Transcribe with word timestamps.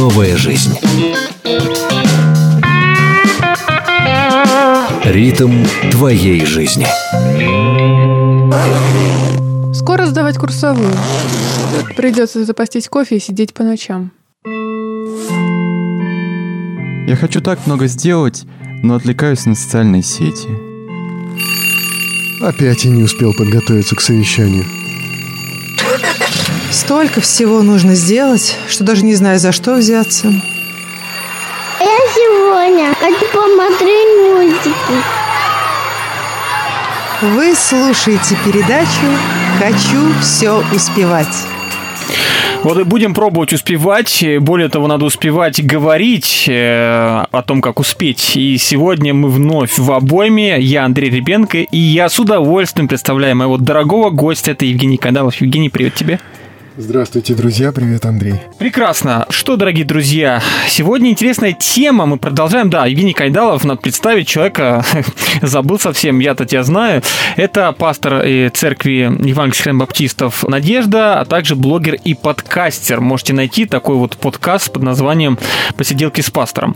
новая 0.00 0.34
жизнь. 0.34 0.72
Ритм 5.04 5.52
твоей 5.90 6.46
жизни. 6.46 6.86
Скоро 9.74 10.06
сдавать 10.06 10.38
курсовую. 10.38 10.90
Придется 11.98 12.46
запастись 12.46 12.88
кофе 12.88 13.18
и 13.18 13.20
сидеть 13.20 13.52
по 13.52 13.62
ночам. 13.62 14.12
Я 17.06 17.16
хочу 17.20 17.42
так 17.42 17.66
много 17.66 17.86
сделать, 17.86 18.44
но 18.82 18.94
отвлекаюсь 18.94 19.44
на 19.44 19.54
социальные 19.54 20.02
сети. 20.02 20.48
Опять 22.42 22.84
я 22.84 22.90
не 22.90 23.02
успел 23.02 23.34
подготовиться 23.34 23.94
к 23.96 24.00
совещанию. 24.00 24.64
Столько 26.90 27.20
всего 27.20 27.62
нужно 27.62 27.94
сделать, 27.94 28.58
что 28.68 28.82
даже 28.82 29.04
не 29.04 29.14
знаю, 29.14 29.38
за 29.38 29.52
что 29.52 29.76
взяться. 29.76 30.26
Я 30.26 31.98
сегодня 32.16 32.92
хочу 32.98 33.26
посмотреть 33.26 34.08
мультики. 34.24 34.74
Вы 37.22 37.54
слушаете 37.54 38.36
передачу 38.44 39.06
«Хочу 39.60 40.12
все 40.20 40.64
успевать». 40.74 41.28
Вот 42.64 42.76
и 42.76 42.82
будем 42.82 43.14
пробовать 43.14 43.52
успевать. 43.52 44.24
Более 44.40 44.68
того, 44.68 44.88
надо 44.88 45.04
успевать 45.04 45.64
говорить 45.64 46.46
э, 46.48 47.24
о 47.30 47.42
том, 47.42 47.62
как 47.62 47.78
успеть. 47.78 48.36
И 48.36 48.58
сегодня 48.58 49.14
мы 49.14 49.28
вновь 49.28 49.78
в 49.78 49.92
обойме. 49.92 50.60
Я 50.60 50.86
Андрей 50.86 51.08
Ребенко, 51.08 51.58
и 51.58 51.78
я 51.78 52.08
с 52.08 52.18
удовольствием 52.18 52.88
представляю 52.88 53.36
моего 53.36 53.58
дорогого 53.58 54.10
гостя. 54.10 54.50
Это 54.50 54.64
Евгений 54.64 54.96
Кандалов. 54.96 55.36
Евгений, 55.36 55.68
привет 55.68 55.94
тебе. 55.94 56.18
Здравствуйте, 56.82 57.34
друзья. 57.34 57.72
Привет, 57.72 58.06
Андрей. 58.06 58.36
Прекрасно. 58.58 59.26
Что, 59.28 59.56
дорогие 59.56 59.84
друзья, 59.84 60.42
сегодня 60.66 61.10
интересная 61.10 61.52
тема. 61.52 62.06
Мы 62.06 62.16
продолжаем. 62.16 62.70
Да, 62.70 62.86
Евгений 62.86 63.12
Кайдалов, 63.12 63.64
надо 63.64 63.82
представить 63.82 64.26
человека, 64.26 64.82
забыл 65.42 65.78
совсем, 65.78 66.20
я-то 66.20 66.46
тебя 66.46 66.62
знаю. 66.62 67.02
Это 67.36 67.72
пастор 67.72 68.24
церкви 68.54 69.12
евангельских 69.28 69.76
баптистов 69.76 70.42
Надежда, 70.48 71.20
а 71.20 71.26
также 71.26 71.54
блогер 71.54 71.96
и 72.02 72.14
подкастер. 72.14 73.02
Можете 73.02 73.34
найти 73.34 73.66
такой 73.66 73.96
вот 73.96 74.16
подкаст 74.16 74.72
под 74.72 74.82
названием 74.82 75.38
«Посиделки 75.76 76.22
с 76.22 76.30
пастором». 76.30 76.74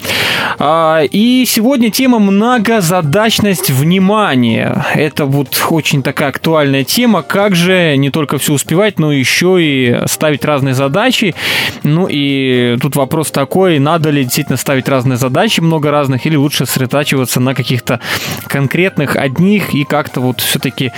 А, 0.58 1.00
и 1.02 1.46
сегодня 1.48 1.90
тема 1.90 2.18
«Многозадачность 2.18 3.70
внимания». 3.70 4.84
Это 4.94 5.24
вот 5.24 5.58
очень 5.70 6.02
такая 6.02 6.28
актуальная 6.28 6.84
тема. 6.84 7.22
Как 7.22 7.54
же 7.56 7.96
не 7.96 8.10
только 8.10 8.36
все 8.36 8.52
успевать, 8.52 8.98
но 8.98 9.10
еще 9.10 9.56
и 9.62 9.93
ставить 10.06 10.44
разные 10.44 10.74
задачи. 10.74 11.34
Ну 11.82 12.06
и 12.08 12.76
тут 12.80 12.96
вопрос 12.96 13.30
такой, 13.30 13.78
надо 13.78 14.10
ли 14.10 14.22
действительно 14.24 14.56
ставить 14.56 14.88
разные 14.88 15.16
задачи, 15.16 15.60
много 15.60 15.90
разных, 15.90 16.26
или 16.26 16.36
лучше 16.36 16.66
сосредотачиваться 16.66 17.40
на 17.40 17.54
каких-то 17.54 18.00
конкретных 18.46 19.16
одних 19.16 19.74
и 19.74 19.84
как-то 19.84 20.20
вот 20.20 20.40
все-таки 20.40 20.92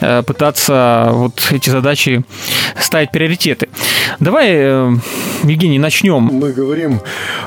э, 0.00 0.22
пытаться 0.22 1.08
вот 1.12 1.48
эти 1.50 1.70
задачи 1.70 2.24
ставить 2.80 3.10
приоритеты. 3.10 3.68
Давай, 4.20 4.48
э, 4.50 4.92
Евгений, 5.44 5.78
начнем. 5.78 6.22
Мы 6.24 6.52
говорим 6.52 7.00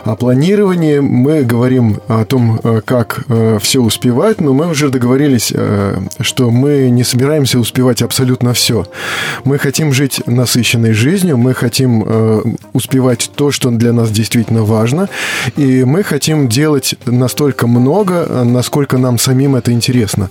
о 0.04 0.16
планировании, 0.16 1.00
мы 1.00 1.44
говорим 1.44 2.00
о 2.08 2.26
том, 2.26 2.60
э, 2.64 2.82
как 2.86 3.26
все 3.62 3.82
успевать, 3.82 4.42
но 4.42 4.54
мы 4.54 4.68
уже 4.68 4.90
договорились, 4.90 5.54
что 6.22 6.50
мы 6.50 6.90
не 6.90 7.04
собираемся 7.04 7.60
успевать 7.60 8.02
абсолютно 8.02 8.54
все. 8.54 8.86
Мы 9.44 9.58
хотим 9.58 9.94
жить 9.94 10.22
насыщенной 10.26 10.79
насыщенной 10.80 10.94
жизнью, 10.94 11.38
мы 11.38 11.54
хотим 11.54 12.04
э, 12.06 12.42
успевать 12.74 13.30
то, 13.36 13.52
что 13.52 13.70
для 13.72 13.94
нас 13.94 14.12
действительно 14.12 14.64
важно, 14.64 15.10
и 15.58 15.84
мы 15.84 16.04
хотим 16.04 16.48
делать 16.48 16.96
настолько 17.06 17.68
много, 17.68 18.44
насколько 18.44 18.98
нам 18.98 19.18
самим 19.18 19.56
это 19.56 19.72
интересно. 19.72 20.30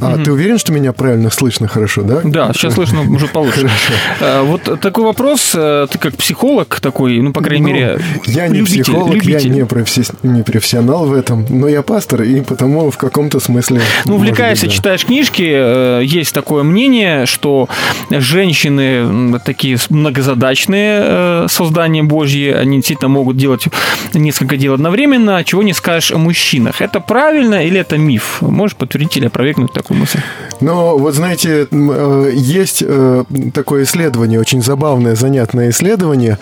А 0.00 0.14
угу. 0.14 0.24
ты 0.24 0.32
уверен, 0.32 0.58
что 0.58 0.72
меня 0.72 0.92
правильно 0.92 1.30
слышно 1.30 1.68
хорошо, 1.68 2.02
да? 2.02 2.20
Да, 2.24 2.52
сейчас 2.52 2.74
слышно 2.74 3.02
уже 3.02 3.26
получше. 3.28 3.60
Хорошо. 3.60 3.92
А, 4.20 4.42
вот 4.42 4.80
такой 4.80 5.04
вопрос. 5.04 5.52
Э, 5.54 5.86
ты 5.90 5.98
как 5.98 6.16
психолог 6.16 6.80
такой, 6.80 7.20
ну, 7.20 7.32
по 7.32 7.40
крайней 7.40 7.62
ну, 7.62 7.68
мере, 7.68 8.00
Я 8.26 8.48
не 8.48 8.58
любитель, 8.58 8.82
психолог, 8.82 9.14
любитель. 9.14 9.48
я 9.48 9.54
не, 9.54 9.64
професси... 9.64 10.12
не 10.22 10.42
профессионал 10.42 11.06
в 11.06 11.12
этом, 11.12 11.46
но 11.48 11.68
я 11.68 11.82
пастор, 11.82 12.22
и 12.22 12.40
потому 12.40 12.90
в 12.90 12.96
каком-то 12.96 13.40
смысле... 13.40 13.80
Ну, 14.04 14.16
увлекаешься, 14.16 14.66
да. 14.66 14.72
читаешь 14.72 15.04
книжки, 15.04 15.44
э, 15.46 16.02
есть 16.04 16.34
такое 16.34 16.64
мнение, 16.64 17.26
что 17.26 17.68
женщины 18.10 19.38
такие 19.44 19.78
многозадачные 19.90 21.00
э, 21.02 21.46
создания 21.48 22.02
Божьи, 22.02 22.50
они 22.50 22.78
действительно 22.78 23.08
могут 23.08 23.36
делать 23.36 23.66
несколько 24.12 24.56
дел 24.56 24.74
одновременно, 24.74 25.42
чего 25.44 25.62
не 25.62 25.72
скажешь 25.72 26.12
о 26.12 26.18
мужчинах. 26.18 26.80
Это 26.80 27.00
правильно 27.00 27.64
или 27.64 27.78
это 27.78 27.96
миф? 27.96 28.38
Можешь 28.40 28.76
подтвердить 28.76 29.16
или 29.16 29.26
опровергнуть 29.26 29.72
такое? 29.72 29.83
Мысль? 29.92 30.20
Ну, 30.60 30.98
вот 30.98 31.14
знаете, 31.14 31.66
э, 31.70 32.30
есть 32.34 32.82
э, 32.86 33.24
такое 33.52 33.84
исследование, 33.84 34.40
очень 34.40 34.62
забавное, 34.62 35.14
занятное 35.14 35.70
исследование, 35.70 36.38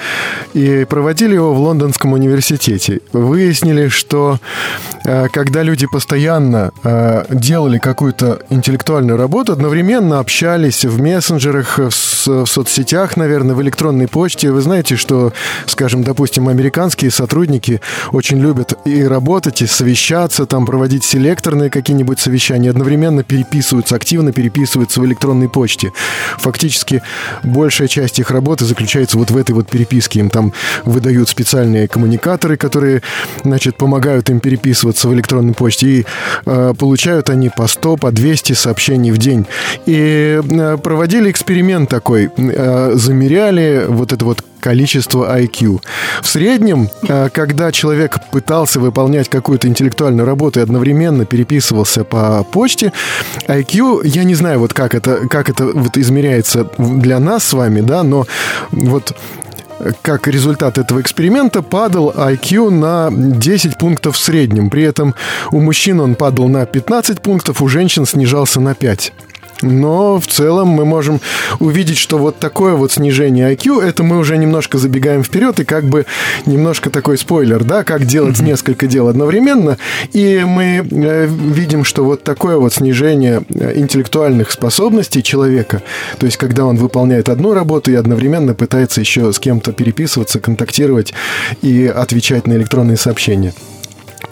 и 0.54 0.86
проводили 0.88 1.34
его 1.34 1.54
в 1.54 1.60
Лондонском 1.60 2.12
университете. 2.12 3.00
Выяснили, 3.12 3.88
что 3.88 4.38
э, 5.04 5.26
когда 5.32 5.62
люди 5.62 5.86
постоянно 5.86 6.70
делали 7.31 7.78
какую-то 7.78 8.41
интеллектуальную 8.50 9.19
работу, 9.19 9.52
одновременно 9.52 10.19
общались 10.19 10.84
в 10.84 11.00
мессенджерах, 11.00 11.78
в 11.78 12.47
соцсетях, 12.47 13.16
наверное, 13.16 13.54
в 13.54 13.62
электронной 13.62 14.08
почте, 14.08 14.50
вы 14.50 14.60
знаете, 14.60 14.97
что, 14.97 15.32
скажем, 15.66 16.04
допустим, 16.04 16.48
американские 16.48 17.10
сотрудники 17.10 17.81
очень 18.12 18.38
любят 18.38 18.75
и 18.84 19.02
работать, 19.04 19.62
и 19.62 19.66
совещаться, 19.66 20.47
там 20.47 20.66
проводить 20.66 21.04
селекторные 21.04 21.70
какие-нибудь 21.70 22.20
совещания, 22.20 22.70
одновременно 22.70 23.22
переписываются, 23.32 23.97
активно 23.97 24.31
переписываются 24.32 25.00
в 25.00 25.06
электронной 25.06 25.48
почте. 25.48 25.93
Фактически 26.38 27.03
большая 27.43 27.88
часть 27.88 28.19
их 28.19 28.31
работы 28.31 28.66
заключается 28.66 29.16
вот 29.16 29.31
в 29.31 29.37
этой 29.38 29.53
вот 29.53 29.70
переписке. 29.70 30.20
Им 30.20 30.28
там 30.28 30.53
выдают 30.84 31.31
специальные 31.31 31.88
коммуникаторы, 31.88 32.59
которые, 32.59 33.03
значит, 33.43 33.78
помогают 33.78 34.28
им 34.28 34.41
переписываться 34.41 35.09
в 35.09 35.15
электронной 35.15 35.54
почте. 35.54 35.87
И 35.87 36.06
э, 36.44 36.75
получают 36.78 37.31
они 37.31 37.48
по 37.48 37.66
100, 37.66 37.97
по 37.97 38.12
200 38.12 38.53
сообщений 38.53 39.12
в 39.12 39.16
день. 39.16 39.47
И 39.87 40.41
э, 40.43 40.76
проводили 40.76 41.31
эксперимент 41.31 41.88
такой. 41.88 42.31
Э, 42.37 42.93
замеряли 42.94 43.87
вот 43.88 44.12
это 44.12 44.25
вот 44.26 44.44
количество 44.62 45.39
IQ. 45.39 45.83
В 46.23 46.28
среднем, 46.28 46.89
э, 47.09 47.28
когда 47.31 47.73
человек 47.73 48.17
пытался 48.31 48.81
выполнять 48.81 49.28
какую-то 49.28 49.69
интеллектуальную 49.69 50.25
работу 50.25 50.61
и 50.61 50.62
одновременно 50.62 51.27
переписывался 51.27 52.05
по 52.05 52.45
почте, 52.45 52.93
IQ, 53.49 54.03
я 54.05 54.25
не 54.25 54.34
знаю, 54.34 54.61
вот 54.61 54.73
как 54.73 54.95
это, 54.95 55.28
как 55.28 55.50
это 55.50 55.67
вот 55.67 55.99
измеряется 55.99 56.69
для 56.78 57.19
нас 57.19 57.45
с 57.45 57.53
вами, 57.53 57.81
да, 57.81 58.05
но 58.05 58.27
вот 58.71 59.15
как 60.03 60.28
результат 60.28 60.79
этого 60.79 61.00
эксперимента 61.00 61.62
падал 61.62 62.11
IQ 62.11 62.71
на 62.71 63.11
10 63.11 63.79
пунктов 63.79 64.17
в 64.17 64.21
среднем. 64.21 64.71
При 64.71 64.84
этом 64.84 65.15
у 65.50 65.61
мужчин 65.61 66.00
он 66.00 66.15
падал 66.15 66.49
на 66.49 66.65
15 66.67 67.21
пунктов, 67.21 67.61
у 67.62 67.69
женщин 67.69 68.06
снижался 68.06 68.61
на 68.61 68.75
5. 68.75 69.12
Но 69.62 70.19
в 70.21 70.27
целом 70.27 70.69
мы 70.69 70.84
можем 70.84 71.21
увидеть, 71.61 71.99
что 71.99 72.19
вот 72.19 72.39
такое 72.39 72.75
вот 72.75 72.93
снижение 72.93 73.53
IQ, 73.55 73.83
это 73.83 74.03
мы 74.03 74.19
уже 74.19 74.37
немножко 74.37 74.78
забегаем 74.78 75.23
вперед 75.23 75.61
и 75.61 75.65
как 75.65 75.84
бы 75.84 76.06
немножко 76.47 76.91
такой 76.91 77.19
спойлер, 77.19 77.65
да, 77.65 77.84
как 77.84 78.05
делать 78.05 78.41
mm-hmm. 78.41 78.45
несколько 78.45 78.87
дел 78.87 79.09
одновременно. 79.09 79.78
И 80.12 80.43
мы 80.47 80.87
э, 80.91 81.27
видим, 81.27 81.84
что 81.84 82.05
вот 82.05 82.23
такое 82.23 82.56
вот 82.56 82.75
снижение 82.75 83.43
э, 83.55 83.73
интеллектуальных 83.77 84.50
способностей 84.50 85.23
человека, 85.23 85.83
то 86.19 86.27
есть 86.27 86.37
когда 86.37 86.65
он 86.67 86.77
выполняет 86.77 87.29
одну 87.29 87.55
работу 87.55 87.91
и 87.91 87.94
одновременно 87.94 88.55
пытается 88.55 89.00
еще 89.00 89.33
с 89.33 89.39
кем-то 89.39 89.73
переписываться, 89.73 90.41
контактировать 90.41 91.15
и 91.62 91.87
отвечать 91.87 92.47
на 92.47 92.55
электронные 92.55 92.97
сообщения. 92.97 93.55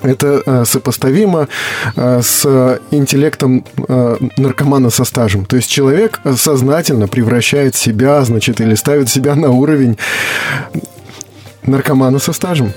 Это 0.02 0.42
э, 0.44 0.64
сопоставимо 0.64 1.48
э, 1.96 2.20
с 2.22 2.80
интеллектом 2.90 3.64
э, 3.88 4.16
наркомана 4.36 4.90
со 4.90 5.04
стажем. 5.04 5.44
То 5.44 5.56
есть 5.56 5.70
человек 5.70 6.20
сознательно 6.36 7.08
превращает 7.08 7.74
себя, 7.74 8.22
значит, 8.24 8.60
или 8.60 8.74
ставит 8.74 9.08
себя 9.08 9.34
на 9.34 9.50
уровень 9.50 9.98
наркомана 11.62 12.18
со 12.18 12.32
стажем. 12.32 12.72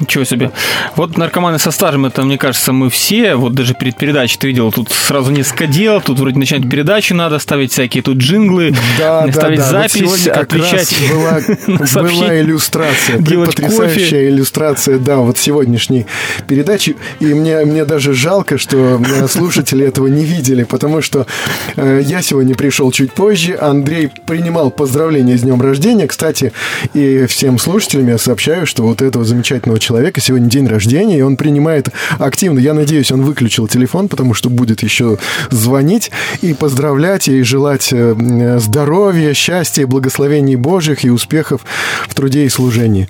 Ничего 0.00 0.24
себе. 0.24 0.50
Вот 0.96 1.16
наркоманы 1.16 1.58
со 1.58 1.70
стажем, 1.70 2.06
это, 2.06 2.22
мне 2.22 2.38
кажется, 2.38 2.72
мы 2.72 2.90
все, 2.90 3.34
вот 3.36 3.54
даже 3.54 3.74
перед 3.74 3.96
передачей 3.96 4.38
ты 4.38 4.48
видел, 4.48 4.72
тут 4.72 4.90
сразу 4.90 5.30
несколько 5.30 5.66
дел, 5.66 6.00
тут 6.00 6.18
вроде 6.18 6.38
начинать 6.38 6.68
передачу 6.68 7.14
надо, 7.14 7.38
ставить 7.38 7.72
всякие 7.72 8.02
тут 8.02 8.18
джинглы, 8.18 8.74
Да, 8.98 9.26
да, 9.26 9.32
ставить 9.32 9.58
да. 9.58 9.64
Вот 9.64 9.90
запись, 9.92 10.24
как 10.24 10.36
отвечать 10.36 10.92
раз 10.92 11.10
была, 11.10 11.40
на 11.66 12.02
была 12.02 12.40
иллюстрация, 12.40 13.18
делать 13.18 13.54
потрясающая 13.54 14.28
иллюстрация, 14.28 14.98
да, 14.98 15.18
вот 15.18 15.38
сегодняшней 15.38 16.06
передачи. 16.46 16.96
И 17.20 17.26
мне, 17.26 17.64
мне 17.64 17.84
даже 17.84 18.14
жалко, 18.14 18.58
что 18.58 19.00
э, 19.00 19.28
слушатели 19.28 19.86
этого 19.86 20.06
не 20.08 20.24
видели, 20.24 20.64
потому 20.64 21.02
что 21.02 21.26
э, 21.76 22.02
я 22.04 22.22
сегодня 22.22 22.54
пришел 22.54 22.90
чуть 22.90 23.12
позже. 23.12 23.56
Андрей 23.60 24.10
принимал 24.26 24.70
поздравления 24.70 25.36
с 25.36 25.42
днем 25.42 25.60
рождения. 25.60 26.06
Кстати, 26.06 26.52
и 26.94 27.26
всем 27.26 27.58
слушателям 27.58 28.08
я 28.08 28.18
сообщаю, 28.18 28.66
что 28.66 28.82
вот 28.82 29.02
этого 29.02 29.24
замечательного 29.24 29.78
человека 29.84 30.20
сегодня 30.20 30.48
день 30.48 30.66
рождения, 30.66 31.18
и 31.18 31.22
он 31.22 31.36
принимает 31.36 31.90
активно. 32.18 32.58
Я 32.58 32.74
надеюсь, 32.74 33.12
он 33.12 33.22
выключил 33.22 33.68
телефон, 33.68 34.08
потому 34.08 34.34
что 34.34 34.48
будет 34.48 34.82
еще 34.82 35.18
звонить 35.50 36.10
и 36.40 36.54
поздравлять, 36.54 37.28
и 37.28 37.42
желать 37.42 37.90
э, 37.92 38.58
здоровья, 38.58 39.34
счастья, 39.34 39.86
благословений 39.86 40.56
Божьих 40.56 41.04
и 41.04 41.10
успехов 41.10 41.64
в 42.08 42.14
труде 42.14 42.46
и 42.46 42.48
служении. 42.48 43.08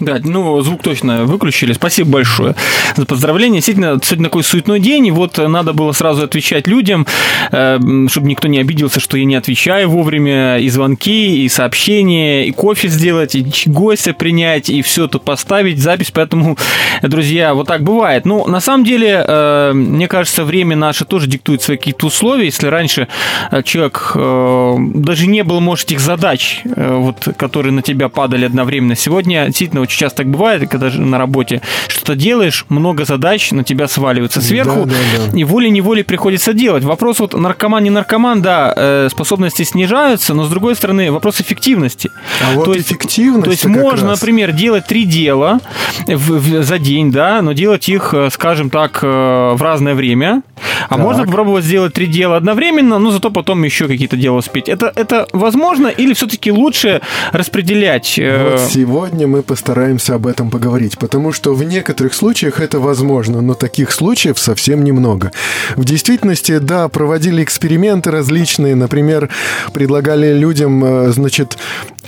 Да, 0.00 0.18
ну, 0.22 0.60
звук 0.60 0.82
точно 0.82 1.24
выключили. 1.24 1.72
Спасибо 1.72 2.10
большое 2.10 2.54
за 2.96 3.04
поздравления. 3.04 3.56
Действительно, 3.56 3.98
сегодня 4.02 4.26
такой 4.26 4.44
суетной 4.44 4.78
день, 4.78 5.06
и 5.06 5.10
вот 5.10 5.38
надо 5.38 5.72
было 5.72 5.92
сразу 5.92 6.22
отвечать 6.22 6.68
людям, 6.68 7.06
э, 7.50 7.78
чтобы 8.08 8.28
никто 8.28 8.46
не 8.46 8.58
обиделся, 8.58 9.00
что 9.00 9.18
я 9.18 9.24
не 9.24 9.34
отвечаю 9.34 9.90
вовремя. 9.90 10.58
И 10.58 10.68
звонки, 10.68 11.44
и 11.44 11.48
сообщения, 11.48 12.46
и 12.46 12.52
кофе 12.52 12.88
сделать, 12.88 13.34
и 13.34 13.44
гостя 13.66 14.12
принять, 14.12 14.70
и 14.70 14.82
все 14.82 15.06
это 15.06 15.18
поставить, 15.18 15.80
запись. 15.80 16.12
Поэтому, 16.12 16.56
друзья, 17.02 17.54
вот 17.54 17.66
так 17.66 17.82
бывает. 17.82 18.24
Ну, 18.24 18.46
на 18.46 18.60
самом 18.60 18.84
деле, 18.84 19.24
э, 19.26 19.72
мне 19.74 20.06
кажется, 20.06 20.44
время 20.44 20.76
наше 20.76 21.04
тоже 21.06 21.26
диктует 21.26 21.62
свои 21.62 21.76
какие-то 21.76 22.06
условия. 22.06 22.44
Если 22.44 22.68
раньше 22.68 23.08
э, 23.50 23.62
человек 23.64 24.12
даже 24.14 25.26
не 25.26 25.42
было, 25.42 25.60
может, 25.60 25.86
этих 25.86 26.00
задач, 26.00 26.62
вот, 26.64 27.28
которые 27.36 27.72
на 27.72 27.82
тебя 27.82 28.08
падали 28.08 28.44
одновременно. 28.44 28.94
Сегодня 28.94 29.46
действительно 29.46 29.80
очень 29.88 29.98
часто 30.00 30.18
так 30.18 30.26
бывает, 30.28 30.68
когда 30.68 30.90
же 30.90 31.00
на 31.00 31.16
работе 31.18 31.62
что-то 31.88 32.14
делаешь, 32.14 32.66
много 32.68 33.04
задач 33.06 33.52
на 33.52 33.64
тебя 33.64 33.88
сваливаются 33.88 34.40
сверху, 34.42 34.84
Да, 34.84 34.92
да, 35.16 35.30
да. 35.32 35.38
и 35.38 35.44
волей-неволей 35.44 36.02
приходится 36.02 36.52
делать. 36.52 36.84
Вопрос 36.84 37.20
вот 37.20 37.32
наркоман, 37.32 37.82
не 37.82 37.90
наркоман, 37.90 38.42
да, 38.42 38.72
э, 38.76 39.08
способности 39.10 39.62
снижаются, 39.62 40.34
но 40.34 40.44
с 40.44 40.50
другой 40.50 40.76
стороны 40.76 41.10
вопрос 41.10 41.40
эффективности. 41.40 42.10
А 42.46 42.52
вот 42.54 42.66
То 42.66 42.74
есть- 42.74 42.88
эффективность 42.88 43.44
То 43.44 43.50
есть 43.50 43.64
можно, 43.64 44.10
раз. 44.10 44.20
например, 44.20 44.52
делать 44.52 44.86
три 44.86 45.04
дела 45.04 45.60
в- 46.06 46.38
в- 46.38 46.62
за 46.62 46.78
день, 46.78 47.10
да, 47.10 47.40
но 47.40 47.52
делать 47.54 47.88
их, 47.88 48.12
э, 48.12 48.28
скажем 48.30 48.68
так, 48.70 49.00
э, 49.02 49.06
в 49.54 49.62
разное 49.62 49.94
время. 49.94 50.42
А 50.88 50.96
Так. 50.96 50.98
можно 50.98 51.24
попробовать 51.24 51.64
сделать 51.64 51.94
три 51.94 52.06
дела 52.06 52.36
одновременно, 52.36 52.98
но 52.98 53.10
зато 53.10 53.30
потом 53.30 53.62
еще 53.64 53.86
какие-то 53.86 54.16
дела 54.16 54.36
успеть. 54.38 54.68
Это, 54.68 54.92
это 54.94 55.26
возможно 55.32 55.86
или 55.86 56.12
все-таки 56.12 56.52
лучше 56.52 57.00
распределять? 57.32 58.18
Вот 58.18 58.60
сегодня 58.70 59.26
мы 59.26 59.42
постараемся 59.42 59.77
об 60.14 60.26
этом 60.26 60.50
поговорить, 60.50 60.98
потому 60.98 61.32
что 61.32 61.54
в 61.54 61.62
некоторых 61.62 62.14
случаях 62.14 62.60
это 62.60 62.80
возможно, 62.80 63.40
но 63.40 63.54
таких 63.54 63.92
случаев 63.92 64.38
совсем 64.38 64.84
немного. 64.84 65.32
В 65.76 65.84
действительности, 65.84 66.58
да, 66.58 66.88
проводили 66.88 67.42
эксперименты 67.42 68.10
различные, 68.10 68.74
например, 68.74 69.28
предлагали 69.72 70.32
людям, 70.32 70.84
э, 70.84 71.12
значит, 71.12 71.58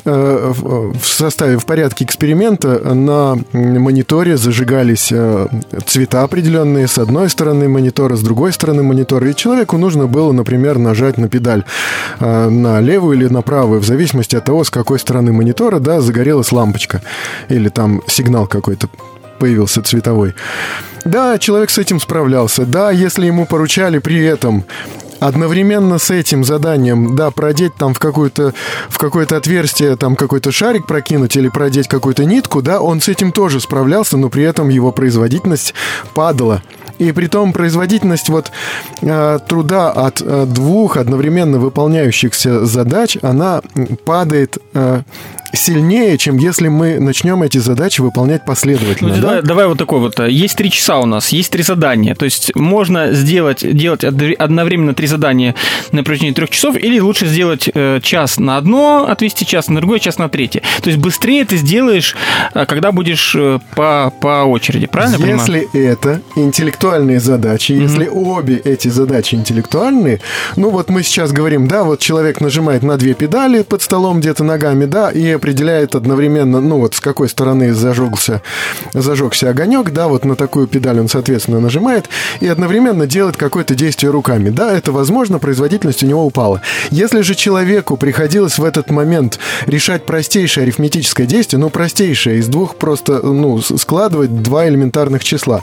э, 0.05 0.53
в 0.55 1.07
составе, 1.07 1.59
в 1.59 1.67
порядке 1.67 2.05
эксперимента 2.05 2.95
на 2.95 3.39
мониторе 3.53 4.37
зажигались 4.37 5.11
э, 5.13 5.49
цвета 5.87 6.23
определенные 6.23 6.89
с 6.89 6.99
одной 6.99 7.29
стороны 7.29 7.69
монитора, 7.69 8.17
с 8.17 8.21
другой 8.23 8.53
стороны 8.53 8.83
монитора, 8.83 9.29
и 9.31 9.35
человеку 9.35 9.77
нужно 9.77 10.07
было, 10.07 10.33
например, 10.33 10.79
нажать 10.79 11.19
на 11.19 11.29
педаль 11.29 11.65
на 12.21 12.81
левую 12.81 13.17
или 13.17 13.29
на 13.29 13.43
правую, 13.43 13.81
в 13.81 13.85
зависимости 13.85 14.37
от 14.37 14.45
того, 14.45 14.65
с 14.65 14.71
какой 14.71 14.99
стороны 14.99 15.33
монитора, 15.33 15.79
да, 15.79 16.01
загорелась 16.01 16.53
лампочка 16.53 17.03
или 17.49 17.60
там 17.69 18.03
сигнал 18.07 18.47
какой-то 18.47 18.89
появился 19.39 19.83
цветовой. 19.83 20.35
Да, 21.05 21.39
человек 21.39 21.71
с 21.71 21.79
этим 21.79 21.99
справлялся. 21.99 22.67
Да, 22.67 22.91
если 22.91 23.27
ему 23.27 23.47
поручали 23.47 23.99
при 23.99 24.23
этом 24.23 24.65
одновременно 25.21 25.99
с 25.99 26.11
этим 26.11 26.45
заданием, 26.45 27.15
да, 27.15 27.31
продеть 27.31 27.75
там 27.75 27.95
в 27.95 27.99
какое-то 27.99 28.55
в 28.89 28.99
какое-то 28.99 29.37
отверстие 29.37 29.97
там 29.97 30.17
какой-то 30.17 30.51
шарик 30.51 30.87
прокинуть 30.87 31.37
или 31.37 31.49
продеть 31.49 31.89
какую-то 31.89 32.25
нитку, 32.25 32.63
да, 32.63 32.81
он 32.81 33.01
с 33.01 33.09
этим 33.09 33.33
тоже 33.33 33.61
справлялся, 33.61 34.17
но 34.17 34.29
при 34.29 34.43
этом 34.43 34.69
его 34.69 34.93
производительность 34.93 35.75
падала. 36.15 36.63
И 36.99 37.13
при 37.13 37.29
том 37.29 37.53
производительность 37.53 38.29
вот 38.29 38.51
э, 39.01 39.39
труда 39.49 39.91
от 39.91 40.21
э, 40.21 40.45
двух 40.47 40.99
одновременно 40.99 41.59
выполняющихся 41.59 42.67
задач, 42.67 43.17
она 43.23 43.63
падает 44.05 44.59
э, 44.75 45.03
сильнее, 45.53 46.19
чем 46.19 46.39
если 46.39 46.69
мы 46.69 46.99
начнем 47.01 47.43
эти 47.43 47.59
задачи 47.59 48.01
выполнять 48.01 48.45
последовательно. 48.45 49.11
Ну, 49.11 49.15
да? 49.17 49.21
давай, 49.21 49.43
давай 49.43 49.67
вот 49.67 49.79
такой 49.79 50.01
вот. 50.01 50.19
Есть 50.21 50.57
три 50.57 50.71
часа 50.71 50.99
у 50.99 51.07
нас, 51.07 51.31
есть 51.31 51.51
три 51.51 51.63
задания. 51.63 52.15
То 52.15 52.25
есть 52.25 52.55
можно 52.55 53.13
сделать, 53.13 53.61
делать 53.77 54.05
одно- 54.05 54.35
одновременно 54.39 54.95
три 54.95 55.07
задания 55.07 55.55
на 55.93 56.05
протяжении 56.05 56.33
трех 56.33 56.51
часов, 56.51 56.77
или 56.77 56.99
лучше 57.01 57.27
сделать 57.27 57.69
э, 57.73 58.01
час 58.03 58.39
на 58.39 58.57
одно, 58.57 59.07
отвести 59.09 59.47
час 59.47 59.69
на 59.69 59.77
другое, 59.77 59.99
час 59.99 60.19
на 60.19 60.29
третье. 60.29 60.63
То 60.83 60.91
есть 60.91 61.01
быстрее 61.01 61.45
ты 61.45 61.57
сделаешь, 61.57 62.17
э, 62.55 62.67
когда 62.67 62.93
будешь 62.93 63.35
э, 63.35 63.59
по, 63.75 64.13
по 64.21 64.45
очереди. 64.45 64.87
Правильно 64.87 65.15
я 65.15 65.21
понимаю? 65.21 65.41
Если 65.41 65.85
это 65.87 66.23
интеллектуальные 66.37 67.21
задачи, 67.21 67.73
если 67.73 68.07
обе 68.07 68.57
эти 68.57 68.89
задачи 68.89 69.35
интеллектуальные, 69.35 70.21
ну 70.57 70.71
вот 70.71 70.91
мы 70.91 71.03
сейчас 71.03 71.33
говорим, 71.33 71.67
да, 71.69 71.85
вот 71.85 72.01
человек 72.01 72.41
нажимает 72.41 72.83
на 72.83 72.97
две 72.97 73.15
педали 73.15 73.63
под 73.63 73.83
столом 73.83 74.21
где-то 74.21 74.45
ногами, 74.45 74.85
да, 74.85 75.11
и 75.11 75.37
определяет 75.41 75.95
одновременно, 75.95 76.61
ну 76.61 76.81
вот 76.81 76.95
с 76.95 77.01
какой 77.01 77.27
стороны 77.27 77.73
зажегся, 77.73 78.43
зажегся 78.93 79.49
огонек, 79.49 79.91
да, 79.91 80.07
вот 80.07 80.27
на 80.27 80.37
такую 80.37 80.67
педаль 80.67 81.01
он, 81.01 81.09
соответственно, 81.09 81.61
нажимает, 81.61 82.11
и 82.41 82.47
одновременно 82.47 83.07
делает 83.07 83.39
какое-то 83.39 83.75
действие 83.75 84.11
руками. 84.11 84.51
Да, 84.51 84.71
это 84.77 84.93
возможно, 84.93 85.39
производительность 85.39 86.03
у 86.03 86.07
него 86.07 86.27
упала. 86.27 86.61
Если 86.91 87.23
же 87.23 87.35
человеку 87.35 87.97
приходилось 87.97 88.59
в 88.59 88.65
этот 88.65 88.91
момент 88.91 89.39
решать 89.65 90.05
простейшее 90.05 90.65
арифметическое 90.65 91.27
действие, 91.27 91.59
ну, 91.59 91.71
простейшее, 91.71 92.39
из 92.39 92.47
двух 92.49 92.77
просто, 92.77 93.21
ну, 93.23 93.63
складывать 93.63 94.43
два 94.43 94.69
элементарных 94.69 95.25
числа, 95.25 95.63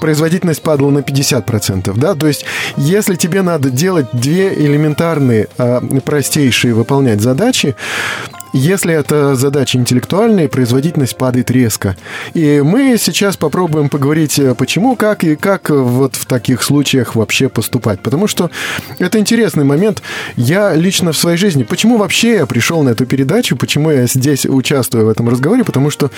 производительность 0.00 0.62
падала 0.62 0.88
на 0.88 1.00
50%, 1.00 1.92
да, 1.98 2.14
то 2.14 2.26
есть 2.26 2.46
если 2.78 3.16
тебе 3.16 3.42
надо 3.42 3.68
делать 3.68 4.06
две 4.14 4.54
элементарные, 4.54 5.48
а, 5.58 5.82
простейшие 6.02 6.72
выполнять 6.72 7.20
задачи, 7.20 7.76
если 8.52 8.94
это 8.94 9.34
задачи 9.34 9.76
интеллектуальные, 9.76 10.48
производительность 10.48 11.16
падает 11.16 11.50
резко. 11.50 11.96
И 12.34 12.60
мы 12.64 12.96
сейчас 12.98 13.36
попробуем 13.36 13.88
поговорить, 13.88 14.38
э, 14.38 14.54
почему, 14.54 14.96
как 14.96 15.24
и 15.24 15.36
как 15.36 15.70
вот 15.70 16.16
в 16.16 16.26
таких 16.26 16.62
случаях 16.62 17.14
вообще 17.14 17.48
поступать. 17.48 18.00
Потому 18.00 18.26
что 18.26 18.50
это 18.98 19.18
интересный 19.18 19.64
момент. 19.64 20.02
Я 20.36 20.74
лично 20.74 21.12
в 21.12 21.16
своей 21.16 21.36
жизни, 21.36 21.62
почему 21.62 21.96
вообще 21.96 22.34
я 22.34 22.46
пришел 22.46 22.82
на 22.82 22.90
эту 22.90 23.06
передачу, 23.06 23.56
почему 23.56 23.90
я 23.90 24.06
здесь 24.06 24.46
участвую 24.46 25.06
в 25.06 25.08
этом 25.08 25.28
разговоре, 25.28 25.64
потому 25.64 25.90
что 25.90 26.10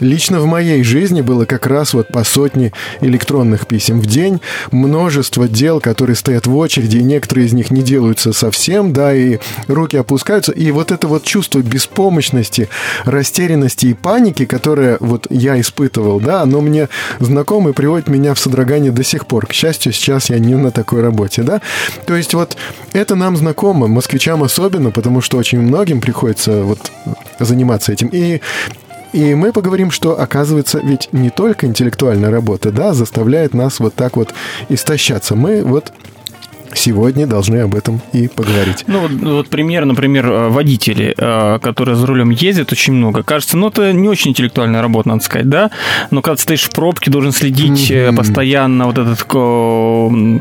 лично 0.00 0.40
в 0.40 0.46
моей 0.46 0.82
жизни 0.82 1.20
было 1.20 1.44
как 1.44 1.66
раз 1.66 1.94
вот 1.94 2.08
по 2.08 2.24
сотне 2.24 2.72
электронных 3.00 3.66
писем 3.66 4.00
в 4.00 4.06
день, 4.06 4.40
множество 4.72 5.48
дел, 5.48 5.80
которые 5.80 6.16
стоят 6.16 6.46
в 6.46 6.56
очереди, 6.56 6.98
и 6.98 7.02
некоторые 7.02 7.46
из 7.46 7.52
них 7.52 7.70
не 7.70 7.82
делаются 7.82 8.32
совсем, 8.32 8.92
да, 8.92 9.14
и 9.14 9.38
руки 9.68 9.96
опускаются. 9.96 10.52
И 10.52 10.70
вот 10.70 10.90
это 10.90 11.06
вот 11.06 11.24
чувство 11.24 11.60
беспомощности, 11.76 12.70
растерянности 13.04 13.86
и 13.86 13.94
паники, 13.94 14.46
которое 14.46 14.96
вот 15.00 15.26
я 15.28 15.60
испытывал, 15.60 16.20
да, 16.20 16.40
оно 16.40 16.62
мне 16.62 16.88
знакомо 17.20 17.70
и 17.70 17.72
приводит 17.74 18.08
меня 18.08 18.32
в 18.32 18.38
содрогание 18.38 18.92
до 18.92 19.04
сих 19.04 19.26
пор. 19.26 19.46
К 19.46 19.52
счастью, 19.52 19.92
сейчас 19.92 20.30
я 20.30 20.38
не 20.38 20.54
на 20.54 20.70
такой 20.70 21.02
работе, 21.02 21.42
да. 21.42 21.60
То 22.06 22.16
есть 22.16 22.32
вот 22.32 22.56
это 22.94 23.14
нам 23.14 23.36
знакомо, 23.36 23.88
москвичам 23.88 24.42
особенно, 24.42 24.90
потому 24.90 25.20
что 25.20 25.36
очень 25.36 25.60
многим 25.60 26.00
приходится 26.00 26.62
вот 26.62 26.90
заниматься 27.38 27.92
этим. 27.92 28.08
И 28.08 28.40
и 29.12 29.34
мы 29.34 29.52
поговорим, 29.52 29.90
что, 29.90 30.20
оказывается, 30.20 30.80
ведь 30.82 31.08
не 31.12 31.30
только 31.30 31.66
интеллектуальная 31.66 32.30
работа, 32.30 32.70
да, 32.70 32.92
заставляет 32.92 33.54
нас 33.54 33.80
вот 33.80 33.94
так 33.94 34.16
вот 34.16 34.34
истощаться. 34.68 35.34
Мы 35.34 35.62
вот 35.62 35.92
сегодня 36.76 37.26
должны 37.26 37.58
об 37.58 37.74
этом 37.74 38.00
и 38.12 38.28
поговорить. 38.28 38.84
Ну, 38.86 39.00
вот, 39.00 39.10
вот 39.10 39.48
пример, 39.48 39.84
например, 39.84 40.26
э, 40.26 40.48
водители, 40.48 41.14
э, 41.16 41.58
которые 41.60 41.96
за 41.96 42.06
рулем 42.06 42.30
ездят 42.30 42.72
очень 42.72 42.92
много. 42.92 43.22
Кажется, 43.22 43.56
ну, 43.56 43.68
это 43.68 43.92
не 43.92 44.08
очень 44.08 44.30
интеллектуальная 44.30 44.82
работа, 44.82 45.08
надо 45.08 45.24
сказать, 45.24 45.48
да? 45.48 45.70
Но 46.10 46.22
когда 46.22 46.36
ты 46.36 46.42
стоишь 46.42 46.64
в 46.64 46.70
пробке, 46.70 47.10
должен 47.10 47.32
следить 47.32 47.90
mm-hmm. 47.90 48.16
постоянно 48.16 48.86
вот 48.86 48.98
этот, 48.98 49.22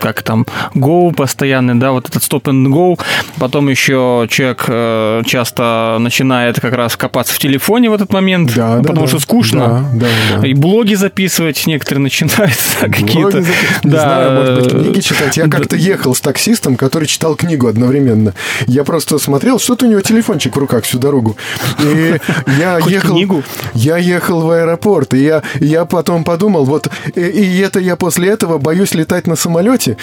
как 0.02 0.24
там, 0.24 0.46
go 0.74 1.14
постоянный, 1.14 1.76
да, 1.76 1.92
вот 1.92 2.10
этот 2.10 2.22
stop 2.22 2.44
and 2.44 2.68
go. 2.68 3.00
Потом 3.40 3.70
еще 3.70 4.28
человек 4.30 5.26
часто 5.26 5.98
начинает 6.00 6.60
как 6.60 6.74
раз 6.74 6.98
копаться 6.98 7.34
в 7.34 7.40
телефоне 7.40 7.90
в 7.90 7.94
этот 7.94 8.12
момент, 8.12 8.54
да, 8.56 8.80
потому 8.80 9.02
да, 9.02 9.08
что 9.08 9.20
скучно. 9.20 9.90
Да, 9.94 10.08
да, 10.34 10.42
да. 10.42 10.48
И 10.48 10.54
блоги 10.54 10.96
записывать 10.96 11.66
некоторые 11.68 12.04
начинают 12.04 12.58
какие-то. 12.80 13.44
Да, 13.84 14.02
знаю, 14.02 14.32
может 14.34 14.56
быть, 14.56 14.72
книги 14.72 15.00
читать. 15.02 15.38
Я 15.38 15.48
как-то 15.48 15.76
ехал 15.76 16.16
с 16.16 16.22
таксистом, 16.26 16.76
который 16.76 17.08
читал 17.08 17.36
книгу 17.36 17.68
одновременно. 17.68 18.34
Я 18.66 18.84
просто 18.84 19.20
смотрел, 19.20 19.60
что-то 19.60 19.86
у 19.86 19.90
него 19.90 20.02
телефончик 20.02 20.56
в 20.56 20.60
руках 20.60 20.84
всю 20.84 20.98
дорогу. 20.98 21.38
И 21.80 22.20
я 22.60 22.80
ехал... 22.80 23.12
книгу? 23.12 23.44
Я 23.76 23.98
ехал 23.98 24.42
в 24.42 24.50
аэропорт, 24.50 25.14
и 25.14 25.24
я, 25.24 25.44
я 25.60 25.86
потом 25.86 26.24
подумал, 26.24 26.66
вот, 26.66 26.90
и, 27.14 27.22
и 27.22 27.60
это 27.60 27.80
я 27.80 27.96
после 27.96 28.30
этого 28.30 28.58
боюсь 28.58 28.96
летать 28.96 29.28
на 29.28 29.36
самолете, 29.36 29.98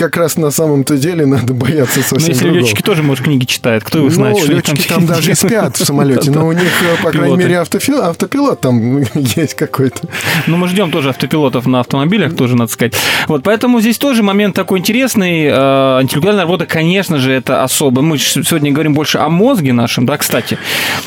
как 0.00 0.16
раз 0.16 0.38
на 0.38 0.50
самом-то 0.50 0.96
деле 0.96 1.26
надо 1.26 1.52
бояться 1.52 2.00
совсем 2.00 2.20
Но 2.20 2.26
если 2.28 2.44
другого. 2.44 2.60
летчики 2.62 2.80
тоже, 2.80 3.02
может, 3.02 3.24
книги 3.24 3.44
читают, 3.44 3.84
кто 3.84 3.98
его 3.98 4.08
ну, 4.08 4.14
знает, 4.14 4.38
что 4.38 4.50
летчики 4.50 4.88
там, 4.88 5.06
там 5.06 5.06
даже 5.08 5.34
спят 5.34 5.76
в 5.76 5.84
самолете, 5.84 6.30
но 6.30 6.46
у 6.46 6.52
них, 6.52 6.70
по 7.02 7.10
крайней 7.10 7.36
мере, 7.36 7.58
автопилот 7.58 8.60
там 8.60 9.00
есть 9.14 9.54
какой-то. 9.54 10.08
Ну, 10.46 10.56
мы 10.56 10.68
ждем 10.68 10.90
тоже 10.90 11.10
автопилотов 11.10 11.66
на 11.66 11.80
автомобилях, 11.80 12.34
тоже, 12.34 12.56
надо 12.56 12.72
сказать. 12.72 12.94
Вот, 13.28 13.42
поэтому 13.42 13.78
здесь 13.80 13.98
тоже 13.98 14.22
момент 14.22 14.56
такой 14.56 14.78
интересный. 14.78 15.44
Э, 15.44 15.98
интеллектуальная 16.00 16.44
работа, 16.44 16.64
конечно 16.64 17.18
же, 17.18 17.30
это 17.30 17.62
особо. 17.62 18.00
Мы 18.00 18.16
сегодня 18.16 18.72
говорим 18.72 18.94
больше 18.94 19.18
о 19.18 19.28
мозге 19.28 19.74
нашем, 19.74 20.06
да, 20.06 20.16
кстати. 20.16 20.56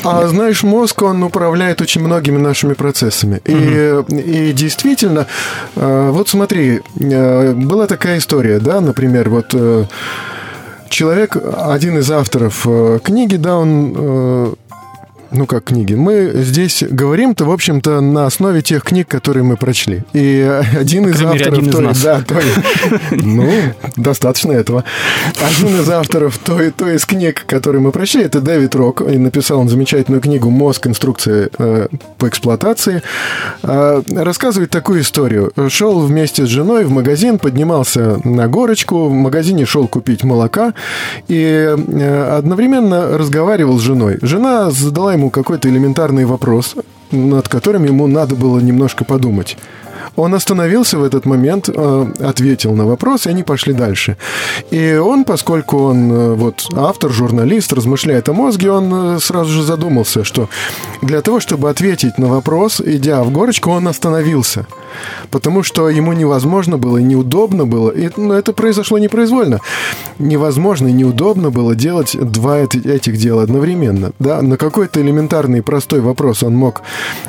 А 0.04 0.24
знаешь, 0.28 0.62
мозг, 0.62 1.02
он 1.02 1.24
управляет 1.24 1.80
очень 1.80 2.00
многими 2.00 2.38
нашими 2.38 2.74
процессами. 2.74 3.42
И, 3.44 4.02
и 4.08 4.52
действительно, 4.52 5.26
э, 5.74 6.10
вот 6.12 6.28
смотри, 6.28 6.80
э, 7.00 7.52
была 7.54 7.88
такая 7.88 8.18
история, 8.18 8.60
да, 8.60 8.83
например, 8.84 9.28
вот 9.30 9.54
э, 9.54 9.84
человек, 10.88 11.36
один 11.36 11.98
из 11.98 12.10
авторов 12.10 12.66
э, 12.66 12.98
книги, 13.02 13.36
да, 13.36 13.56
он 13.56 13.94
э, 13.96 14.54
ну 15.34 15.46
как 15.46 15.64
книги. 15.64 15.94
Мы 15.94 16.30
здесь 16.34 16.82
говорим-то, 16.88 17.44
в 17.44 17.50
общем-то, 17.50 18.00
на 18.00 18.26
основе 18.26 18.62
тех 18.62 18.82
книг, 18.82 19.08
которые 19.08 19.42
мы 19.42 19.56
прочли. 19.56 20.04
И 20.12 20.40
один 20.78 21.08
из 21.08 21.22
авторов... 21.22 21.58
Один 21.58 21.68
из 21.68 21.74
той, 21.74 21.84
нас. 21.84 22.02
Да, 22.02 22.22
той, 22.22 22.44
ну, 23.10 23.50
достаточно 23.96 24.52
этого. 24.52 24.84
Один 25.40 25.80
из 25.80 25.88
авторов 25.88 26.38
той, 26.38 26.70
той 26.70 26.96
из 26.96 27.04
книг, 27.04 27.44
которые 27.46 27.82
мы 27.82 27.90
прочли, 27.92 28.22
это 28.22 28.40
Дэвид 28.40 28.74
Рок. 28.74 29.02
И 29.02 29.18
написал 29.18 29.60
он 29.60 29.68
замечательную 29.68 30.20
книгу 30.20 30.50
«Мозг. 30.50 30.86
Инструкция 30.86 31.50
э, 31.58 31.88
по 32.18 32.28
эксплуатации». 32.28 33.02
Э, 33.62 34.02
рассказывает 34.14 34.70
такую 34.70 35.00
историю. 35.00 35.52
Шел 35.68 36.00
вместе 36.00 36.46
с 36.46 36.48
женой 36.48 36.84
в 36.84 36.90
магазин, 36.90 37.38
поднимался 37.38 38.20
на 38.24 38.48
горочку, 38.48 39.08
в 39.08 39.12
магазине 39.12 39.66
шел 39.66 39.88
купить 39.88 40.24
молока 40.24 40.74
и 41.28 41.74
э, 41.76 42.36
одновременно 42.38 43.18
разговаривал 43.18 43.78
с 43.78 43.82
женой. 43.82 44.18
Жена 44.22 44.70
задала 44.70 45.12
ему 45.12 45.23
какой-то 45.30 45.68
элементарный 45.68 46.24
вопрос, 46.24 46.76
над 47.10 47.48
которым 47.48 47.84
ему 47.84 48.06
надо 48.06 48.34
было 48.34 48.58
немножко 48.58 49.04
подумать. 49.04 49.56
Он 50.16 50.34
остановился 50.34 50.98
в 50.98 51.04
этот 51.04 51.26
момент, 51.26 51.68
э, 51.68 52.06
ответил 52.20 52.74
на 52.74 52.86
вопрос, 52.86 53.26
и 53.26 53.30
они 53.30 53.42
пошли 53.42 53.72
дальше. 53.72 54.16
И 54.70 54.94
он, 54.94 55.24
поскольку 55.24 55.78
он 55.78 56.12
э, 56.12 56.34
вот 56.34 56.66
автор, 56.76 57.10
журналист, 57.10 57.72
размышляет 57.72 58.28
о 58.28 58.32
мозге, 58.32 58.70
он 58.70 59.16
э, 59.16 59.18
сразу 59.20 59.50
же 59.50 59.62
задумался, 59.62 60.24
что 60.24 60.48
для 61.02 61.20
того, 61.20 61.40
чтобы 61.40 61.70
ответить 61.70 62.18
на 62.18 62.28
вопрос, 62.28 62.80
идя 62.80 63.22
в 63.22 63.30
горочку, 63.30 63.70
он 63.70 63.88
остановился. 63.88 64.66
Потому 65.30 65.62
что 65.62 65.88
ему 65.88 66.12
невозможно 66.12 66.78
было, 66.78 66.98
неудобно 66.98 67.66
было, 67.66 67.90
и 67.90 68.08
ну, 68.16 68.34
это 68.34 68.52
произошло 68.52 68.98
непроизвольно. 68.98 69.60
Невозможно 70.18 70.88
и 70.88 70.92
неудобно 70.92 71.50
было 71.50 71.74
делать 71.74 72.16
два 72.20 72.60
этих 72.60 73.16
дела 73.16 73.42
одновременно. 73.42 74.12
Да? 74.18 74.40
На 74.42 74.56
какой-то 74.56 75.00
элементарный 75.00 75.62
простой 75.62 76.00
вопрос 76.00 76.42
он 76.42 76.54
мог 76.54 76.82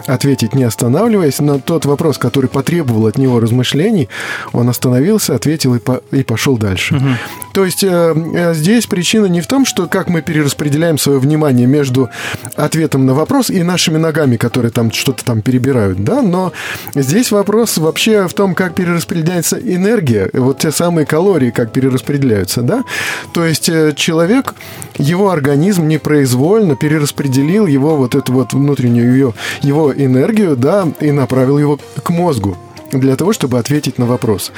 ответить, 0.06 0.54
не 0.54 0.64
останавливаясь, 0.64 1.40
но 1.40 1.60
тот 1.60 1.86
вопрос, 1.86 2.18
который 2.18 2.48
потребовал 2.48 2.65
потребовал 2.66 3.06
от 3.06 3.20
него 3.20 3.40
размышлений, 3.40 4.10
он 4.52 4.68
остановился, 4.70 5.36
ответил 5.36 5.76
и, 5.76 5.80
по, 5.80 6.02
и 6.12 6.24
пошел 6.24 6.58
дальше. 6.58 6.96
Угу. 6.96 7.10
То 7.54 7.64
есть 7.64 7.84
э, 7.84 8.16
э, 8.36 8.54
здесь 8.56 8.88
причина 8.88 9.28
не 9.28 9.42
в 9.42 9.48
том, 9.48 9.66
что 9.66 9.86
как 9.86 10.10
мы 10.10 10.24
перераспределяем 10.24 10.98
свое 10.98 11.20
внимание 11.20 11.68
между 11.68 12.10
ответом 12.56 13.06
на 13.06 13.14
вопрос 13.14 13.52
и 13.52 13.62
нашими 13.62 13.98
ногами, 13.98 14.36
которые 14.36 14.72
там 14.72 14.92
что-то 14.92 15.24
там 15.24 15.44
перебирают, 15.44 16.04
да, 16.04 16.24
но 16.24 16.54
здесь 16.96 17.32
вопрос 17.32 17.78
вообще 17.78 18.28
в 18.28 18.34
том, 18.34 18.56
как 18.56 18.74
перераспределяется 18.74 19.58
энергия, 19.58 20.32
вот 20.34 20.58
те 20.58 20.72
самые 20.72 21.06
калории, 21.06 21.52
как 21.52 21.72
перераспределяются, 21.72 22.64
да. 22.64 22.84
То 23.32 23.46
есть 23.46 23.70
э, 23.70 23.94
человек, 23.96 24.56
его 24.98 25.30
организм 25.30 25.88
непроизвольно 25.88 26.76
перераспределил 26.76 27.68
его 27.68 27.96
вот 27.96 28.16
эту 28.16 28.34
вот 28.34 28.54
внутреннюю 28.54 29.14
ее, 29.14 29.34
его 29.62 29.94
энергию, 29.94 30.56
да, 30.58 30.88
и 31.00 31.12
направил 31.12 31.60
его 31.60 31.80
к 32.04 32.10
мозгу 32.10 32.55
для 33.00 33.16
того, 33.16 33.34
чтобы 33.34 33.60
ответить 33.60 33.98
на 33.98 34.06
вопрос. 34.06 34.52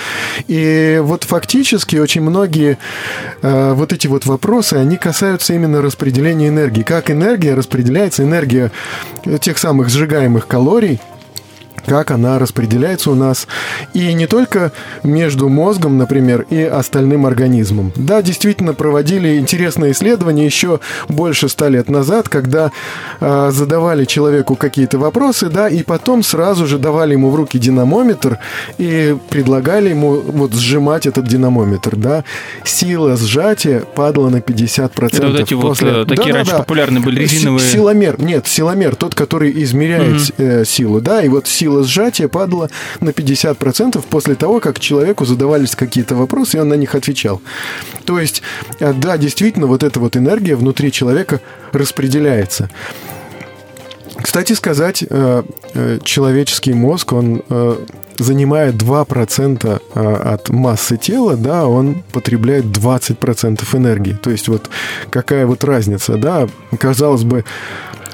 И 0.48 1.00
вот 1.02 1.24
фактически 1.24 1.98
очень 1.98 2.22
многие 2.22 2.78
э, 3.42 3.74
вот 3.74 3.94
эти 3.94 4.08
вот 4.08 4.26
вопросы, 4.26 4.76
они 4.76 4.98
касаются 4.98 5.54
именно 5.54 5.82
распределения 5.82 6.48
энергии. 6.48 6.84
Как 6.84 7.12
энергия 7.12 7.54
распределяется, 7.54 8.24
энергия 8.24 8.72
тех 9.42 9.58
самых 9.58 9.90
сжигаемых 9.90 10.48
калорий– 10.48 11.00
как 11.88 12.12
она 12.12 12.38
распределяется 12.38 13.10
у 13.12 13.16
нас. 13.16 13.48
И 13.94 14.14
не 14.14 14.28
только 14.28 14.72
между 15.04 15.48
мозгом, 15.48 15.98
например, 15.98 16.46
и 16.50 16.62
остальным 16.62 17.26
организмом. 17.26 17.94
Да, 17.96 18.22
действительно, 18.22 18.74
проводили 18.74 19.38
интересные 19.38 19.94
исследования 19.94 20.46
еще 20.46 20.82
больше 21.08 21.48
ста 21.48 21.70
лет 21.70 21.90
назад, 21.90 22.28
когда 22.28 22.72
э, 23.22 23.50
задавали 23.52 24.04
человеку 24.06 24.56
какие-то 24.56 25.00
вопросы, 25.00 25.50
да, 25.50 25.70
и 25.70 25.82
потом 25.82 26.24
сразу 26.24 26.68
же 26.68 26.78
давали 26.78 27.14
ему 27.14 27.30
в 27.30 27.36
руки 27.36 27.58
динамометр 27.58 28.38
и 28.78 29.16
предлагали 29.30 29.90
ему 29.90 30.20
вот 30.20 30.54
сжимать 30.54 31.06
этот 31.06 31.26
динамометр, 31.26 31.96
да. 31.96 32.26
Сила 32.66 33.16
сжатия 33.16 33.80
падала 33.80 34.30
на 34.30 34.38
50%. 34.38 35.06
Это 35.06 35.28
вот 35.28 35.40
эти 35.40 35.54
после... 35.54 35.92
вот 36.00 36.10
такие 36.10 36.34
да, 36.34 36.40
раньше 36.40 36.52
да, 36.52 36.58
популярные 36.60 37.02
были 37.02 37.22
резиновые... 37.22 37.62
Силомер, 37.62 38.20
нет, 38.20 38.46
силомер, 38.46 38.96
тот, 38.96 39.16
который 39.16 39.52
измеряет 39.64 40.16
угу. 40.16 40.34
э, 40.38 40.66
силу, 40.66 41.00
да, 41.00 41.22
и 41.22 41.30
вот 41.30 41.48
сила 41.48 41.77
сила 41.78 41.84
сжатия 41.84 42.28
падала 42.28 42.70
на 43.02 43.10
50% 43.10 44.04
после 44.10 44.36
того, 44.36 44.60
как 44.60 44.80
человеку 44.80 45.26
задавались 45.26 45.76
какие-то 45.76 46.16
вопросы, 46.16 46.58
и 46.58 46.60
он 46.60 46.70
на 46.70 46.76
них 46.76 46.96
отвечал. 46.96 47.42
То 48.06 48.20
есть, 48.20 48.42
э, 48.80 48.94
да, 48.94 49.18
действительно, 49.18 49.68
вот 49.68 49.84
эта 49.84 50.00
вот 50.00 50.16
энергия 50.18 50.56
внутри 50.56 50.92
человека 50.92 51.40
распределяется. 51.74 52.70
Кстати 54.22 54.54
сказать, 54.54 55.04
э, 55.08 55.44
э, 55.74 56.00
человеческий 56.04 56.74
мозг, 56.74 57.14
он 57.14 57.44
занимает 58.20 58.74
2% 58.74 59.80
от 59.94 60.50
массы 60.50 60.98
тела, 60.98 61.36
да, 61.36 61.68
он 61.68 62.04
потребляет 62.12 62.66
20% 62.66 63.76
энергии. 63.76 64.14
То 64.14 64.32
есть 64.32 64.48
вот 64.48 64.72
какая 65.12 65.46
вот 65.46 65.64
разница, 65.64 66.18
да, 66.18 66.48
казалось 66.80 67.24
бы, 67.24 67.46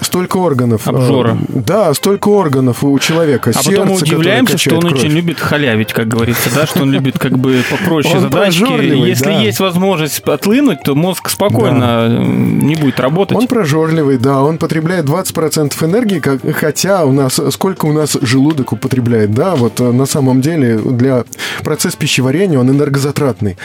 столько 0.02 0.38
органов. 0.38 0.88
Обжора. 0.88 1.38
Э, 1.50 1.60
да, 1.66 1.94
столько 1.94 2.30
органов 2.30 2.84
у 2.84 2.98
человека. 3.00 3.52
А 3.52 3.54
Сердце, 3.54 3.72
потом 3.72 3.88
мы 3.90 3.96
удивляемся, 3.96 4.58
что 4.58 4.76
он 4.76 4.82
кровь. 4.82 4.94
очень 4.94 5.10
любит 5.10 5.40
халявить, 5.40 5.94
как 5.94 6.08
говорится, 6.08 6.50
да, 6.54 6.66
что 6.66 6.82
он 6.84 6.92
любит 6.92 7.18
как 7.20 7.38
бы 7.38 7.62
попроще 7.70 8.20
задачки. 8.20 8.64
Если 9.08 9.26
да. 9.26 9.40
есть 9.40 9.60
возможность 9.60 10.20
отлынуть, 10.22 10.84
то 10.84 10.96
мозг 10.96 11.30
спокойно 11.30 12.10
да. 12.10 12.18
не 12.18 12.76
будет 12.76 13.00
работать. 13.00 13.38
Он 13.38 13.48
прожорливый, 13.48 14.18
да, 14.18 14.42
он 14.42 14.58
потребляет 14.58 15.06
20% 15.06 15.86
энергии, 15.86 16.52
хотя 16.54 17.06
у 17.06 17.12
нас, 17.12 17.40
сколько 17.52 17.86
у 17.86 17.94
нас 17.94 18.18
желудок 18.22 18.74
употребляет, 18.74 19.34
да, 19.34 19.56
вот 19.56 19.80
э, 19.80 19.92
на 19.92 20.06
самом 20.06 20.42
деле 20.42 20.78
для 20.78 21.26
процесса 21.64 21.98
пищеварения 21.98 22.60
он 22.60 22.70
энергозатратный 22.70 23.58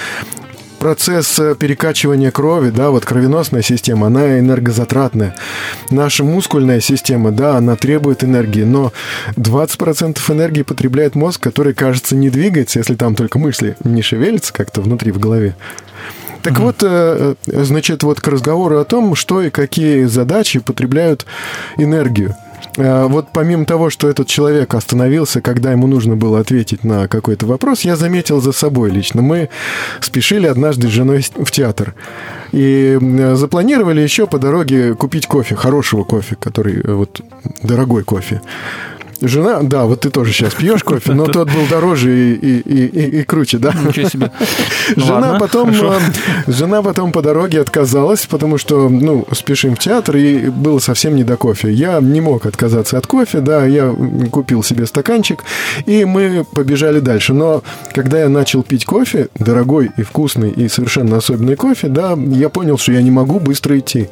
процесс 0.79 1.39
э, 1.39 1.55
перекачивания 1.55 2.31
крови, 2.31 2.71
да, 2.71 2.91
вот 2.91 3.05
кровеносная 3.05 3.63
система, 3.63 4.07
она 4.07 4.39
энергозатратная. 4.39 5.35
Наша 5.91 6.25
мускульная 6.25 6.81
система, 6.81 7.31
да, 7.33 7.57
она 7.57 7.77
требует 7.77 8.25
энергии, 8.25 8.63
но 8.63 8.93
20% 9.37 10.19
энергии 10.33 10.63
потребляет 10.63 11.15
мозг, 11.15 11.41
который, 11.41 11.75
кажется, 11.75 12.17
не 12.17 12.31
двигается, 12.31 12.79
если 12.79 12.95
там 12.95 13.15
только 13.15 13.39
мысли 13.39 13.77
не 13.85 14.03
шевелятся 14.03 14.53
как-то 14.53 14.81
внутри 14.81 15.13
в 15.13 15.19
голове. 15.19 15.57
Так 16.43 16.55
mm-hmm. 16.55 16.63
вот, 16.63 16.77
э, 16.83 17.35
значит, 17.47 18.03
вот 18.03 18.21
к 18.21 18.29
разговору 18.29 18.79
о 18.79 18.85
том, 18.85 19.15
что 19.15 19.43
и 19.43 19.51
какие 19.51 20.05
задачи 20.05 20.61
потребляют 20.61 21.27
энергию. 21.77 22.37
Э, 22.79 23.07
вот 23.07 23.29
помимо 23.33 23.65
того, 23.65 23.91
что 23.91 24.09
этот 24.09 24.27
человек 24.27 24.75
остановился, 24.75 25.41
когда 25.41 25.73
ему 25.73 25.87
нужно 25.87 26.17
было 26.17 26.41
ответить 26.41 26.85
на 26.85 27.09
какой-то 27.09 27.47
вопрос, 27.47 27.83
я 27.83 27.97
заметил 27.97 28.41
за 28.41 28.53
собой 28.53 28.91
лично. 28.91 29.21
Мы 29.21 29.51
спешили 30.01 30.47
однажды 30.47 30.89
с 30.89 30.91
женой 30.91 31.25
в 31.37 31.51
театр. 31.51 31.95
И 32.53 32.99
э, 33.01 33.35
запланировали 33.35 34.01
еще 34.01 34.27
по 34.27 34.39
дороге 34.39 34.95
купить 34.95 35.27
кофе, 35.27 35.55
хорошего 35.55 36.05
кофе, 36.05 36.37
который 36.37 36.81
э, 36.81 36.93
вот 36.93 37.21
дорогой 37.63 38.05
кофе. 38.05 38.41
Жена, 39.21 39.61
да, 39.63 39.85
вот 39.85 40.03
ты 40.03 40.11
тоже 40.11 40.33
сейчас 40.33 40.55
пьешь 40.55 40.85
кофе, 40.85 41.13
но 41.13 41.27
тот 41.27 41.49
был 41.51 41.67
дороже 41.69 42.11
и, 42.11 42.35
и, 42.35 42.87
и, 42.87 43.21
и, 43.21 43.23
круче, 43.25 43.59
да? 43.59 43.73
Ничего 43.73 44.09
себе. 44.09 44.31
Ну 44.97 45.05
Жена 45.05 45.21
ладно, 45.21 45.39
потом, 45.39 45.75
хорошо. 45.75 45.95
э, 46.47 46.51
жена 46.51 46.83
потом 46.83 47.13
по 47.13 47.21
дороге 47.21 47.61
отказалась, 47.61 48.25
потому 48.27 48.57
что, 48.57 48.89
ну, 48.89 49.27
спешим 49.33 49.77
в 49.77 49.79
театр, 49.79 50.17
и 50.17 50.49
было 50.49 50.79
совсем 50.79 51.15
не 51.15 51.25
до 51.25 51.37
кофе. 51.37 51.71
Я 51.71 52.01
не 52.01 52.23
мог 52.23 52.47
отказаться 52.47 52.97
от 52.97 53.07
кофе, 53.07 53.41
да, 53.41 53.67
я 53.67 53.95
купил 54.31 54.63
себе 54.63 54.87
стаканчик, 54.87 55.45
и 55.85 56.07
мы 56.07 56.45
побежали 56.45 57.01
дальше. 57.01 57.35
Но 57.35 57.63
когда 57.93 58.21
я 58.21 58.29
начал 58.31 58.63
пить 58.63 58.87
кофе, 58.87 59.29
дорогой 59.39 59.91
и 59.99 60.03
вкусный, 60.03 60.51
и 60.51 60.69
совершенно 60.69 61.19
особенный 61.19 61.57
кофе, 61.57 61.89
да, 61.89 62.17
я 62.17 62.49
понял, 62.49 62.79
что 62.79 62.93
я 62.93 63.03
не 63.03 63.11
могу 63.11 63.41
быстро 63.41 63.79
идти. 63.79 64.09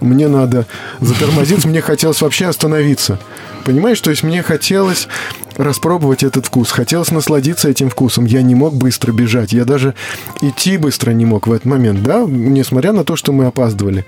Мне 0.00 0.28
надо 0.28 0.66
затормозиться, 1.00 1.68
мне 1.68 1.80
хотелось 1.80 2.20
вообще 2.20 2.46
остановиться. 2.46 3.18
Понимаешь, 3.64 4.00
то 4.00 4.10
есть 4.10 4.22
мне 4.22 4.42
хотелось 4.42 5.08
распробовать 5.58 6.22
этот 6.22 6.46
вкус, 6.46 6.70
хотелось 6.70 7.10
насладиться 7.10 7.68
этим 7.68 7.90
вкусом. 7.90 8.24
Я 8.24 8.42
не 8.42 8.54
мог 8.54 8.74
быстро 8.74 9.12
бежать, 9.12 9.52
я 9.52 9.64
даже 9.64 9.94
идти 10.40 10.78
быстро 10.78 11.10
не 11.10 11.26
мог 11.26 11.46
в 11.46 11.52
этот 11.52 11.66
момент, 11.66 12.02
да, 12.02 12.24
несмотря 12.26 12.92
на 12.92 13.04
то, 13.04 13.16
что 13.16 13.32
мы 13.32 13.46
опаздывали. 13.46 14.06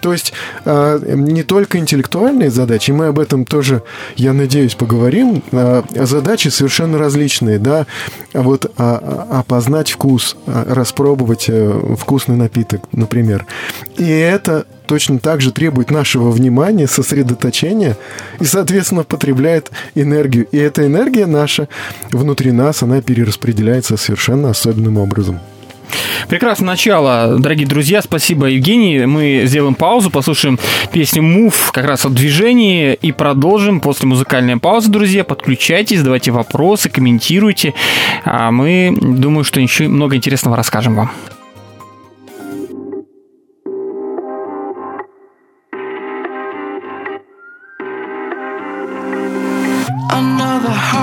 То 0.00 0.12
есть 0.12 0.32
а, 0.64 0.98
не 0.98 1.42
только 1.42 1.78
интеллектуальные 1.78 2.50
задачи, 2.50 2.92
мы 2.92 3.06
об 3.06 3.18
этом 3.18 3.44
тоже, 3.44 3.82
я 4.16 4.32
надеюсь, 4.32 4.74
поговорим. 4.74 5.42
а, 5.52 5.84
задачи 5.94 6.48
совершенно 6.48 6.98
различные, 6.98 7.58
да, 7.58 7.86
вот 8.34 8.70
а, 8.76 9.26
опознать 9.40 9.90
вкус, 9.90 10.36
распробовать 10.46 11.46
э, 11.48 11.94
вкусный 11.98 12.36
напиток, 12.36 12.82
например. 12.92 13.46
И 13.96 14.08
это 14.08 14.66
точно 14.90 15.20
так 15.20 15.40
же 15.40 15.52
требует 15.52 15.92
нашего 15.92 16.32
внимания, 16.32 16.88
сосредоточения 16.88 17.96
и, 18.40 18.44
соответственно, 18.44 19.04
потребляет 19.04 19.70
энергию. 19.94 20.48
И 20.50 20.58
эта 20.58 20.84
энергия 20.90 21.26
наша 21.26 21.68
внутри 22.10 22.52
нас, 22.52 22.82
она 22.82 23.00
перераспределяется 23.00 23.96
совершенно 23.96 24.50
особенным 24.50 24.98
образом. 24.98 25.40
Прекрасное 26.28 26.68
начало, 26.68 27.38
дорогие 27.38 27.66
друзья. 27.66 28.02
Спасибо, 28.02 28.46
Евгений. 28.46 29.06
Мы 29.06 29.42
сделаем 29.46 29.74
паузу, 29.74 30.10
послушаем 30.10 30.58
песню 30.92 31.22
Move 31.22 31.72
как 31.72 31.86
раз 31.86 32.04
о 32.04 32.08
движении 32.10 32.94
и 32.94 33.12
продолжим 33.12 33.80
после 33.80 34.06
музыкальной 34.06 34.56
паузы, 34.58 34.90
друзья. 34.90 35.24
Подключайтесь, 35.24 35.98
задавайте 35.98 36.30
вопросы, 36.30 36.88
комментируйте. 36.88 37.74
А 38.24 38.50
мы, 38.50 38.96
думаю, 39.00 39.44
что 39.44 39.60
еще 39.60 39.88
много 39.88 40.16
интересного 40.16 40.56
расскажем 40.56 40.94
вам. 40.94 41.10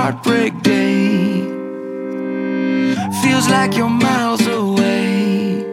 Heartbreak 0.08 0.54
day. 0.62 1.42
Feels 3.22 3.50
like 3.50 3.76
you're 3.76 3.90
miles 3.90 4.48
away. 4.48 5.66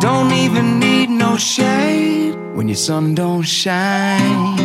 Don't 0.00 0.32
even 0.32 0.80
need 0.80 1.08
no 1.08 1.36
shade 1.36 2.34
when 2.56 2.66
your 2.66 2.80
sun 2.88 3.14
don't 3.14 3.44
shine. 3.44 4.58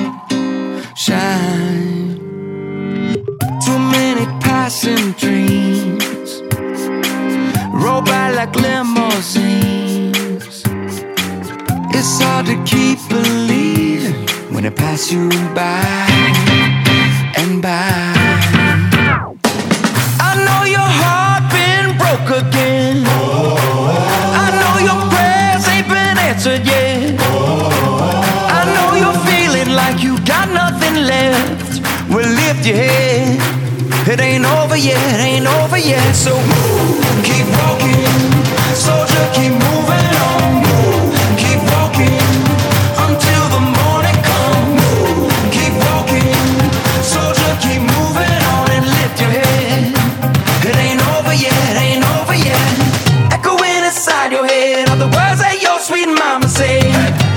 Shine. 0.95 2.17
Too 3.65 3.79
many 3.97 4.25
passing 4.41 5.11
dreams. 5.23 6.41
Roll 7.83 8.01
by 8.01 8.31
like 8.31 8.55
limousines. 8.55 10.63
It's 11.97 12.21
hard 12.23 12.47
to 12.47 12.57
keep 12.71 12.97
believing 13.07 14.15
when 14.51 14.65
it 14.65 14.75
pass 14.75 15.11
you 15.11 15.29
by 15.53 16.78
and 17.41 17.61
by. 17.61 18.13
I 20.27 20.31
know 20.45 20.61
your 20.75 20.91
heart 21.01 21.43
been 21.55 21.87
broke 21.99 22.31
again. 22.43 22.97
I 24.43 24.47
know 24.59 24.75
your 24.89 25.01
prayers 25.13 25.63
ain't 25.73 25.87
been 25.87 26.17
answered 26.29 26.65
yet. 26.65 27.15
I 28.59 28.61
know 28.75 28.89
you're 29.01 29.21
feeling 29.31 29.71
like 29.75 30.03
you 30.03 30.13
got 30.25 30.47
nothing 30.61 30.95
left. 31.11 31.81
Well, 32.11 32.29
lift 32.41 32.65
your 32.65 32.75
head. 32.75 33.39
It 34.11 34.19
ain't 34.19 34.45
over 34.45 34.75
yet, 34.75 35.19
ain't 35.19 35.47
over 35.47 35.77
yet. 35.77 36.13
So 36.13 36.33
move, 36.35 36.99
keep 37.23 37.47
walking, 37.59 38.28
inside 54.29 54.37
your 54.37 54.45
head 54.45 54.89
are 54.89 54.97
the 54.97 55.05
words 55.05 55.41
that 55.41 55.61
your 55.61 55.79
sweet 55.79 56.07
mama 56.07 56.47
said. 56.47 56.83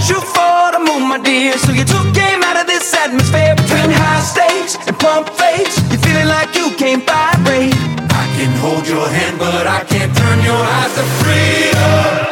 Shoot 0.01 0.23
for 0.23 0.73
the 0.73 0.81
moon, 0.81 1.09
my 1.09 1.19
dear. 1.19 1.57
So 1.59 1.73
you 1.73 1.85
took 1.85 2.15
game 2.15 2.43
out 2.43 2.61
of 2.61 2.67
this 2.67 2.93
atmosphere 2.95 3.55
between 3.57 3.91
high 3.91 4.21
stakes 4.21 4.77
and 4.87 4.99
pump 4.99 5.29
fakes. 5.31 5.79
You're 5.91 6.01
feeling 6.01 6.29
like 6.29 6.55
you 6.55 6.71
can't 6.77 7.05
vibrate. 7.05 7.75
I 8.13 8.25
can 8.37 8.53
hold 8.59 8.87
your 8.87 9.09
hand, 9.09 9.39
but 9.39 9.67
I 9.67 9.85
can't 9.85 10.15
turn 10.17 10.45
your 10.45 10.57
eyes 10.57 10.95
to 10.95 11.05
freedom. 11.23 12.32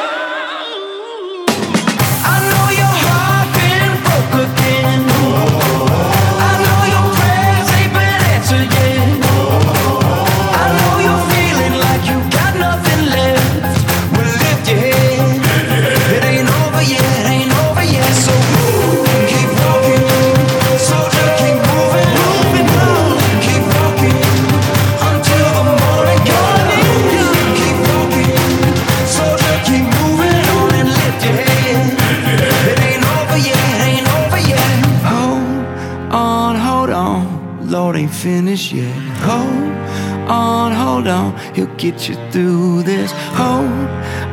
Get 41.81 42.11
you 42.11 42.15
through 42.31 42.83
this. 42.83 43.11
Hold 43.41 43.89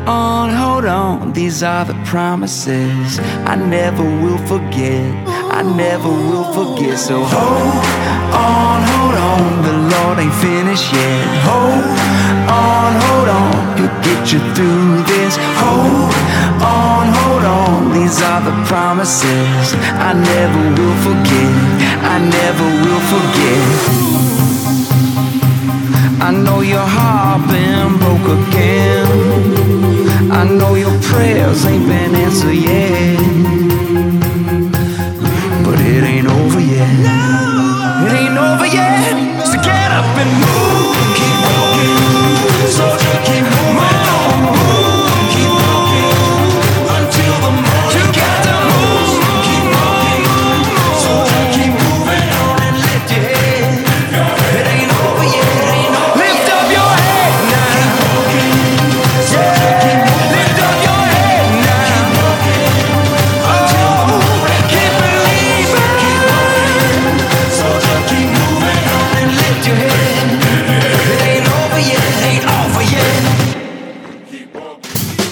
on, 0.06 0.50
hold 0.50 0.84
on, 0.84 1.32
these 1.32 1.64
are 1.64 1.86
the 1.86 1.94
promises 2.04 3.20
I 3.48 3.56
never 3.56 4.04
will 4.04 4.42
forget. 4.52 5.08
I 5.60 5.62
never 5.64 6.10
will 6.10 6.48
forget. 6.52 7.00
So 7.00 7.24
hold 7.24 7.86
on, 8.36 8.80
hold 8.92 9.16
on, 9.32 9.64
the 9.64 9.76
Lord 9.94 10.20
ain't 10.20 10.38
finished 10.44 10.92
yet. 10.92 11.26
Hold 11.48 11.88
on, 12.52 12.92
hold 13.08 13.30
on, 13.42 13.56
He'll 13.78 13.98
get 14.04 14.22
you 14.34 14.40
through 14.54 15.04
this. 15.08 15.38
Hold 15.64 16.12
on, 16.60 17.06
hold 17.20 17.46
on, 17.46 17.94
these 17.94 18.22
are 18.22 18.42
the 18.44 18.56
promises 18.68 19.74
I 20.10 20.12
never 20.34 20.62
will 20.78 20.98
forget. 21.08 21.56
I 22.14 22.20
never 22.20 22.68
will 22.84 23.04
forget. 23.14 24.37
I 26.20 26.32
know 26.32 26.62
your 26.62 26.86
heart 26.86 27.48
been 27.48 27.98
broke 28.00 28.28
again. 28.40 30.32
I 30.32 30.44
know 30.46 30.74
your 30.74 31.00
prayers 31.02 31.64
ain't 31.66 31.88
been 31.88 32.16
answered 32.16 32.54
yet. 32.54 33.20
But 35.64 35.80
it 35.80 36.04
ain't 36.04 36.28
over 36.28 36.60
yet. 36.60 36.90
It 38.06 38.12
ain't 38.20 38.38
over 38.38 38.66
yet. 38.66 39.46
So 39.46 39.62
get 39.62 39.92
up 39.92 40.06
and 40.18 40.32
move. 40.42 40.87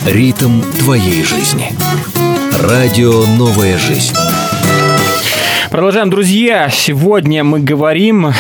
Ритм 0.06 0.62
твоей 0.80 1.24
жизни. 1.24 1.72
Радио 2.62 3.26
«Новая 3.26 3.76
жизнь». 3.80 4.14
Продолжаем, 5.72 6.12
друзья. 6.12 6.70
Сегодня 6.70 7.44
мы 7.44 7.60
говорим 7.60 8.32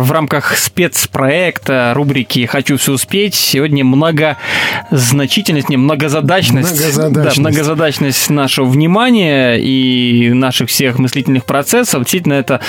в 0.00 0.10
рамках 0.10 0.56
спецпроекта 0.58 1.92
рубрики 1.94 2.46
«Хочу 2.46 2.76
все 2.76 2.92
успеть». 2.92 3.34
Сегодня 3.34 3.84
многозначительность, 3.84 5.68
не, 5.68 5.76
многозадачность. 5.76 6.72
Многозадачность. 6.72 7.36
Да, 7.36 7.40
многозадачность 7.40 8.30
нашего 8.30 8.66
внимания 8.66 9.56
и 9.56 10.30
наших 10.32 10.68
всех 10.68 10.98
мыслительных 10.98 11.44
процессов. 11.44 12.02
Действительно, 12.02 12.34
это 12.34 12.60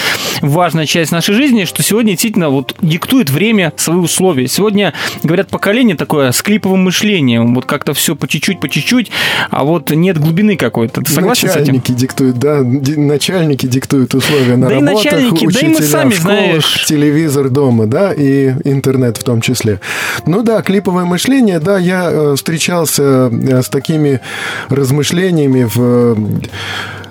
важная 0.42 0.86
часть 0.86 1.12
нашей 1.12 1.34
жизни, 1.34 1.66
что 1.66 1.82
сегодня 1.82 2.12
действительно 2.12 2.50
вот 2.50 2.76
диктует 2.82 3.30
время 3.32 3.74
свои 3.76 3.98
условия. 3.98 4.48
Сегодня, 4.48 4.94
говорят, 5.24 5.48
поколение 5.50 5.96
такое 5.96 6.32
с 6.32 6.42
клиповым 6.42 6.84
мышлением. 6.84 7.56
Вот 7.56 7.66
как-то 7.66 7.94
все 7.94 8.16
по 8.16 8.28
чуть-чуть, 8.28 8.60
по 8.60 8.70
чуть-чуть, 8.70 9.12
а 9.50 9.64
вот 9.64 9.90
нет 9.90 10.20
глубины 10.20 10.58
какой-то. 10.58 11.02
Ты 11.02 11.12
согласен 11.12 11.50
с 11.50 11.56
этим? 11.56 11.74
начальники 11.74 11.92
диктуют, 11.92 12.38
да, 12.38 12.62
начальники 12.62 13.66
диктуют 13.66 14.14
условия 14.14 14.58
на 14.58 14.68
Да 14.68 14.74
и 14.74 14.80
работах, 14.80 15.06
начальники, 15.06 15.48
да 15.48 15.60
и 15.60 15.64
мы 15.64 15.72
учителя 15.72 15.88
сами, 15.88 16.12
в 16.12 16.16
школах, 16.16 16.40
знаешь. 16.40 16.86
телевизор 16.86 17.14
дома, 17.49 17.88
да, 17.88 18.13
и 18.13 18.54
интернет 18.63 19.17
в 19.17 19.23
том 19.23 19.41
числе. 19.41 19.80
Ну 20.25 20.43
да, 20.43 20.62
клиповое 20.62 21.06
мышление, 21.06 21.60
да, 21.60 21.78
я 21.78 22.10
э, 22.12 22.36
встречался 22.36 23.30
э, 23.32 23.62
с 23.62 23.69
такими 23.69 24.21
размышлениями 24.69 25.67
в 25.73 26.17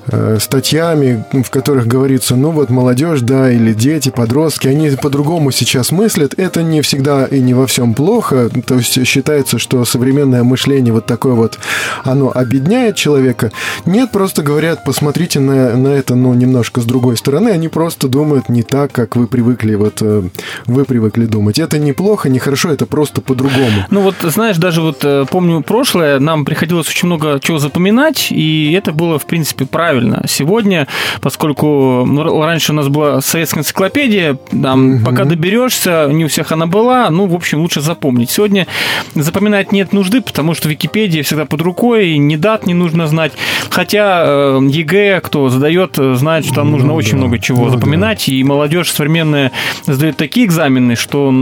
э, 0.09 0.39
статьями, 0.41 1.25
в 1.33 1.51
которых 1.51 1.87
говорится, 1.87 2.37
ну 2.37 2.51
вот 2.51 2.71
молодежь, 2.71 3.21
да, 3.21 3.51
или 3.51 3.73
дети, 3.73 4.11
подростки, 4.11 4.69
они 4.69 4.91
по-другому 4.91 5.51
сейчас 5.51 5.93
мыслят. 5.93 6.35
Это 6.37 6.63
не 6.63 6.81
всегда 6.83 7.27
и 7.27 7.41
не 7.41 7.55
во 7.55 7.67
всем 7.67 7.95
плохо. 7.95 8.51
То 8.67 8.77
есть 8.77 9.07
считается, 9.07 9.59
что 9.59 9.85
современное 9.85 10.43
мышление 10.43 10.93
вот 10.93 11.07
такое 11.07 11.35
вот, 11.35 11.59
оно 12.05 12.33
обедняет 12.35 12.97
человека. 12.97 13.51
Нет, 13.87 14.11
просто 14.11 14.43
говорят, 14.43 14.85
посмотрите 14.85 15.41
на, 15.41 15.77
на 15.77 15.89
это, 15.89 16.15
ну, 16.15 16.35
немножко 16.35 16.81
с 16.81 16.85
другой 16.85 17.17
стороны. 17.17 17.51
Они 17.51 17.69
просто 17.69 18.09
думают 18.09 18.49
не 18.49 18.63
так, 18.63 18.93
как 18.93 19.17
вы 19.17 19.27
привыкли, 19.27 19.75
вот 19.75 19.99
э, 20.01 20.23
вы 20.67 20.85
привыкли 20.85 21.27
думать. 21.27 21.59
Это 21.59 21.79
неплохо, 21.79 22.29
не 22.29 22.39
хорошо, 22.39 22.71
это 22.71 22.87
просто 22.87 23.21
по-другому. 23.21 23.87
Ну 23.91 24.01
вот, 24.01 24.17
знаешь, 24.23 24.57
даже 24.57 24.81
вот 24.81 25.05
э, 25.05 25.25
помню 25.31 25.63
прошлое, 25.63 26.19
нам 26.19 26.45
приходилось 26.45 26.89
очень 26.89 27.07
много 27.07 27.41
чего 27.41 27.59
запоминать, 27.59 28.29
и 28.31 28.73
это 28.73 28.93
было, 28.93 29.19
в 29.19 29.27
принципе, 29.27 29.67
правильно. 29.67 29.94
Сегодня, 30.27 30.87
поскольку 31.21 32.05
ну, 32.07 32.43
раньше 32.43 32.73
у 32.73 32.75
нас 32.75 32.89
была 32.89 33.21
советская 33.21 33.63
энциклопедия, 33.63 34.37
там, 34.51 35.05
пока 35.05 35.25
доберешься, 35.25 36.09
не 36.11 36.25
у 36.25 36.29
всех 36.29 36.53
она 36.53 36.67
была, 36.67 37.11
ну, 37.11 37.27
в 37.27 37.35
общем, 37.35 37.61
лучше 37.61 37.81
запомнить. 37.81 38.31
Сегодня 38.31 38.67
запоминать 39.15 39.73
нет 39.73 39.93
нужды, 39.93 40.21
потому 40.21 40.55
что 40.55 40.69
Википедия 40.69 41.23
всегда 41.23 41.45
под 41.45 41.61
рукой, 41.63 42.09
и 42.11 42.19
ни 42.19 42.37
дат 42.37 42.67
не 42.67 42.75
нужно 42.75 43.07
знать. 43.07 43.33
Хотя 43.71 44.25
э, 44.27 44.61
ЕГЭ, 44.71 45.21
кто 45.23 45.49
задает, 45.49 45.97
знает, 45.97 46.45
что 46.45 46.57
там 46.57 46.71
нужно 46.71 46.89
Ну 46.89 46.95
очень 46.95 47.13
да. 47.13 47.19
много 47.19 47.39
чего 47.39 47.65
Ну 47.65 47.71
да. 47.71 47.77
запоминать, 47.79 48.29
и 48.29 48.43
молодежь 48.45 48.91
современная 48.93 49.53
сдает 49.87 50.17
такие 50.17 50.47
экзамены, 50.47 50.97
что, 50.97 51.33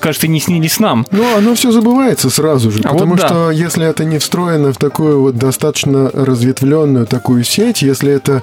кажется, 0.00 0.28
не 0.28 0.40
снились 0.40 0.78
нам. 0.80 1.06
Ну, 1.10 1.24
оно 1.36 1.54
все 1.54 1.70
забывается 1.70 2.30
сразу 2.30 2.70
же, 2.70 2.80
А 2.84 2.88
вот 2.92 3.00
потому 3.00 3.16
да. 3.16 3.26
что 3.28 3.50
если 3.50 3.86
это 3.86 4.04
не 4.04 4.18
встроено 4.18 4.72
в 4.72 4.76
такую 4.76 5.20
вот 5.20 5.36
достаточно 5.36 6.10
разветвленную 6.12 7.06
такую 7.06 7.44
сеть, 7.44 7.82
если 7.82 8.01
это 8.10 8.42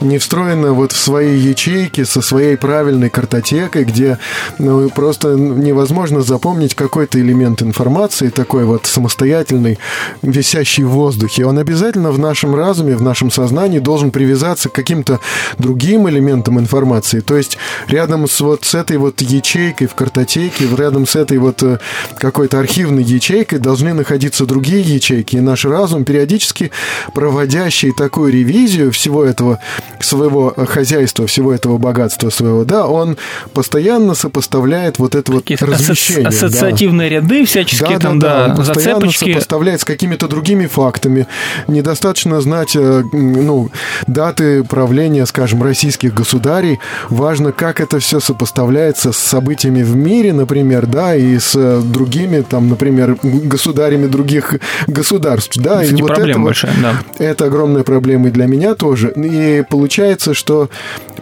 не 0.00 0.18
встроено 0.18 0.72
вот 0.72 0.92
в 0.92 0.96
свои 0.96 1.36
ячейки 1.36 2.04
со 2.04 2.20
своей 2.20 2.56
правильной 2.56 3.10
картотекой, 3.10 3.84
где 3.84 4.18
ну, 4.58 4.90
просто 4.90 5.30
невозможно 5.34 6.22
запомнить 6.22 6.74
какой-то 6.74 7.18
элемент 7.20 7.62
информации 7.62 8.28
такой 8.28 8.64
вот 8.64 8.86
самостоятельный, 8.86 9.78
висящий 10.22 10.84
в 10.84 10.90
воздухе, 10.90 11.46
он 11.46 11.58
обязательно 11.58 12.12
в 12.12 12.18
нашем 12.18 12.54
разуме, 12.54 12.96
в 12.96 13.02
нашем 13.02 13.30
сознании 13.30 13.78
должен 13.78 14.10
привязаться 14.10 14.68
к 14.68 14.72
каким-то 14.72 15.20
другим 15.58 16.08
элементам 16.08 16.58
информации. 16.58 17.20
То 17.20 17.36
есть 17.36 17.58
рядом 17.88 18.28
с 18.28 18.40
вот 18.40 18.64
с 18.64 18.74
этой 18.74 18.96
вот 18.96 19.20
ячейкой 19.20 19.86
в 19.86 19.94
картотеке, 19.94 20.66
рядом 20.76 21.06
с 21.06 21.16
этой 21.16 21.38
вот 21.38 21.62
э, 21.62 21.78
какой-то 22.18 22.58
архивной 22.58 23.02
ячейкой 23.02 23.58
должны 23.58 23.92
находиться 23.94 24.46
другие 24.46 24.82
ячейки. 24.82 25.36
И 25.36 25.40
наш 25.40 25.64
разум, 25.64 26.04
периодически 26.04 26.70
проводящий 27.14 27.92
такую 27.92 28.32
ревизию 28.32 28.89
всего 28.90 29.24
этого 29.24 29.58
своего 30.00 30.54
хозяйства, 30.56 31.26
всего 31.26 31.52
этого 31.52 31.78
богатства 31.78 32.30
своего, 32.30 32.64
да, 32.64 32.86
он 32.86 33.16
постоянно 33.54 34.14
сопоставляет 34.14 34.98
вот 34.98 35.14
это 35.14 35.32
вот 35.32 35.42
Какие-то 35.42 35.66
размещение. 35.66 36.24
асоци- 36.24 36.40
да. 36.40 36.46
ассоциативные 36.46 37.08
ряды 37.08 37.44
всяческие, 37.44 37.98
там, 37.98 38.18
да, 38.18 38.46
он 38.50 38.56
постоянно 38.56 39.00
зацепочки. 39.00 39.32
сопоставляет 39.32 39.80
с 39.80 39.84
какими-то 39.84 40.28
другими 40.28 40.66
фактами. 40.66 41.26
Недостаточно 41.68 42.40
знать 42.40 42.74
э, 42.76 43.02
ну, 43.12 43.70
даты 44.06 44.64
правления, 44.64 45.26
скажем, 45.26 45.62
российских 45.62 46.14
государей. 46.14 46.78
Важно, 47.08 47.52
как 47.52 47.80
это 47.80 47.98
все 47.98 48.20
сопоставляется 48.20 49.12
с 49.12 49.16
событиями 49.18 49.82
в 49.82 49.94
мире, 49.96 50.32
например, 50.32 50.86
да, 50.86 51.14
и 51.14 51.38
с 51.38 51.54
э, 51.54 51.80
другими, 51.84 52.40
там, 52.42 52.68
например, 52.68 53.16
государями 53.22 54.06
других 54.06 54.54
государств. 54.86 55.56
Да, 55.56 55.82
Кстати, 55.82 55.98
и 55.98 56.02
вот 56.02 56.08
проблема 56.08 56.30
это 56.30 56.40
большая, 56.40 56.72
да. 56.82 57.24
это 57.24 57.44
огромная 57.46 57.82
проблема 57.82 58.28
и 58.28 58.30
для 58.30 58.46
меня 58.46 58.74
тоже. 58.80 59.12
И 59.14 59.62
получается, 59.68 60.32
что 60.32 60.70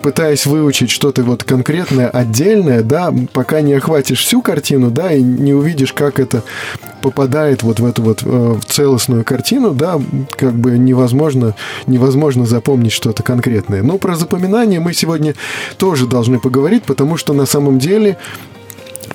пытаясь 0.01 0.47
выучить 0.47 0.90
что-то 0.90 1.25
вот 1.25 1.42
конкретное, 1.42 2.09
отдельное, 2.09 2.83
да, 2.83 3.12
пока 3.33 3.61
не 3.62 3.75
охватишь 3.75 4.25
всю 4.25 4.42
картину, 4.42 4.92
да, 4.92 5.12
и 5.12 5.21
не 5.21 5.53
увидишь, 5.53 5.92
как 5.92 6.21
это 6.21 6.44
попадает 7.03 7.64
вот 7.64 7.81
в 7.81 7.85
эту 7.85 8.03
вот 8.03 8.23
э, 8.25 8.57
целостную 8.68 9.25
картину, 9.25 9.73
да, 9.73 10.01
как 10.37 10.55
бы 10.55 10.79
невозможно, 10.79 11.57
невозможно 11.88 12.47
запомнить 12.47 12.92
что-то 12.92 13.25
конкретное. 13.25 13.83
Но 13.83 13.99
про 13.99 14.14
запоминание 14.14 14.79
мы 14.79 14.94
сегодня 14.94 15.35
тоже 15.79 16.07
должны 16.07 16.38
поговорить, 16.38 16.85
потому 16.85 17.16
что 17.16 17.33
на 17.33 17.47
самом 17.47 17.81
деле 17.81 18.18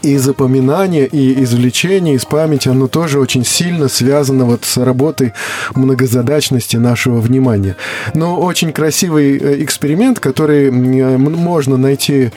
и 0.01 0.17
запоминание, 0.17 1.07
и 1.07 1.43
извлечение 1.43 2.15
из 2.15 2.25
памяти, 2.25 2.69
оно 2.69 2.87
тоже 2.87 3.19
очень 3.19 3.45
сильно 3.45 3.87
связано 3.87 4.45
вот 4.45 4.65
с 4.65 4.77
работой 4.77 5.33
многозадачности 5.75 6.77
нашего 6.77 7.19
внимания. 7.19 7.75
Но 8.13 8.39
очень 8.39 8.71
красивый 8.71 9.37
э, 9.37 9.63
эксперимент, 9.63 10.19
который 10.19 10.67
э, 10.67 11.17
можно 11.17 11.77
найти 11.77 12.31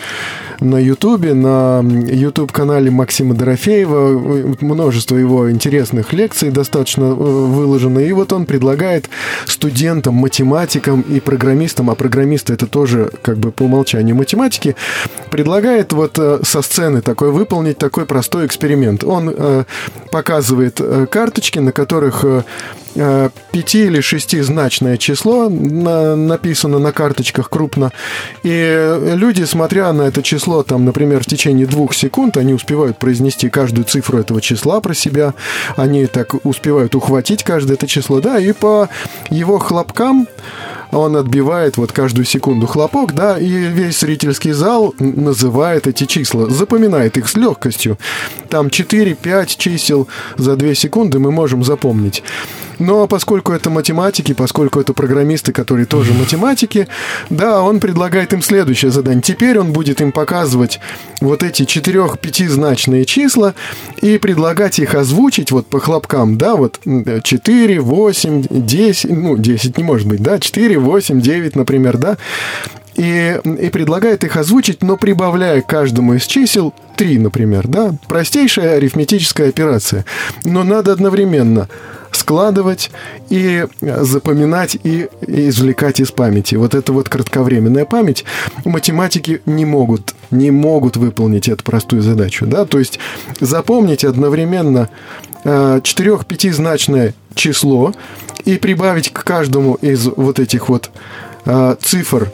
на 0.60 0.78
Ютубе, 0.78 1.34
на 1.34 1.82
YouTube-канале 1.82 2.90
Максима 2.90 3.34
Дорофеева. 3.34 4.10
Э, 4.10 4.54
Множество 4.60 5.16
его 5.16 5.50
интересных 5.50 6.12
лекций 6.12 6.50
достаточно 6.50 7.14
выложено. 7.14 7.98
И 7.98 8.12
вот 8.12 8.32
он 8.32 8.46
предлагает 8.46 9.08
студентам, 9.46 10.14
математикам 10.14 11.02
и 11.02 11.20
программистам, 11.20 11.90
а 11.90 11.94
программисты 11.94 12.54
это 12.54 12.66
тоже 12.66 13.10
как 13.22 13.38
бы 13.38 13.50
по 13.50 13.64
умолчанию 13.64 14.16
математики, 14.16 14.76
предлагает 15.30 15.92
вот 15.92 16.18
со 16.42 16.62
сцены 16.62 17.02
такой 17.02 17.30
выполнить 17.46 17.78
такой 17.78 18.06
простой 18.06 18.44
эксперимент. 18.44 19.04
Он 19.04 19.30
э, 19.30 19.64
показывает 20.10 20.80
э, 20.80 21.06
карточки, 21.06 21.60
на 21.60 21.70
которых 21.70 22.24
э, 22.24 22.42
пяти 23.52 23.84
или 23.84 24.00
шестизначное 24.00 24.96
число 24.96 25.48
на- 25.48 26.16
написано 26.16 26.78
на 26.78 26.92
карточках 26.92 27.48
крупно. 27.50 27.92
И 28.42 28.50
э, 28.52 29.14
люди, 29.14 29.44
смотря 29.44 29.92
на 29.92 30.02
это 30.02 30.22
число, 30.22 30.62
там, 30.62 30.84
например, 30.84 31.22
в 31.22 31.26
течение 31.26 31.66
двух 31.66 31.94
секунд, 31.94 32.36
они 32.36 32.54
успевают 32.54 32.98
произнести 32.98 33.48
каждую 33.48 33.84
цифру 33.84 34.18
этого 34.18 34.40
числа 34.40 34.80
про 34.80 34.94
себя, 34.94 35.34
они 35.76 36.06
так 36.06 36.44
успевают 36.44 36.94
ухватить 36.94 37.44
каждое 37.44 37.76
это 37.76 37.86
число, 37.86 38.20
да, 38.20 38.38
и 38.38 38.52
по 38.52 38.88
его 39.28 39.58
хлопкам 39.58 40.26
он 40.92 41.16
отбивает 41.16 41.76
вот 41.76 41.92
каждую 41.92 42.24
секунду 42.24 42.66
хлопок, 42.66 43.12
да, 43.12 43.38
и 43.38 43.46
весь 43.48 44.00
зрительский 44.00 44.52
зал 44.52 44.94
называет 44.98 45.86
эти 45.86 46.04
числа, 46.04 46.48
запоминает 46.48 47.16
их 47.18 47.28
с 47.28 47.36
легкостью. 47.36 47.98
Там 48.48 48.68
4-5 48.68 49.54
чисел 49.58 50.08
за 50.36 50.56
2 50.56 50.74
секунды 50.74 51.18
мы 51.18 51.30
можем 51.30 51.64
запомнить. 51.64 52.22
Но 52.78 53.06
поскольку 53.06 53.52
это 53.52 53.70
математики, 53.70 54.34
поскольку 54.34 54.80
это 54.80 54.92
программисты, 54.92 55.52
которые 55.52 55.86
тоже 55.86 56.12
математики, 56.18 56.88
да, 57.30 57.62
он 57.62 57.80
предлагает 57.80 58.32
им 58.32 58.42
следующее 58.42 58.90
задание. 58.90 59.22
Теперь 59.22 59.58
он 59.58 59.72
будет 59.72 60.00
им 60.00 60.12
показывать 60.12 60.80
вот 61.20 61.42
эти 61.42 61.62
4-5-значные 61.62 63.04
числа 63.04 63.54
и 64.00 64.18
предлагать 64.18 64.78
их 64.78 64.94
озвучить 64.94 65.50
вот 65.50 65.66
по 65.66 65.80
хлопкам, 65.80 66.38
да, 66.38 66.56
вот 66.56 66.80
м, 66.84 67.22
4, 67.22 67.80
8, 67.80 68.44
10, 68.50 69.10
ну, 69.10 69.36
10 69.36 69.78
не 69.78 69.84
может 69.84 70.06
быть, 70.06 70.22
да, 70.22 70.38
4, 70.38 70.78
8, 70.78 71.20
9, 71.20 71.56
например, 71.56 71.96
да, 71.96 72.16
и, 72.96 73.38
и 73.44 73.68
предлагает 73.68 74.24
их 74.24 74.36
озвучить, 74.36 74.82
но 74.82 74.96
прибавляя 74.96 75.60
каждому 75.60 76.14
из 76.14 76.26
чисел 76.26 76.74
3, 76.96 77.18
например, 77.18 77.68
да, 77.68 77.94
простейшая 78.08 78.76
арифметическая 78.76 79.48
операция, 79.48 80.04
но 80.44 80.64
надо 80.64 80.92
одновременно 80.92 81.68
складывать 82.16 82.90
и 83.30 83.66
запоминать 83.80 84.76
и 84.82 85.08
извлекать 85.20 86.00
из 86.00 86.10
памяти. 86.10 86.56
Вот 86.56 86.74
это 86.74 86.92
вот 86.92 87.08
кратковременная 87.08 87.84
память. 87.84 88.24
Математики 88.64 89.42
не 89.46 89.64
могут, 89.64 90.14
не 90.30 90.50
могут 90.50 90.96
выполнить 90.96 91.48
эту 91.48 91.64
простую 91.64 92.02
задачу. 92.02 92.46
Да? 92.46 92.64
То 92.64 92.78
есть 92.78 92.98
запомнить 93.40 94.04
одновременно 94.04 94.88
четырех-пятизначное 95.44 97.14
число 97.34 97.92
и 98.44 98.56
прибавить 98.56 99.12
к 99.12 99.22
каждому 99.22 99.74
из 99.74 100.06
вот 100.06 100.40
этих 100.40 100.68
вот 100.68 100.90
а, 101.44 101.76
цифр 101.80 102.32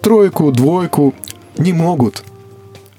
тройку, 0.00 0.52
двойку 0.52 1.14
не 1.56 1.72
могут. 1.72 2.22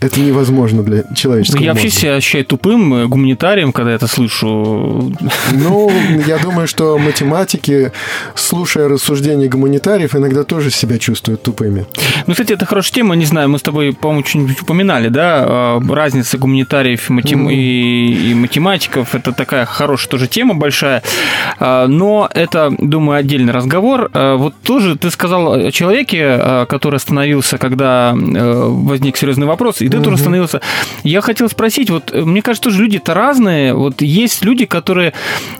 Это 0.01 0.21
невозможно 0.21 0.81
для 0.81 1.03
человеческого 1.13 1.61
Я 1.61 1.71
вообще 1.71 1.87
мозга. 1.87 1.99
себя 1.99 2.15
ощущаю 2.15 2.45
тупым 2.45 2.93
э, 2.93 3.05
гуманитарием, 3.07 3.73
когда 3.73 3.91
это 3.91 4.07
слышу. 4.07 5.11
Ну, 5.51 5.91
я 6.27 6.37
думаю, 6.37 6.67
что 6.69 6.97
математики, 6.97 7.91
слушая 8.33 8.87
рассуждения 8.87 9.49
гуманитариев, 9.49 10.15
иногда 10.15 10.43
тоже 10.45 10.71
себя 10.71 10.97
чувствуют 10.99 11.43
тупыми. 11.43 11.85
Ну, 12.27 12.33
кстати, 12.33 12.53
это 12.53 12.65
хорошая 12.65 12.93
тема, 12.93 13.15
не 13.15 13.25
знаю, 13.25 13.49
мы 13.49 13.57
с 13.59 13.61
тобой, 13.61 13.91
по-моему, 13.93 14.25
что-нибудь 14.25 14.61
упоминали, 14.61 15.09
да, 15.09 15.79
э, 15.81 15.93
разница 15.93 16.37
гуманитариев 16.37 17.09
и, 17.09 17.13
матем- 17.13 17.49
и- 17.51 18.31
и 18.31 18.33
математиков, 18.35 19.15
это 19.15 19.33
такая 19.33 19.65
хорошая 19.65 20.09
тоже 20.09 20.27
тема 20.27 20.55
большая, 20.55 21.03
Э, 21.59 21.87
но 21.87 22.29
это, 22.33 22.71
думаю, 22.77 23.19
отдельный 23.19 23.51
разговор. 23.51 24.09
Э, 24.13 24.35
Вот 24.37 24.53
тоже 24.63 24.95
ты 24.97 25.09
сказал 25.11 25.53
о 25.53 25.71
человеке, 25.71 26.65
который 26.69 26.95
остановился, 26.95 27.57
когда 27.57 28.13
э, 28.15 28.63
возник 28.69 29.17
серьезный 29.17 29.45
вопрос, 29.47 29.81
и 29.81 29.88
ты 29.89 30.01
тоже 30.01 30.15
остановился. 30.15 30.61
Я 31.03 31.21
хотел 31.21 31.49
спросить, 31.49 31.89
вот 31.89 32.11
э, 32.13 32.21
мне 32.21 32.41
кажется, 32.41 32.69
тоже 32.69 32.81
люди-то 32.83 33.13
разные, 33.13 33.73
вот 33.73 34.01
есть 34.01 34.43
люди, 34.43 34.65
которые 34.65 35.13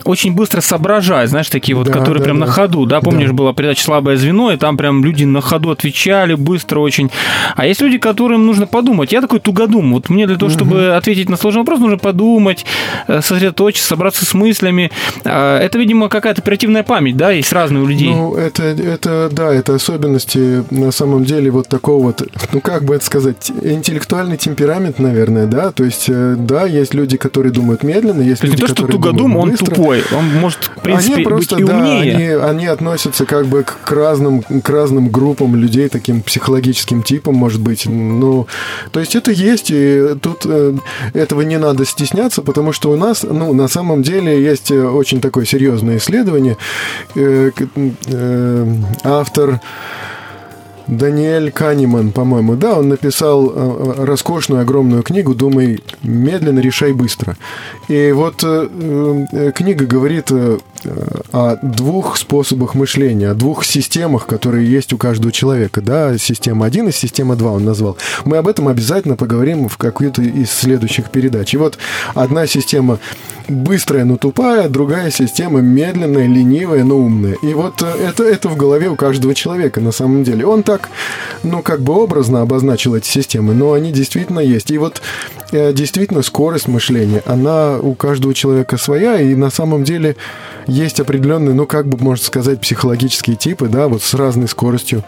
очень 0.04 0.32
быстро 0.34 0.60
соображают, 0.60 1.30
знаешь, 1.30 1.48
такие 1.48 1.76
вот, 1.76 1.86
Да, 1.86 1.92
которые 1.92 2.18
да, 2.18 2.24
прям 2.24 2.40
да. 2.40 2.46
на 2.46 2.52
ходу, 2.52 2.86
да, 2.86 3.00
помнишь, 3.00 3.32
была 3.32 3.52
передача 3.52 3.84
«Слабое 3.84 4.16
звено», 4.16 4.50
и 4.52 4.56
там 4.56 4.76
прям 4.76 5.04
люди 5.04 5.24
на 5.24 5.40
ходу 5.40 5.70
отвечали 5.70 6.34
быстро 6.34 6.80
очень. 6.80 7.10
А 7.56 7.66
есть 7.66 7.80
люди, 7.80 7.98
которым 7.98 8.46
нужно 8.46 8.66
подумать. 8.66 9.12
Я 9.12 9.20
такой 9.20 9.40
тугодум. 9.40 9.92
Вот 9.92 10.08
мне 10.08 10.26
для 10.26 10.36
того, 10.36 10.50
чтобы 10.50 10.94
ответить 10.96 11.28
на 11.28 11.36
сложный 11.36 11.60
вопрос, 11.60 11.80
нужно 11.80 11.98
подумать, 11.98 12.64
э, 13.06 13.20
сосредоточиться, 13.20 13.88
собраться 13.88 14.24
с 14.24 14.34
мыслями. 14.34 14.90
А, 15.24 15.58
Это, 15.60 15.78
видимо, 15.78 16.08
какая-то 16.08 16.42
оперативная 16.42 16.82
память, 16.82 17.16
да, 17.16 17.30
есть 17.30 17.52
разные 17.52 17.82
у 17.82 17.86
людей. 17.86 18.10
Ну, 18.10 18.34
это, 18.34 18.62
это, 18.62 19.28
да, 19.30 19.52
это 19.52 19.74
особенности 19.74 20.64
на 20.70 20.90
самом 20.90 21.24
деле 21.24 21.50
вот 21.50 21.68
такого 21.68 22.02
вот, 22.04 22.22
ну, 22.52 22.60
как 22.60 22.84
бы 22.84 22.94
это 22.94 23.04
сказать, 23.04 23.50
интеллектуальный 24.20 24.36
темперамент, 24.36 24.98
наверное, 24.98 25.46
да, 25.46 25.72
то 25.72 25.84
есть, 25.84 26.06
э, 26.08 26.34
да, 26.36 26.66
есть 26.66 26.94
люди, 26.94 27.16
которые 27.16 27.52
думают 27.52 27.82
медленно, 27.82 28.22
есть 28.22 28.40
То 28.40 28.46
есть 28.46 28.58
не 28.58 28.60
люди, 28.60 28.60
то, 28.60 28.66
что 28.66 28.86
которые 28.86 28.96
тугодум, 28.98 29.32
думают 29.32 29.44
он 29.44 29.50
быстро. 29.50 29.74
тупой. 29.74 30.02
Он 30.16 30.24
может, 30.40 30.70
в 30.76 30.80
принципе, 30.82 31.14
они 31.14 31.24
просто, 31.24 31.56
быть 31.56 31.64
и 31.64 31.66
да, 31.66 31.76
умнее. 31.76 32.14
они, 32.14 32.26
они 32.50 32.66
относятся 32.66 33.26
как 33.26 33.46
бы 33.46 33.64
к, 33.64 33.90
разным, 33.90 34.42
к 34.42 34.68
разным 34.68 35.08
группам 35.08 35.56
людей, 35.56 35.88
таким 35.88 36.22
психологическим 36.22 37.02
типам, 37.02 37.34
может 37.34 37.60
быть. 37.60 37.86
Ну, 37.86 38.46
то 38.92 39.00
есть 39.00 39.16
это 39.16 39.30
есть, 39.30 39.70
и 39.70 40.14
тут 40.20 40.42
э, 40.44 40.74
этого 41.14 41.42
не 41.42 41.58
надо 41.58 41.84
стесняться, 41.84 42.42
потому 42.42 42.72
что 42.72 42.90
у 42.90 42.96
нас, 42.96 43.22
ну, 43.22 43.52
на 43.52 43.68
самом 43.68 44.02
деле 44.02 44.42
есть 44.42 44.70
э, 44.70 44.82
очень 44.82 45.20
такое 45.20 45.44
серьезное 45.44 45.96
исследование. 45.96 46.56
Э, 47.14 47.50
э, 48.06 48.74
автор 49.04 49.60
Даниэль 50.86 51.50
Канеман, 51.50 52.12
по-моему, 52.12 52.56
да, 52.56 52.78
он 52.78 52.88
написал 52.88 53.50
э, 53.50 54.04
роскошную, 54.04 54.62
огромную 54.62 55.02
книгу 55.02 55.34
«Думай 55.34 55.82
медленно, 56.02 56.60
решай 56.60 56.92
быстро». 56.92 57.36
И 57.88 58.12
вот 58.12 58.42
э, 58.42 58.68
э, 59.32 59.52
книга 59.52 59.86
говорит 59.86 60.30
э, 60.30 60.58
о 61.32 61.56
двух 61.62 62.16
способах 62.16 62.74
мышления, 62.74 63.30
о 63.30 63.34
двух 63.34 63.64
системах, 63.64 64.26
которые 64.26 64.70
есть 64.70 64.92
у 64.92 64.98
каждого 64.98 65.32
человека, 65.32 65.80
да, 65.80 66.16
система 66.18 66.66
1 66.66 66.88
и 66.88 66.92
система 66.92 67.36
2 67.36 67.50
он 67.52 67.64
назвал. 67.64 67.96
Мы 68.24 68.36
об 68.36 68.48
этом 68.48 68.68
обязательно 68.68 69.16
поговорим 69.16 69.68
в 69.68 69.76
какой-то 69.76 70.22
из 70.22 70.50
следующих 70.50 71.10
передач. 71.10 71.54
И 71.54 71.56
вот 71.56 71.78
одна 72.14 72.46
система 72.46 72.98
быстрая, 73.50 74.04
но 74.04 74.16
тупая, 74.16 74.68
другая 74.68 75.10
система 75.10 75.60
медленная, 75.60 76.26
ленивая, 76.26 76.84
но 76.84 76.96
умная. 76.96 77.36
И 77.42 77.52
вот 77.52 77.82
э, 77.82 77.86
это, 78.08 78.24
это 78.24 78.48
в 78.48 78.56
голове 78.56 78.88
у 78.88 78.96
каждого 78.96 79.34
человека 79.34 79.80
на 79.80 79.92
самом 79.92 80.24
деле. 80.24 80.46
Он 80.46 80.62
так, 80.62 80.88
ну, 81.42 81.62
как 81.62 81.80
бы 81.80 81.94
образно 81.94 82.42
обозначил 82.42 82.94
эти 82.94 83.08
системы, 83.08 83.54
но 83.54 83.72
они 83.72 83.92
действительно 83.92 84.40
есть. 84.40 84.70
И 84.70 84.78
вот 84.78 85.02
э, 85.52 85.72
действительно 85.72 86.22
скорость 86.22 86.68
мышления, 86.68 87.22
она 87.26 87.78
у 87.78 87.94
каждого 87.94 88.34
человека 88.34 88.76
своя, 88.76 89.20
и 89.20 89.34
на 89.34 89.50
самом 89.50 89.84
деле 89.84 90.16
есть 90.70 91.00
определенные, 91.00 91.54
ну, 91.54 91.66
как 91.66 91.86
бы 91.86 91.98
можно 92.02 92.24
сказать, 92.24 92.60
психологические 92.60 93.36
типы, 93.36 93.68
да, 93.68 93.88
вот 93.88 94.02
с 94.02 94.14
разной 94.14 94.48
скоростью 94.48 95.04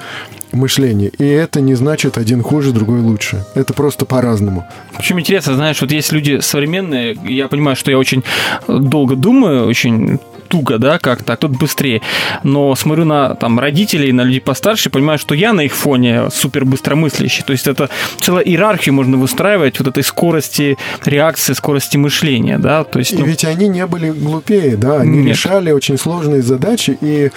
мышления. 0.53 1.11
И 1.19 1.25
это 1.25 1.61
не 1.61 1.75
значит 1.75 2.19
один 2.19 2.43
хуже, 2.43 2.73
другой 2.73 3.01
лучше. 3.01 3.45
Это 3.55 3.73
просто 3.73 4.05
по-разному. 4.05 4.67
Причем 4.97 5.21
интересно, 5.21 5.55
знаешь, 5.55 5.81
вот 5.81 5.91
есть 5.93 6.13
люди 6.13 6.41
современные, 6.41 7.17
я 7.25 7.49
понимаю, 7.49 7.77
что 7.77 7.91
я 7.91 7.99
очень 7.99 8.23
долго 8.69 9.17
думаю, 9.17 9.67
очень 9.67 10.19
туго, 10.53 10.77
да, 10.77 10.99
как 10.99 11.23
так, 11.25 11.41
тут 11.41 11.53
быстрее. 11.53 12.03
Но 12.43 12.75
смотрю 12.75 13.07
на 13.07 13.35
там 13.35 13.59
родителей, 13.59 14.13
на 14.13 14.21
людей 14.21 14.43
постарше, 14.43 14.91
понимаю, 14.91 15.19
что 15.19 15.35
я 15.35 15.55
на 15.55 15.63
их 15.63 15.73
фоне 15.73 16.29
супер 16.31 16.67
быстромыслящий. 16.67 17.43
То 17.43 17.53
есть 17.53 17.67
это 17.67 17.89
целая 18.21 18.45
иерархию 18.45 18.95
можно 18.95 19.17
выстраивать 19.17 19.79
вот 19.79 19.89
этой 19.89 20.05
скорости 20.05 20.77
реакции, 21.07 21.55
скорости 21.55 21.97
мышления, 21.97 22.59
да, 22.59 22.85
то 22.85 22.99
есть 22.99 23.13
И 23.13 23.17
ну, 23.17 23.25
ведь 23.25 23.47
они 23.47 23.67
не 23.69 23.87
были 23.87 24.11
глупее, 24.11 24.77
да, 24.77 25.01
они 25.01 25.21
Нет. 25.21 25.37
решали 25.37 25.71
очень 25.71 25.97
сложные 25.97 26.43
задачи 26.43 26.99
и 27.01 27.31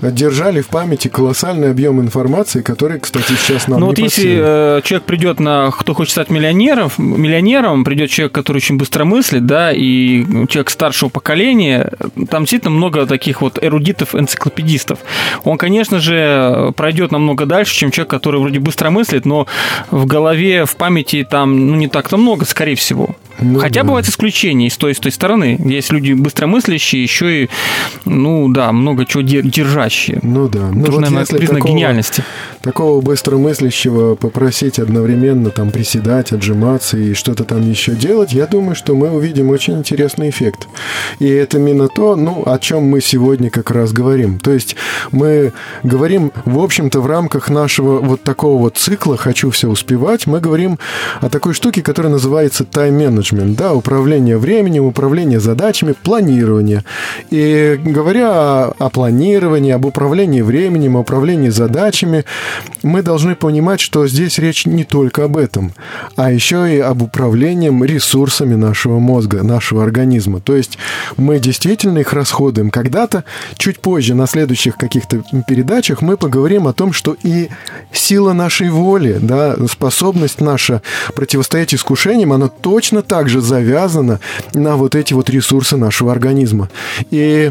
держали 0.00 0.62
в 0.62 0.68
памяти 0.68 1.08
колоссальный 1.08 1.70
объем 1.70 2.00
информации, 2.00 2.62
который, 2.62 3.00
кстати, 3.00 3.32
сейчас 3.32 3.68
нам 3.68 3.80
Ну 3.80 3.86
вот 3.86 3.98
если 3.98 4.78
э, 4.78 4.80
человек 4.82 5.04
придет 5.04 5.40
на, 5.40 5.70
кто 5.70 5.92
хочет 5.92 6.12
стать 6.12 6.30
миллионером, 6.30 6.90
миллионером, 6.96 7.84
придет 7.84 8.08
человек, 8.08 8.32
который 8.32 8.58
очень 8.58 8.78
быстро 8.78 9.04
мыслит, 9.04 9.44
да, 9.44 9.72
и 9.72 10.24
человек 10.48 10.70
старшего 10.70 11.10
поколения, 11.10 11.92
там 12.30 12.44
действительно 12.44 12.61
много 12.64 13.06
таких 13.06 13.40
вот 13.42 13.58
эрудитов-энциклопедистов. 13.62 14.98
Он, 15.44 15.58
конечно 15.58 15.98
же, 16.00 16.72
пройдет 16.76 17.12
намного 17.12 17.46
дальше, 17.46 17.74
чем 17.74 17.90
человек, 17.90 18.10
который 18.10 18.40
вроде 18.40 18.58
быстро 18.58 18.90
мыслит, 18.90 19.24
но 19.26 19.46
в 19.90 20.06
голове, 20.06 20.64
в 20.64 20.76
памяти 20.76 21.26
там, 21.28 21.68
ну, 21.68 21.74
не 21.76 21.88
так-то 21.88 22.16
много, 22.16 22.44
скорее 22.44 22.74
всего. 22.76 23.10
Ну 23.40 23.58
Хотя 23.58 23.80
да. 23.80 23.86
бывают 23.86 24.06
исключения 24.08 24.68
с 24.70 24.76
той, 24.76 24.92
и 24.92 24.94
с 24.94 24.98
той 24.98 25.10
стороны. 25.10 25.58
Есть 25.64 25.90
люди 25.90 26.12
быстромыслящие, 26.12 27.02
еще 27.02 27.44
и, 27.44 27.50
ну 28.04 28.48
да, 28.52 28.72
много 28.72 29.06
чего 29.06 29.22
де- 29.22 29.42
держащие. 29.42 30.20
Ну 30.22 30.48
да. 30.48 30.68
Ну 30.72 30.84
Тоже, 30.84 30.92
вот 30.98 31.00
наверное, 31.10 31.26
признак 31.26 31.58
такого- 31.58 31.72
гениальности. 31.72 32.22
Такого 32.62 33.00
быстромыслящего 33.00 34.14
попросить 34.14 34.78
одновременно 34.78 35.50
там 35.50 35.72
приседать, 35.72 36.32
отжиматься 36.32 36.96
и 36.96 37.12
что-то 37.12 37.42
там 37.42 37.68
еще 37.68 37.92
делать, 37.92 38.32
я 38.32 38.46
думаю, 38.46 38.76
что 38.76 38.94
мы 38.94 39.10
увидим 39.10 39.50
очень 39.50 39.78
интересный 39.78 40.30
эффект. 40.30 40.68
И 41.18 41.28
это 41.28 41.58
именно 41.58 41.88
то, 41.88 42.14
ну, 42.14 42.44
о 42.46 42.58
чем 42.60 42.84
мы 42.84 43.00
сегодня 43.00 43.50
как 43.50 43.72
раз 43.72 43.92
говорим. 43.92 44.38
То 44.38 44.52
есть 44.52 44.76
мы 45.10 45.52
говорим, 45.82 46.30
в 46.44 46.60
общем-то, 46.60 47.00
в 47.00 47.06
рамках 47.06 47.50
нашего 47.50 47.98
вот 47.98 48.22
такого 48.22 48.60
вот 48.60 48.76
цикла 48.76 49.16
«хочу 49.16 49.50
все 49.50 49.68
успевать», 49.68 50.28
мы 50.28 50.38
говорим 50.38 50.78
о 51.20 51.28
такой 51.28 51.54
штуке, 51.54 51.82
которая 51.82 52.12
называется 52.12 52.64
тайм-менеджмент, 52.64 53.56
да, 53.56 53.74
управление 53.74 54.38
временем, 54.38 54.84
управление 54.84 55.40
задачами, 55.40 55.94
планирование. 56.00 56.84
И 57.30 57.76
говоря 57.84 58.30
о, 58.30 58.74
о 58.78 58.88
планировании, 58.88 59.72
об 59.72 59.84
управлении 59.84 60.42
временем, 60.42 60.94
управлении 60.94 61.48
задачами, 61.48 62.24
мы 62.82 63.02
должны 63.02 63.34
понимать, 63.34 63.80
что 63.80 64.06
здесь 64.06 64.38
речь 64.38 64.66
не 64.66 64.84
только 64.84 65.24
об 65.24 65.36
этом, 65.36 65.72
а 66.16 66.32
еще 66.32 66.74
и 66.74 66.78
об 66.78 67.02
управлении 67.02 67.70
ресурсами 67.86 68.54
нашего 68.54 68.98
мозга, 68.98 69.42
нашего 69.42 69.82
организма. 69.82 70.40
То 70.40 70.56
есть 70.56 70.78
мы 71.16 71.38
действительно 71.38 71.98
их 71.98 72.12
расходуем. 72.12 72.70
Когда-то, 72.70 73.24
чуть 73.56 73.80
позже, 73.80 74.14
на 74.14 74.26
следующих 74.26 74.76
каких-то 74.76 75.22
передачах, 75.46 76.02
мы 76.02 76.16
поговорим 76.16 76.66
о 76.66 76.72
том, 76.72 76.92
что 76.92 77.16
и 77.22 77.48
сила 77.92 78.32
нашей 78.32 78.70
воли, 78.70 79.18
да, 79.20 79.56
способность 79.68 80.40
наша 80.40 80.82
противостоять 81.14 81.74
искушениям, 81.74 82.32
она 82.32 82.48
точно 82.48 83.02
так 83.02 83.28
же 83.28 83.40
завязана 83.40 84.20
на 84.54 84.76
вот 84.76 84.94
эти 84.94 85.14
вот 85.14 85.30
ресурсы 85.30 85.76
нашего 85.76 86.12
организма. 86.12 86.68
И 87.10 87.50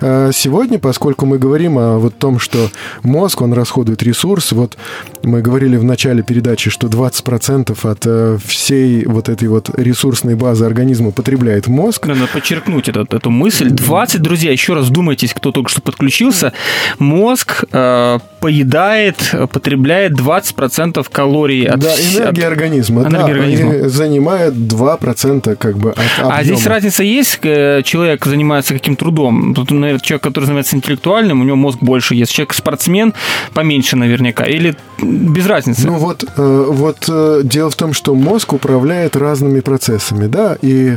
э, 0.00 0.30
сегодня, 0.34 0.78
поскольку 0.78 1.26
мы 1.26 1.38
говорим 1.38 1.78
о 1.78 1.98
вот 1.98 2.18
том, 2.18 2.38
что 2.38 2.70
мозг, 3.02 3.42
он 3.42 3.52
расходует 3.52 4.02
ресурс, 4.40 4.52
вот 4.52 4.76
мы 5.22 5.42
говорили 5.42 5.76
в 5.76 5.84
начале 5.84 6.22
передачи, 6.22 6.70
что 6.70 6.86
20% 6.88 7.90
от 7.90 7.98
э, 8.06 8.38
всей 8.44 9.04
вот 9.04 9.28
этой 9.28 9.48
вот 9.48 9.70
ресурсной 9.78 10.34
базы 10.34 10.64
организма 10.64 11.10
потребляет 11.10 11.66
мозг. 11.66 12.06
Надо 12.06 12.26
подчеркнуть 12.32 12.88
этот, 12.88 13.12
эту 13.12 13.30
мысль. 13.30 13.68
20, 13.70 14.22
друзья, 14.22 14.50
еще 14.50 14.74
раз 14.74 14.88
думайтесь, 14.88 15.34
кто 15.34 15.52
только 15.52 15.70
что 15.70 15.82
подключился. 15.82 16.52
Мозг 16.98 17.64
э, 17.70 18.18
поедает, 18.40 19.16
потребляет 19.52 20.12
20% 20.12 21.06
калорий 21.12 21.66
от 21.66 21.80
да, 21.80 21.94
энергия 21.94 22.46
от- 22.46 22.52
организма, 22.52 23.02
энергия 23.02 23.18
да, 23.18 23.24
организма. 23.32 23.70
они 23.72 23.88
занимают 23.88 24.54
2% 24.54 25.56
как 25.56 25.76
бы 25.78 25.90
от 25.90 25.98
объема. 26.18 26.36
А 26.36 26.44
здесь 26.44 26.66
разница 26.66 27.02
есть? 27.02 27.38
Э, 27.42 27.82
Человек 27.84 28.24
занимается 28.24 28.72
каким 28.74 28.96
трудом? 28.96 29.54
Тут, 29.54 29.70
наверное, 29.70 30.00
человек, 30.00 30.22
который 30.22 30.44
занимается 30.44 30.76
интеллектуальным, 30.76 31.40
у 31.42 31.44
него 31.44 31.56
мозг 31.56 31.78
больше 31.80 32.14
есть. 32.14 32.32
Человек 32.32 32.54
спортсмен, 32.54 33.12
поменьше 33.52 33.96
наверняка 33.96 34.29
наверняка, 34.30 34.44
или 34.44 34.76
без 35.02 35.46
разницы? 35.46 35.86
Ну 35.86 35.94
вот, 35.94 36.24
э, 36.24 36.66
вот 36.68 37.04
э, 37.08 37.40
дело 37.44 37.70
в 37.70 37.74
том, 37.74 37.92
что 37.92 38.14
мозг 38.14 38.52
управляет 38.52 39.16
разными 39.16 39.60
процессами, 39.60 40.26
да, 40.26 40.56
и 40.60 40.96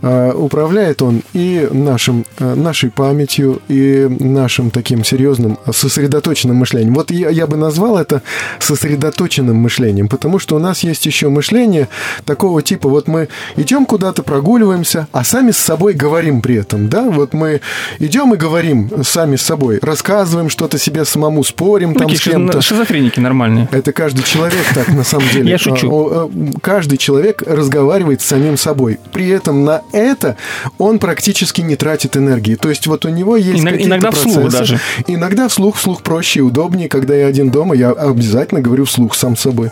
э, 0.00 0.32
управляет 0.32 1.02
он 1.02 1.22
и 1.32 1.68
нашим, 1.70 2.24
нашей 2.38 2.90
памятью, 2.90 3.60
и 3.68 4.08
нашим 4.20 4.70
таким 4.70 5.04
серьезным 5.04 5.58
сосредоточенным 5.70 6.56
мышлением. 6.56 6.94
Вот 6.94 7.10
я, 7.10 7.30
я 7.30 7.46
бы 7.46 7.56
назвал 7.56 7.98
это 7.98 8.22
сосредоточенным 8.58 9.56
мышлением, 9.56 10.08
потому 10.08 10.38
что 10.38 10.56
у 10.56 10.58
нас 10.58 10.80
есть 10.80 11.06
еще 11.06 11.28
мышление 11.28 11.88
такого 12.24 12.62
типа, 12.62 12.88
вот 12.88 13.08
мы 13.08 13.28
идем 13.56 13.86
куда-то, 13.86 14.22
прогуливаемся, 14.22 15.08
а 15.12 15.24
сами 15.24 15.50
с 15.50 15.58
собой 15.58 15.94
говорим 15.94 16.40
при 16.40 16.56
этом, 16.56 16.88
да, 16.88 17.02
вот 17.02 17.34
мы 17.34 17.60
идем 17.98 18.34
и 18.34 18.36
говорим 18.36 18.90
сами 19.04 19.36
с 19.36 19.42
собой, 19.42 19.78
рассказываем 19.82 20.48
что-то 20.48 20.78
себе 20.78 21.04
самому, 21.04 21.44
спорим 21.44 21.92
Ну, 21.92 21.98
там 21.98 22.10
с 22.10 22.20
кем-то. 22.20 22.60
Шизо- 22.72 22.82
шизофреники 22.82 23.20
нормальные. 23.20 23.68
Это 23.72 23.92
каждый 23.92 24.22
человек 24.24 24.64
так 24.74 24.88
на 24.88 25.04
самом 25.04 25.28
деле. 25.28 25.50
Я 25.50 25.58
шучу. 25.58 25.90
А, 25.90 26.24
а, 26.24 26.30
Каждый 26.60 26.96
человек 26.98 27.42
разговаривает 27.46 28.20
с 28.20 28.24
самим 28.26 28.56
собой. 28.56 28.98
При 29.12 29.28
этом 29.28 29.64
на 29.64 29.82
это 29.92 30.36
он 30.78 30.98
практически 30.98 31.60
не 31.60 31.76
тратит 31.76 32.16
энергии. 32.16 32.54
То 32.54 32.68
есть 32.68 32.86
вот 32.86 33.04
у 33.04 33.08
него 33.08 33.36
есть 33.36 33.62
Иног- 33.62 33.70
какие-то 33.72 33.88
иногда 33.88 34.10
вслух 34.10 34.48
даже. 34.50 34.80
Иногда 35.06 35.48
вслух, 35.48 35.76
вслух 35.76 36.02
проще 36.02 36.40
и 36.40 36.42
удобнее. 36.42 36.88
Когда 36.88 37.14
я 37.14 37.26
один 37.26 37.50
дома, 37.50 37.74
я 37.74 37.90
обязательно 37.90 38.60
говорю 38.60 38.84
вслух 38.84 39.14
сам 39.14 39.36
собой. 39.36 39.70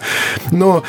Но, 0.51 0.83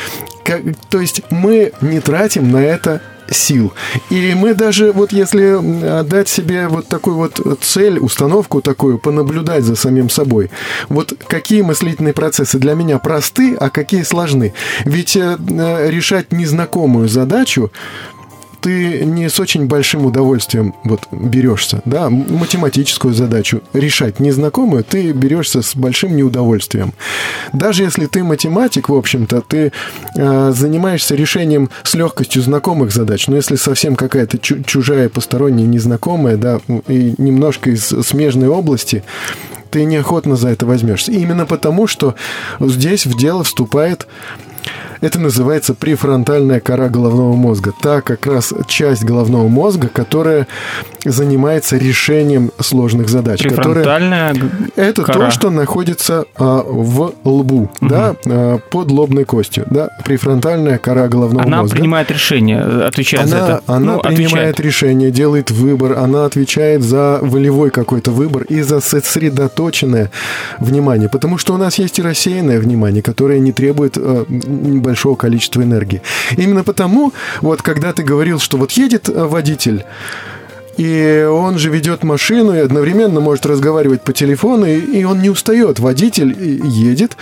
как- 0.44 0.62
то 0.90 1.00
есть 1.00 1.22
мы 1.30 1.72
не 1.82 2.00
тратим 2.00 2.52
на 2.52 2.58
это 2.58 3.02
сил. 3.32 3.74
И 4.10 4.34
мы 4.36 4.54
даже, 4.54 4.92
вот 4.92 5.12
если 5.12 6.04
дать 6.04 6.30
себе 6.30 6.68
вот 6.68 6.88
такую 6.88 7.16
вот 7.16 7.60
цель, 7.62 8.00
установку 8.00 8.62
такую, 8.62 9.00
понаблюдать 9.00 9.64
за 9.64 9.76
самим 9.76 10.10
собой, 10.10 10.50
вот 10.90 11.14
какие 11.28 11.62
мыслительные 11.62 12.14
процессы 12.14 12.60
для 12.60 12.74
меня 12.74 13.00
просты, 13.00 13.56
а 13.56 13.70
какие 13.70 14.04
сложны. 14.04 14.54
Ведь 14.86 15.16
э, 15.16 15.38
э, 15.38 15.90
решать 15.90 16.32
незнакомую 16.32 17.08
задачу 17.08 17.72
ты 18.62 19.04
не 19.06 19.30
с 19.30 19.40
очень 19.40 19.66
большим 19.66 20.06
удовольствием 20.06 20.76
вот 20.84 21.02
берешься, 21.12 21.82
да, 21.86 22.10
математическую 22.10 23.14
задачу 23.14 23.62
решать 23.74 24.20
незнакомую, 24.20 24.84
ты 24.84 25.12
берешься 25.12 25.62
с 25.62 25.76
большим 25.76 26.16
неудовольствием. 26.16 26.94
Даже 27.54 27.84
если 27.84 28.06
ты 28.06 28.24
математик, 28.24 28.90
в 28.90 28.94
общем-то, 28.94 29.42
ты 29.42 29.72
э, 30.16 30.52
занимаешься 30.56 31.16
решением 31.16 31.70
с 31.84 31.96
легкостью 31.96 32.42
знакомых 32.44 32.92
задач, 32.92 33.28
но 33.28 33.36
если 33.36 33.56
совсем 33.56 33.96
какая-то 33.96 34.38
чу- 34.38 34.64
чужая, 34.64 35.10
посторонняя, 35.10 35.68
незнакомая, 35.68 36.38
да, 36.38 36.60
и 36.88 37.16
немножко 37.18 37.72
из 37.72 37.86
смежной 37.86 38.48
области, 38.48 39.04
ты 39.72 39.86
неохотно 39.86 40.36
за 40.36 40.50
это 40.50 40.66
возьмешься. 40.66 41.12
Именно 41.12 41.46
потому, 41.46 41.88
что 41.88 42.16
здесь 42.60 43.06
в 43.06 43.18
дело 43.18 43.44
вступает 43.44 44.08
это 45.02 45.20
называется 45.20 45.74
префронтальная 45.74 46.60
кора 46.60 46.90
головного 46.90 47.34
мозга. 47.36 47.74
Та 47.82 48.02
как 48.02 48.26
раз 48.28 48.54
часть 48.68 49.04
головного 49.04 49.48
мозга, 49.48 49.88
которая 49.92 50.48
занимается 51.04 51.78
решением 51.78 52.52
сложных 52.60 53.10
задач. 53.10 53.42
которая- 53.42 53.64
Префронтальная 53.74 54.34
г- 54.34 54.50
это 54.76 55.02
кора. 55.04 55.26
то, 55.26 55.32
что 55.32 55.50
находится 55.50 56.26
а, 56.36 56.62
в 56.64 57.14
лбу, 57.24 57.72
да, 57.82 58.16
а, 58.26 58.60
под 58.60 58.92
лобной 58.92 59.24
костью, 59.26 59.66
да, 59.72 59.90
префронтальная 60.06 60.78
кора 60.78 61.08
головного 61.08 61.46
Она 61.48 61.62
мозга. 61.62 61.76
принимает 61.78 62.12
решение, 62.12 62.62
отвечает 62.62 63.28
за 63.28 63.38
Она, 63.38 63.48
это. 63.48 63.62
она 63.66 63.94
Ну, 63.96 64.00
принимает 64.02 64.24
отвечает. 64.54 64.60
решение, 64.60 65.12
делает 65.12 65.50
выбор, 65.50 65.98
она 65.98 66.26
отвечает 66.26 66.84
за 66.84 67.18
волевой 67.22 67.72
какой-то 67.72 68.12
выбор 68.12 68.44
и 68.44 68.62
за 68.62 68.80
сосредоточенное 68.80 70.12
внимание. 70.60 71.10
Потому 71.10 71.38
что 71.38 71.54
у 71.54 71.58
нас 71.58 71.80
есть 71.80 71.98
и 72.00 72.02
рассеянное 72.04 72.60
внимание, 72.60 73.02
которое 73.02 73.40
не 73.40 73.52
требует 73.52 73.98
э, 73.98 74.26
большого 74.52 75.16
количества 75.16 75.62
энергии. 75.62 76.02
Именно 76.38 76.64
потому, 76.64 77.14
вот 77.42 77.62
когда 77.62 77.94
ты 77.94 78.04
говорил, 78.04 78.40
что 78.40 78.58
вот 78.58 78.72
едет 78.72 79.10
э, 79.10 79.26
водитель, 79.26 79.86
и 80.78 81.28
он 81.30 81.58
же 81.58 81.70
ведет 81.70 82.04
машину 82.04 82.56
и 82.56 82.60
одновременно 82.60 83.20
может 83.20 83.46
разговаривать 83.46 84.02
по 84.02 84.14
телефону, 84.14 84.66
и, 84.66 84.80
и 84.80 85.04
он 85.04 85.22
не 85.22 85.30
устает. 85.30 85.80
Водитель 85.80 86.36
э, 86.38 86.60
едет, 86.68 87.18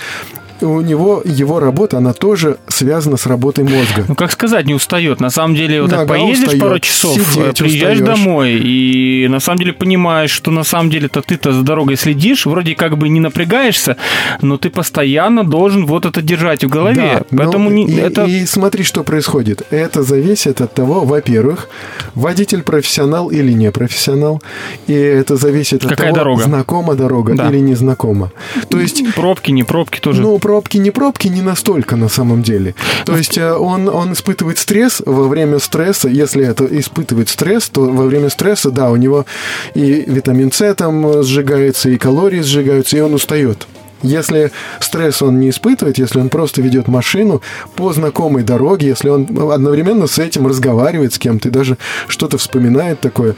у 0.62 0.82
него 0.82 1.22
его 1.26 1.60
работа, 1.60 1.98
она 1.98 2.14
тоже 2.14 2.58
связана 2.68 3.18
с 3.18 3.26
работой 3.26 3.64
мозга. 3.64 4.06
Ну, 4.08 4.16
как 4.16 4.32
сказать, 4.32 4.66
не 4.66 4.74
устает. 4.74 5.20
На 5.20 5.30
самом 5.30 5.56
деле, 5.56 5.82
вот 5.82 5.90
так 5.92 6.00
Нога 6.00 6.14
поездишь 6.16 6.46
устает, 6.48 6.62
пару 6.64 6.80
часов, 6.80 7.18
э, 7.38 7.54
приезжаешь 7.54 8.00
устаешь. 8.00 8.20
домой, 8.20 8.52
и 8.54 9.28
на 9.30 9.40
самом 9.40 9.60
деле 9.60 9.74
понимаешь, 9.74 10.32
что 10.32 10.52
на 10.52 10.64
самом 10.64 10.90
деле-то 10.90 11.22
ты-то 11.22 11.52
за 11.54 11.64
дорогой 11.64 11.96
следишь, 11.98 12.46
вроде 12.46 12.76
как 12.76 12.98
бы 12.98 13.10
не 13.10 13.20
напрягаешься, 13.20 13.98
но 14.42 14.58
ты 14.58 14.70
постоянно 14.70 15.44
должен 15.44 15.86
вот 15.86 16.06
это 16.06 16.22
держать 16.22 16.64
в 16.64 16.70
голове. 16.70 17.26
Да, 17.30 17.38
Поэтому 17.38 17.70
но 17.70 17.76
не- 17.76 17.88
и, 17.88 17.96
это... 17.96 18.26
и 18.26 18.46
смотри, 18.46 18.84
что 18.84 19.04
происходит. 19.04 19.64
Это 19.72 20.04
зависит 20.04 20.62
от 20.62 20.74
того, 20.74 21.02
во-первых, 21.02 21.70
водитель 22.16 22.62
профессионал 22.64 23.30
или 23.30 23.52
не 23.52 23.72
профессионал, 23.72 24.42
и 24.88 24.94
это 24.94 25.36
зависит 25.36 25.84
от 25.84 25.90
Какая 25.90 26.08
того, 26.14 26.16
дорога. 26.18 26.44
знакома 26.44 26.96
дорога 26.96 27.34
Да. 27.36 27.50
или 27.50 27.60
не 27.60 27.76
знакома. 27.76 28.32
То 28.70 28.80
есть 28.80 29.04
Пробки, 29.16 29.52
не 29.52 29.64
пробки 29.64 30.00
тоже. 30.00 30.22
Ну, 30.22 30.38
пробки, 30.50 30.78
не 30.78 30.90
пробки, 30.90 31.28
не 31.28 31.44
настолько 31.44 31.96
на 31.96 32.10
самом 32.10 32.42
деле. 32.42 32.74
То 33.06 33.16
есть 33.16 33.38
э, 33.38 33.54
он, 33.54 33.88
он 33.88 34.14
испытывает 34.14 34.58
стресс 34.58 35.00
во 35.06 35.28
время 35.28 35.60
стресса. 35.60 36.08
Если 36.08 36.44
это 36.44 36.66
испытывает 36.66 37.30
стресс, 37.30 37.70
то 37.70 37.82
во 37.82 38.06
время 38.06 38.30
стресса, 38.30 38.72
да, 38.72 38.90
у 38.90 38.96
него 38.96 39.28
и 39.76 40.06
витамин 40.08 40.52
С 40.52 40.74
там 40.74 41.22
сжигается, 41.22 41.90
и 41.90 41.98
калории 41.98 42.42
сжигаются, 42.42 42.98
и 42.98 43.02
он 43.02 43.14
устает. 43.14 43.68
Если 44.02 44.52
стресс 44.80 45.22
он 45.22 45.40
не 45.40 45.52
испытывает, 45.52 46.00
если 46.00 46.20
он 46.20 46.30
просто 46.30 46.64
ведет 46.64 46.88
машину 46.88 47.44
по 47.76 47.94
знакомой 47.94 48.42
дороге, 48.42 48.88
если 48.88 49.10
он 49.10 49.28
одновременно 49.52 50.08
с 50.08 50.18
этим 50.18 50.48
разговаривает 50.48 51.14
с 51.14 51.20
кем-то 51.20 51.50
и 51.50 51.52
даже 51.52 51.78
что-то 52.08 52.40
вспоминает 52.40 53.02
такое, 53.02 53.36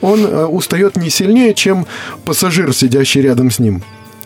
он 0.00 0.24
э, 0.24 0.46
устает 0.46 0.96
не 0.96 1.10
сильнее, 1.10 1.52
чем 1.52 1.86
пассажир, 2.24 2.72
сидящий 2.72 3.20
рядом 3.20 3.50
с 3.50 3.58
ним. 3.58 3.82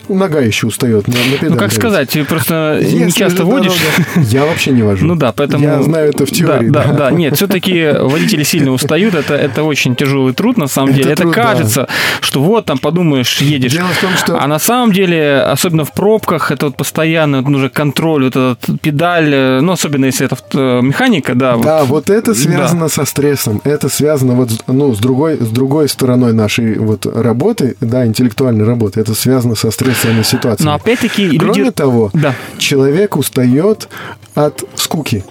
Нога 0.08 0.40
еще 0.40 0.66
устает 0.66 1.08
на, 1.08 1.14
на 1.14 1.36
педаль 1.38 1.50
ну, 1.50 1.56
как 1.56 1.72
сказать, 1.72 2.10
ты 2.10 2.24
просто 2.24 2.80
не 2.82 3.00
Если 3.00 3.18
часто 3.18 3.38
же 3.38 3.44
водишь. 3.44 3.72
дорога- 4.14 4.28
Я 4.30 4.44
вообще 4.44 4.70
не 4.72 4.82
вожу. 4.82 5.06
Ну 5.06 5.14
да, 5.16 5.32
поэтому... 5.32 5.64
Я 5.64 5.82
знаю 5.82 6.10
это 6.10 6.26
в 6.26 6.30
теории. 6.30 6.68
Да, 6.68 6.84
да, 6.84 6.92
да. 6.92 7.10
Нет, 7.10 7.36
все-таки 7.36 7.90
водители 8.00 8.42
сильно 8.42 8.70
устают, 8.72 9.14
это, 9.14 9.34
это 9.34 9.62
очень 9.62 9.94
тяжелый 9.96 10.34
труд, 10.34 10.56
на 10.56 10.66
самом 10.68 10.90
Это 10.90 10.98
деле. 10.98 11.12
Это 11.12 11.22
труд, 11.22 11.34
да. 11.34 11.42
кажется, 11.42 11.88
что 12.20 12.42
вот 12.42 12.64
там 12.66 12.78
подумаешь, 12.78 13.38
едешь. 13.40 13.72
Дело 13.72 13.88
в 13.88 14.00
том, 14.00 14.10
что- 14.16 14.40
А 14.42 14.46
на 14.46 14.58
самом 14.58 14.92
деле, 14.92 15.40
особенно 15.40 15.84
в 15.84 15.92
пробках, 15.92 16.50
это 16.50 16.66
вот 16.66 16.76
постоянно 16.76 17.38
вот 17.42 17.48
нужен 17.50 17.70
контроль, 17.70 18.24
вот 18.24 18.36
этот 18.36 18.80
педаль, 18.80 19.32
э, 19.32 19.60
ну, 19.60 19.72
особенно 19.72 20.06
если 20.06 20.26
это 20.26 20.36
э, 20.54 20.80
механика, 20.82 21.34
да. 21.34 21.56
вот. 21.56 21.64
Да, 21.64 21.84
вот 21.84 22.10
это 22.10 22.34
связано 22.34 22.88
со 22.88 23.04
стрессом. 23.04 23.60
Это 23.64 23.88
связано 23.88 24.34
вот, 24.34 24.50
ну, 24.66 24.94
с 24.94 24.98
другой, 24.98 25.36
с 25.36 25.48
другой 25.48 25.88
стороной 25.88 26.32
нашей 26.32 26.78
вот 26.78 27.06
работы, 27.06 27.76
да, 27.80 28.06
интеллектуальной 28.06 28.64
работы. 28.64 29.00
Это 29.00 29.14
связано 29.14 29.54
со 29.54 29.70
стрессовыми 29.98 30.22
ситуациями. 30.22 30.70
Но 30.70 30.74
опять-таки 30.76 31.38
Кроме 31.38 31.54
люди... 31.58 31.70
того, 31.70 32.10
Да. 32.14 32.34
человек 32.58 33.16
устает 33.16 33.88
от 34.34 34.64
скуки. 34.76 35.24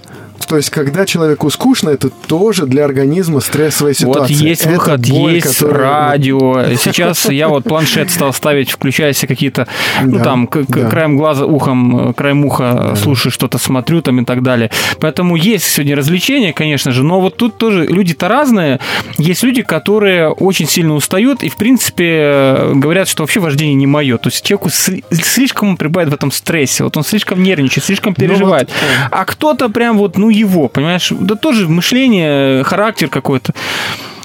То 0.47 0.57
есть, 0.57 0.69
когда 0.69 1.05
человеку 1.05 1.49
скучно, 1.49 1.89
это 1.89 2.09
тоже 2.09 2.65
для 2.65 2.85
организма 2.85 3.39
стрессовая 3.41 3.93
ситуация. 3.93 4.21
Вот 4.21 4.29
есть 4.29 4.61
Это 4.61 4.69
выход, 4.71 5.09
боль, 5.09 5.33
есть 5.35 5.57
которая- 5.59 6.09
радио. 6.09 6.63
Сейчас 6.75 7.29
я 7.29 7.47
вот 7.49 7.63
планшет 7.63 8.09
стал 8.11 8.33
ставить, 8.33 8.69
включая 8.71 9.13
себе 9.13 9.27
какие-то, 9.29 9.67
ну 10.03 10.17
Да, 10.19 10.23
там, 10.23 10.47
к- 10.47 10.63
к- 10.65 10.67
да. 10.67 10.89
краем 10.89 11.17
глаза, 11.17 11.45
ухом, 11.45 12.09
э, 12.09 12.13
краем 12.13 12.45
уха 12.45 12.93
слушаю 12.95 13.31
что-то, 13.31 13.57
смотрю 13.57 14.01
там 14.01 14.21
и 14.21 14.25
так 14.25 14.43
далее. 14.43 14.69
Поэтому 14.99 15.35
есть 15.35 15.65
сегодня 15.65 15.95
развлечения, 15.95 16.53
конечно 16.53 16.91
же, 16.91 17.03
но 17.03 17.19
вот 17.21 17.37
тут 17.37 17.57
тоже 17.57 17.85
люди-то 17.85 18.27
разные. 18.27 18.79
Есть 19.17 19.43
люди, 19.43 19.61
которые 19.63 20.29
очень 20.29 20.67
сильно 20.67 20.93
устают 20.95 21.43
и, 21.43 21.49
в 21.49 21.57
принципе, 21.57 22.71
говорят, 22.75 23.07
что 23.07 23.23
вообще 23.23 23.39
вождение 23.39 23.75
не 23.75 23.87
мое. 23.87 24.17
То 24.17 24.29
есть 24.29 24.43
человеку 24.45 24.69
сли- 24.69 25.03
слишком 25.11 25.77
пребывает 25.77 26.09
в 26.09 26.13
этом 26.13 26.31
стрессе, 26.31 26.83
вот 26.83 26.95
он 26.97 27.03
слишком 27.03 27.41
нервничает, 27.43 27.83
слишком 27.85 28.13
переживает. 28.13 28.69
А 29.11 29.25
кто-то 29.25 29.69
прям 29.69 29.97
вот, 29.97 30.17
ну, 30.17 30.26
его, 30.29 30.67
понимаешь? 30.67 31.11
Да 31.11 31.35
тоже 31.35 31.67
мышление, 31.67 32.63
характер 32.63 33.09
какой-то. 33.09 33.53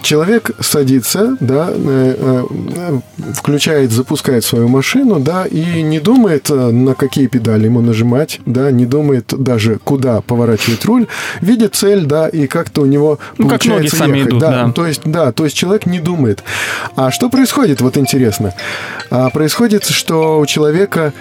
Человек 0.03 0.51
садится, 0.61 1.37
да, 1.41 1.69
э, 1.71 2.17
э, 2.19 3.01
включает, 3.35 3.93
запускает 3.93 4.45
свою 4.45 4.69
машину, 4.69 5.21
да, 5.21 5.47
и 5.47 5.83
не 5.83 6.01
думает, 6.01 6.51
э, 6.51 6.55
на 6.55 6.95
какие 6.95 7.29
педали 7.29 7.67
ему 7.67 7.81
нажимать, 7.81 8.41
да, 8.45 8.71
не 8.71 8.85
думает 8.85 9.33
даже, 9.37 9.79
куда 9.83 10.21
поворачивать 10.21 10.85
руль, 10.85 11.07
видит 11.41 11.75
цель, 11.75 12.05
да, 12.05 12.29
и 12.29 12.47
как-то 12.47 12.83
у 12.83 12.87
него 12.87 13.19
Ну, 13.39 13.49
как 13.49 13.65
ноги 13.65 13.71
получается 13.71 13.97
сами 13.97 14.19
ехать, 14.19 14.31
идут, 14.31 14.41
да. 14.41 14.73
То 14.73 14.87
есть, 14.87 15.03
да, 15.05 15.33
то 15.33 15.45
есть 15.45 15.57
человек 15.57 15.87
не 15.87 16.01
думает. 16.01 16.43
А 16.97 17.11
что 17.11 17.29
происходит, 17.29 17.81
вот 17.81 17.97
интересно? 17.97 18.55
А 19.11 19.31
происходит, 19.31 19.85
что 19.85 20.41
у 20.41 20.47
человека 20.47 21.13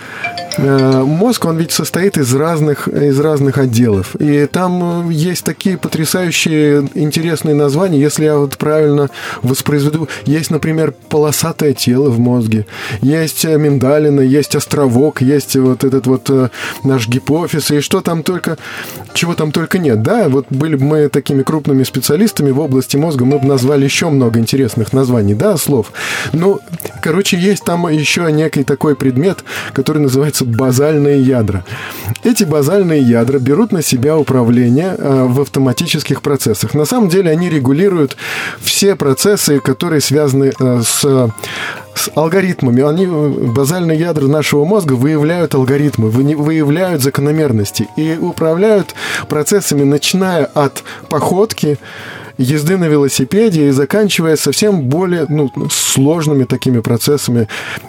мозг, 0.57 1.45
он 1.45 1.57
ведь 1.57 1.71
состоит 1.71 2.17
из 2.17 2.33
разных, 2.35 2.87
из 2.87 3.19
разных 3.19 3.57
отделов. 3.57 4.15
И 4.19 4.45
там 4.47 5.09
есть 5.09 5.45
такие 5.45 5.77
потрясающие, 5.77 6.89
интересные 6.93 7.55
названия. 7.55 7.99
Если 7.99 8.25
я 8.25 8.37
вот 8.37 8.57
правильно 8.71 9.09
воспроизведу, 9.41 10.07
есть, 10.25 10.49
например, 10.49 10.93
полосатое 11.09 11.73
тело 11.73 12.09
в 12.09 12.19
мозге, 12.19 12.65
есть 13.01 13.43
э, 13.43 13.57
миндалина, 13.57 14.21
есть 14.21 14.55
островок, 14.55 15.21
есть 15.21 15.57
вот 15.57 15.83
этот 15.83 16.07
вот 16.07 16.29
э, 16.29 16.49
наш 16.85 17.09
гипофиз, 17.09 17.71
и 17.71 17.81
что 17.81 17.99
там 17.99 18.23
только, 18.23 18.57
чего 19.13 19.35
там 19.35 19.51
только 19.51 19.77
нет. 19.77 20.01
Да, 20.01 20.29
вот 20.29 20.47
были 20.49 20.75
бы 20.75 20.85
мы 20.85 21.09
такими 21.09 21.43
крупными 21.43 21.83
специалистами 21.83 22.51
в 22.51 22.59
области 22.59 22.97
мозга, 22.97 23.25
мы 23.25 23.39
бы 23.39 23.45
назвали 23.45 23.83
еще 23.83 24.09
много 24.09 24.39
интересных 24.39 24.93
названий, 24.93 25.33
да, 25.33 25.57
слов. 25.57 25.91
Ну, 26.33 26.59
короче, 27.01 27.37
есть 27.37 27.63
там 27.63 27.87
еще 27.87 28.31
некий 28.31 28.63
такой 28.63 28.95
предмет, 28.95 29.43
который 29.73 30.01
называется 30.01 30.45
базальные 30.45 31.21
ядра. 31.21 31.63
Эти 32.23 32.43
базальные 32.43 33.01
ядра 33.01 33.39
берут 33.39 33.71
на 33.71 33.81
себя 33.81 34.17
управление 34.17 34.95
э, 34.97 35.25
в 35.27 35.41
автоматических 35.41 36.21
процессах. 36.21 36.73
На 36.73 36.85
самом 36.85 37.09
деле 37.09 37.31
они 37.31 37.49
регулируют 37.49 38.17
все 38.59 38.95
процессы, 38.95 39.59
которые 39.59 40.01
связаны 40.01 40.53
э, 40.57 40.81
с 40.85 41.31
с 41.95 42.09
алгоритмами. 42.15 42.83
Они, 42.83 43.05
э, 43.05 43.29
базальные 43.53 43.99
ядра 43.99 44.27
нашего 44.27 44.65
мозга 44.65 44.93
выявляют 44.93 45.55
алгоритмы, 45.55 46.09
вы- 46.09 46.35
выявляют 46.35 47.01
закономерности 47.01 47.87
и 47.97 48.17
управляют 48.19 48.95
процессами, 49.27 49.83
начиная 49.83 50.45
от 50.45 50.83
походки, 51.09 51.77
езды 52.37 52.77
на 52.77 52.85
велосипеде 52.85 53.67
и 53.67 53.71
заканчивая 53.71 54.35
совсем 54.35 54.83
более 54.83 55.25
ну, 55.29 55.51
сложными 55.69 56.45
такими 56.45 56.79
процессами, 56.79 57.47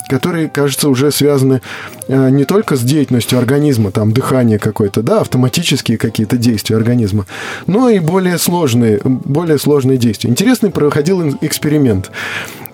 которые, 0.08 0.48
кажется, 0.48 0.88
уже 0.88 1.10
связаны 1.10 1.62
э, 2.08 2.30
не 2.30 2.44
только 2.44 2.76
с 2.76 2.80
деятельностью 2.80 3.38
организма, 3.38 3.90
там 3.92 4.12
дыхание 4.12 4.58
какое-то, 4.58 5.02
да, 5.02 5.20
автоматические 5.20 5.98
какие-то 5.98 6.36
действия 6.36 6.76
организма, 6.76 7.26
но 7.66 7.88
и 7.88 7.98
более 7.98 8.38
сложные, 8.38 9.00
более 9.04 9.58
сложные 9.58 9.96
действия. 9.96 10.30
Интересный 10.30 10.70
проходил 10.70 11.36
эксперимент. 11.40 12.10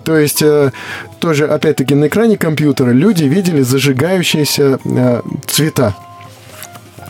То 0.09 0.17
есть, 0.17 0.41
э, 0.41 0.71
тоже, 1.19 1.45
опять-таки, 1.45 1.93
на 1.93 2.07
экране 2.07 2.35
компьютера 2.35 2.89
люди 2.89 3.25
видели 3.25 3.61
зажигающиеся 3.61 4.79
э, 4.83 5.21
цвета. 5.45 5.95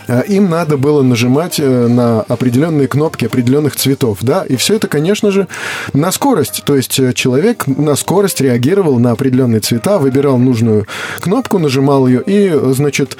Э, 0.10 0.24
Им 0.28 0.50
надо 0.50 0.76
было 0.76 1.02
нажимать 1.02 1.60
на 1.60 2.20
определенные 2.20 2.90
кнопки 2.90 3.24
определенных 3.24 3.78
цветов, 3.78 4.18
да, 4.20 4.44
и 4.44 4.58
все 4.58 4.76
это, 4.76 4.90
конечно 4.90 5.32
же, 5.32 5.48
на 5.94 6.12
скорость. 6.12 6.64
То 6.66 6.76
есть 6.76 7.16
человек 7.16 7.68
на 7.68 7.96
скорость 7.96 8.42
реагировал 8.42 9.00
на 9.00 9.12
определенные 9.12 9.62
цвета, 9.62 9.98
выбирал 9.98 10.38
нужную 10.38 10.86
кнопку, 11.22 11.58
нажимал 11.58 12.06
ее, 12.06 12.22
и, 12.26 12.52
значит, 12.74 13.16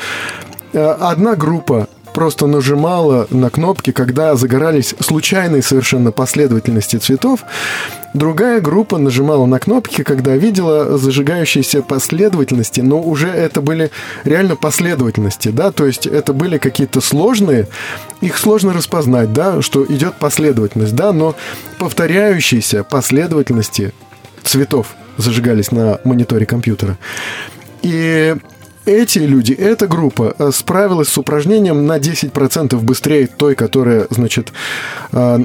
одна 0.74 1.38
группа 1.38 1.88
просто 2.14 2.48
нажимала 2.48 3.28
на 3.30 3.50
кнопки, 3.50 3.92
когда 3.92 4.36
загорались 4.36 4.96
случайные 5.00 5.62
совершенно 5.62 6.12
последовательности 6.12 6.98
цветов. 6.98 7.42
Другая 8.14 8.60
группа 8.60 8.98
нажимала 8.98 9.46
на 9.46 9.60
кнопки, 9.60 10.04
когда 10.04 10.36
видела 10.36 10.98
зажигающиеся 10.98 11.84
последовательности, 11.84 12.82
но 12.82 13.00
уже 13.02 13.28
это 13.28 13.62
были 13.62 13.92
реально 14.24 14.56
последовательности, 14.56 15.50
да, 15.50 15.72
то 15.72 15.86
есть 15.86 16.08
это 16.08 16.34
были 16.34 16.58
какие-то 16.58 17.02
сложные, 17.02 17.68
их 18.22 18.38
сложно 18.38 18.74
распознать, 18.74 19.32
да, 19.32 19.62
что 19.62 19.86
идет 19.86 20.16
последовательность, 20.16 20.96
да, 20.96 21.14
но 21.14 21.36
повторяющиеся 21.78 22.84
последовательности 22.84 23.94
цветов 24.44 24.96
зажигались 25.18 25.72
на 25.72 26.00
мониторе 26.04 26.46
компьютера. 26.46 26.98
И 27.84 28.36
эти 28.90 29.20
люди, 29.20 29.54
эта 29.54 29.88
группа 29.88 30.36
э, 30.38 30.52
справилась 30.52 31.10
с 31.10 31.18
упражнением 31.18 31.86
на 31.86 31.98
10% 31.98 32.76
быстрее 32.82 33.28
той, 33.28 33.56
которая, 33.56 34.08
значит, 34.10 34.52
э, 35.12 35.40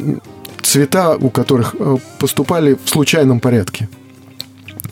цвета 0.62 1.16
у 1.16 1.30
которых 1.30 1.76
э, 1.78 1.96
поступали 2.18 2.76
в 2.84 2.88
случайном 2.88 3.40
порядке. 3.40 3.88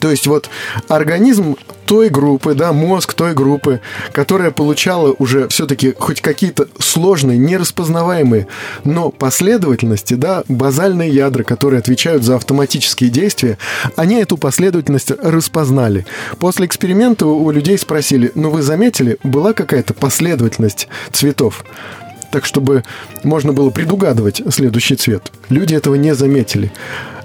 То 0.03 0.11
есть 0.11 0.27
вот 0.27 0.51
организм 0.89 1.55
той 1.87 2.09
группы, 2.09 2.55
да, 2.55 2.73
мозг 2.73 3.15
той 3.15 3.35
группы, 3.35 3.81
которая 4.11 4.51
получала 4.51 5.15
уже 5.17 5.47
все-таки 5.47 5.95
хоть 5.97 6.21
какие-то 6.21 6.67
сложные, 6.81 7.39
нераспознаваемые, 7.39 8.49
но 8.83 9.11
последовательности, 9.11 10.15
да, 10.15 10.43
базальные 10.49 11.11
ядра, 11.11 11.45
которые 11.45 11.79
отвечают 11.79 12.25
за 12.25 12.35
автоматические 12.35 13.11
действия, 13.11 13.59
они 13.95 14.17
эту 14.17 14.37
последовательность 14.39 15.13
распознали. 15.13 16.05
После 16.41 16.67
эксперимента 16.67 17.27
у 17.27 17.49
людей 17.53 17.79
спросили, 17.79 18.33
ну 18.35 18.51
вы 18.51 18.63
заметили, 18.63 19.19
была 19.23 19.53
какая-то 19.53 19.95
последовательность 19.95 20.89
цветов? 21.13 21.65
так 22.33 22.47
чтобы 22.47 22.83
можно 23.25 23.53
было 23.53 23.69
предугадывать 23.69 24.41
следующий 24.49 24.97
цвет. 24.97 25.31
Люди 25.51 25.75
этого 25.75 25.97
не 25.97 26.15
заметили. 26.15 26.73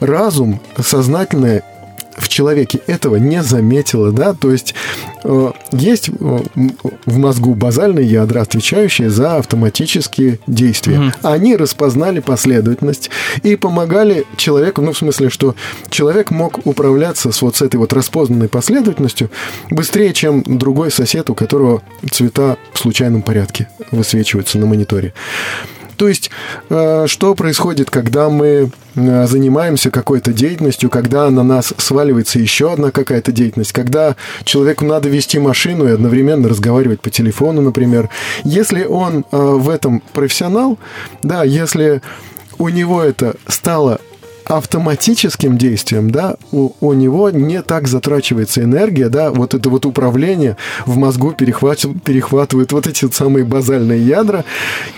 Разум, 0.01 0.59
сознательное 0.77 1.63
в 2.17 2.29
человеке 2.29 2.79
этого 2.87 3.17
не 3.17 3.43
заметила, 3.43 4.11
да, 4.11 4.33
то 4.33 4.51
есть 4.51 4.73
э, 5.23 5.51
есть 5.71 6.09
э, 6.09 6.39
в 7.05 7.17
мозгу 7.17 7.53
базальные 7.53 8.07
ядра, 8.07 8.41
отвечающие 8.41 9.09
за 9.09 9.37
автоматические 9.37 10.39
действия. 10.47 10.99
Мгм. 10.99 11.13
Они 11.21 11.55
распознали 11.55 12.19
последовательность 12.19 13.09
и 13.43 13.55
помогали 13.55 14.25
человеку, 14.35 14.81
ну, 14.81 14.93
в 14.93 14.97
смысле, 14.97 15.29
что 15.29 15.55
человек 15.89 16.31
мог 16.31 16.65
управляться 16.65 17.31
с 17.31 17.41
вот 17.41 17.55
с 17.55 17.61
этой 17.61 17.77
вот 17.77 17.93
распознанной 17.93 18.49
последовательностью 18.49 19.29
быстрее, 19.69 20.13
чем 20.13 20.43
другой 20.45 20.91
сосед, 20.91 21.29
у 21.29 21.35
которого 21.35 21.81
цвета 22.11 22.57
в 22.73 22.79
случайном 22.79 23.21
порядке 23.21 23.69
высвечиваются 23.91 24.57
на 24.57 24.65
мониторе. 24.65 25.13
То 25.97 26.07
есть, 26.07 26.29
э, 26.69 27.05
что 27.07 27.35
происходит, 27.35 27.89
когда 27.89 28.29
мы 28.29 28.71
э, 28.95 29.27
занимаемся 29.27 29.91
какой-то 29.91 30.31
деятельностью, 30.31 30.89
когда 30.89 31.29
на 31.29 31.43
нас 31.43 31.73
сваливается 31.77 32.39
еще 32.39 32.71
одна 32.71 32.91
какая-то 32.91 33.31
деятельность, 33.31 33.73
когда 33.73 34.15
человеку 34.43 34.85
надо 34.85 35.09
вести 35.09 35.39
машину 35.39 35.87
и 35.87 35.91
одновременно 35.91 36.47
разговаривать 36.47 37.01
по 37.01 37.09
телефону, 37.09 37.61
например. 37.61 38.09
Если 38.43 38.85
он 38.85 39.25
э, 39.31 39.37
в 39.37 39.69
этом 39.69 40.01
профессионал, 40.13 40.77
да, 41.23 41.43
если 41.43 42.01
у 42.59 42.69
него 42.69 43.01
это 43.01 43.35
стало 43.47 43.99
автоматическим 44.47 45.57
действием, 45.57 46.09
да, 46.09 46.35
у, 46.51 46.71
у 46.79 46.93
него 46.93 47.29
не 47.29 47.61
так 47.61 47.87
затрачивается 47.87 48.63
энергия, 48.63 49.09
да, 49.09 49.31
вот 49.31 49.53
это 49.53 49.69
вот 49.69 49.85
управление 49.85 50.57
в 50.85 50.97
мозгу 50.97 51.31
перехватывает, 51.33 52.01
перехватывает 52.03 52.71
вот 52.71 52.87
эти 52.87 53.09
самые 53.11 53.45
базальные 53.45 54.05
ядра, 54.05 54.45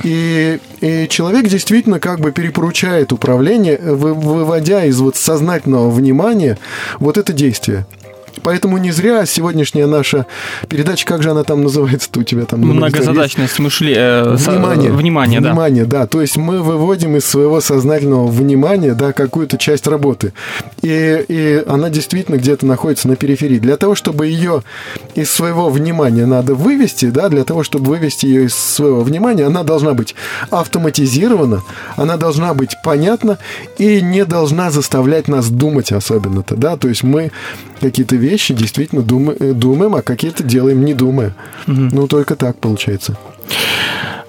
и, 0.03 0.59
и 0.81 1.07
человек 1.09 1.47
действительно 1.47 1.99
как 1.99 2.19
бы 2.19 2.31
перепоручает 2.31 3.11
управление, 3.11 3.77
вы- 3.77 4.13
выводя 4.13 4.85
из 4.85 4.99
вот 4.99 5.15
сознательного 5.15 5.89
внимания 5.89 6.57
вот 6.99 7.17
это 7.17 7.33
действие. 7.33 7.85
Поэтому 8.43 8.77
не 8.77 8.91
зря 8.91 9.25
сегодняшняя 9.25 9.85
наша 9.85 10.25
передача, 10.67 11.05
как 11.05 11.23
же 11.23 11.31
она 11.31 11.43
там 11.43 11.63
называется-то 11.63 12.19
у 12.21 12.23
тебя 12.23 12.45
там? 12.45 12.61
Многозадачность 12.61 13.59
мышления. 13.59 14.23
Внимание. 14.23 14.91
Внимание, 14.91 15.39
да. 15.41 15.49
Внимание, 15.49 15.85
да. 15.85 16.07
То 16.07 16.21
есть 16.21 16.37
мы 16.37 16.61
выводим 16.61 17.15
из 17.15 17.25
своего 17.25 17.61
сознательного 17.61 18.27
внимания, 18.27 18.93
да, 18.93 19.13
какую-то 19.13 19.57
часть 19.57 19.87
работы. 19.87 20.33
И, 20.81 21.25
и 21.27 21.63
она 21.67 21.89
действительно 21.89 22.35
где-то 22.35 22.65
находится 22.65 23.07
на 23.07 23.15
периферии. 23.15 23.59
Для 23.59 23.77
того, 23.77 23.95
чтобы 23.95 24.27
ее 24.27 24.63
из 25.15 25.31
своего 25.31 25.69
внимания 25.69 26.25
надо 26.25 26.55
вывести, 26.55 27.05
да, 27.05 27.29
для 27.29 27.43
того, 27.43 27.63
чтобы 27.63 27.85
вывести 27.85 28.25
ее 28.25 28.45
из 28.45 28.55
своего 28.55 29.01
внимания, 29.01 29.45
она 29.45 29.63
должна 29.63 29.93
быть 29.93 30.15
автоматизирована, 30.49 31.61
она 31.95 32.17
должна 32.17 32.53
быть 32.53 32.75
понятна 32.83 33.37
и 33.77 34.01
не 34.01 34.25
должна 34.25 34.71
заставлять 34.71 35.27
нас 35.27 35.49
думать 35.49 35.91
особенно-то, 35.91 36.55
да. 36.55 36.77
То 36.77 36.87
есть 36.87 37.03
мы 37.03 37.31
какие-то 37.79 38.15
вещи 38.15 38.53
действительно 38.53 38.99
э, 39.39 39.53
думаем, 39.53 39.95
а 39.95 40.01
какие-то 40.01 40.43
делаем 40.43 40.83
не 40.85 40.93
думая. 40.93 41.33
Ну, 41.65 42.07
только 42.07 42.35
так 42.35 42.57
получается. 42.57 43.17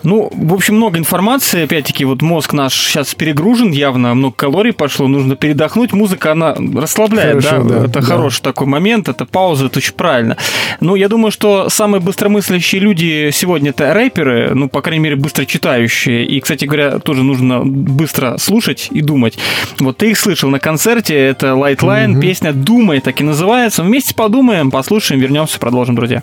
Ну, 0.02 0.30
в 0.32 0.54
общем, 0.54 0.76
много 0.76 0.98
информации. 0.98 1.64
Опять-таки, 1.64 2.04
вот 2.04 2.22
мозг 2.22 2.52
наш 2.52 2.74
сейчас 2.74 3.14
перегружен 3.14 3.70
явно, 3.70 4.14
много 4.14 4.34
калорий 4.34 4.72
пошло, 4.72 5.08
нужно 5.08 5.36
передохнуть. 5.36 5.92
Музыка, 5.92 6.32
она 6.32 6.54
расслабляет, 6.54 7.44
Хорошо, 7.44 7.62
да? 7.64 7.80
да, 7.80 7.84
Это 7.84 8.00
да. 8.00 8.02
хороший 8.02 8.40
такой 8.40 8.66
момент, 8.66 9.08
это 9.08 9.26
пауза, 9.26 9.66
это 9.66 9.78
очень 9.78 9.92
правильно. 9.92 10.36
Ну, 10.80 10.94
я 10.94 11.08
думаю, 11.08 11.30
что 11.30 11.68
самые 11.68 12.00
быстромыслящие 12.00 12.80
люди 12.80 13.30
сегодня 13.32 13.70
это 13.70 13.92
рэперы, 13.92 14.54
ну, 14.54 14.68
по 14.68 14.80
крайней 14.80 15.02
мере, 15.04 15.16
быстро 15.16 15.44
читающие. 15.44 16.24
И, 16.24 16.40
кстати 16.40 16.64
говоря, 16.64 16.98
тоже 16.98 17.22
нужно 17.22 17.60
быстро 17.62 18.38
слушать 18.38 18.88
и 18.90 19.02
думать. 19.02 19.38
Вот 19.78 19.98
ты 19.98 20.10
их 20.10 20.18
слышал 20.18 20.48
на 20.48 20.58
концерте, 20.58 21.14
это 21.14 21.48
Lightline, 21.48 22.20
песня 22.20 22.52
«Думай» 22.52 23.00
так 23.00 23.20
и 23.20 23.24
называется. 23.24 23.82
Вместе 23.82 24.14
подумаем, 24.14 24.70
послушаем, 24.70 25.20
вернемся, 25.20 25.58
продолжим, 25.58 25.94
друзья. 25.94 26.22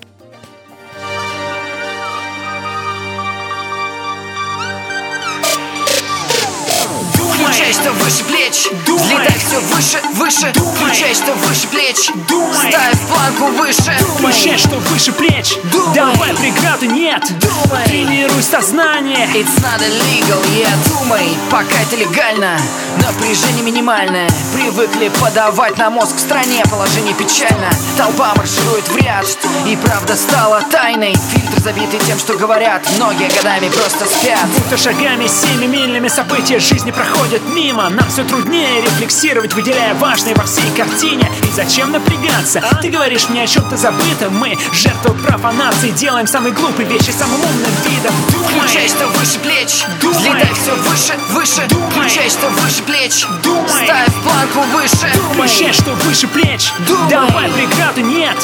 Плеч. 8.58 8.72
Взлетай 8.86 9.38
все 9.40 9.60
выше, 9.60 10.00
выше. 10.14 10.54
Включай, 10.76 11.14
что 11.14 11.34
выше 11.34 11.68
плеч. 11.68 12.10
Ставь 12.54 13.00
планку 13.08 13.46
выше. 13.58 13.96
Включай, 14.18 14.58
что 14.58 14.78
выше 14.78 15.12
плеч. 15.12 15.58
Давай 15.94 16.34
преграды 16.36 16.88
нет. 16.88 17.24
Тренируй 17.86 18.42
сознание. 18.42 19.28
It's 19.34 19.60
not 19.62 19.82
illegal 19.82 20.42
yet. 20.56 20.70
Думай, 20.88 21.38
пока 21.50 21.82
это 21.82 21.96
легально. 21.96 22.60
Напряжение 23.06 23.64
минимальное. 23.64 24.30
Привыкли 24.54 25.10
подавать 25.22 25.78
на 25.78 25.90
мозг 25.90 26.16
в 26.16 26.20
стране. 26.20 26.64
Положение 26.70 27.14
печально. 27.14 27.70
Толпа 27.98 28.34
марширует 28.36 28.88
в 28.88 28.98
ряд. 28.98 29.26
И 29.68 29.76
правда 29.78 30.16
стала 30.16 30.62
тайной. 30.72 31.16
Фильтр 31.32 31.62
забитый 31.62 32.00
тем, 32.00 32.18
что 32.18 32.34
говорят. 32.34 32.88
Многие 32.98 33.30
годами 33.30 33.70
просто 33.70 34.06
спят. 34.06 34.46
Будто 34.56 34.78
шагами 34.78 35.28
семимильными 35.28 36.08
события 36.08 36.60
жизни 36.60 36.92
проходят 36.92 37.42
мимо. 37.50 37.90
Нам 37.90 38.08
все 38.10 38.24
труднее 38.24 38.47
рефлексировать, 38.56 39.54
выделяя 39.54 39.94
важное 39.96 40.34
во 40.36 40.44
всей 40.46 40.70
картине. 40.76 41.30
И 41.44 41.52
зачем 41.52 41.92
напрягаться? 41.92 42.62
Ты 42.82 42.90
говоришь 42.90 43.30
мне 43.30 43.44
о 43.44 43.48
чем-то 43.48 43.78
забытом. 43.78 44.36
Мы, 44.38 44.58
жертвы 44.72 45.14
профанации, 45.16 45.92
делаем 45.92 46.28
самые 46.28 46.54
глупые 46.54 46.88
вещи 46.88 47.12
самым 47.12 47.42
умным 47.42 47.72
видом. 47.86 48.14
Включай, 48.48 48.88
что 48.88 49.08
выше 49.08 49.40
плеч. 49.40 49.86
Взлетай 50.02 50.52
все 50.54 50.76
выше, 50.76 51.14
выше. 51.30 51.68
Включай, 51.92 52.30
что 52.30 52.48
выше 52.50 52.84
плеч. 52.84 53.26
Ставь 53.68 54.14
планку 54.24 54.62
выше. 54.74 55.08
Включай, 55.34 55.74
что 55.74 55.92
выше 55.94 56.28
плеч. 56.28 56.72
Давай 57.10 57.50
преграды 57.50 58.02
нет. 58.02 58.36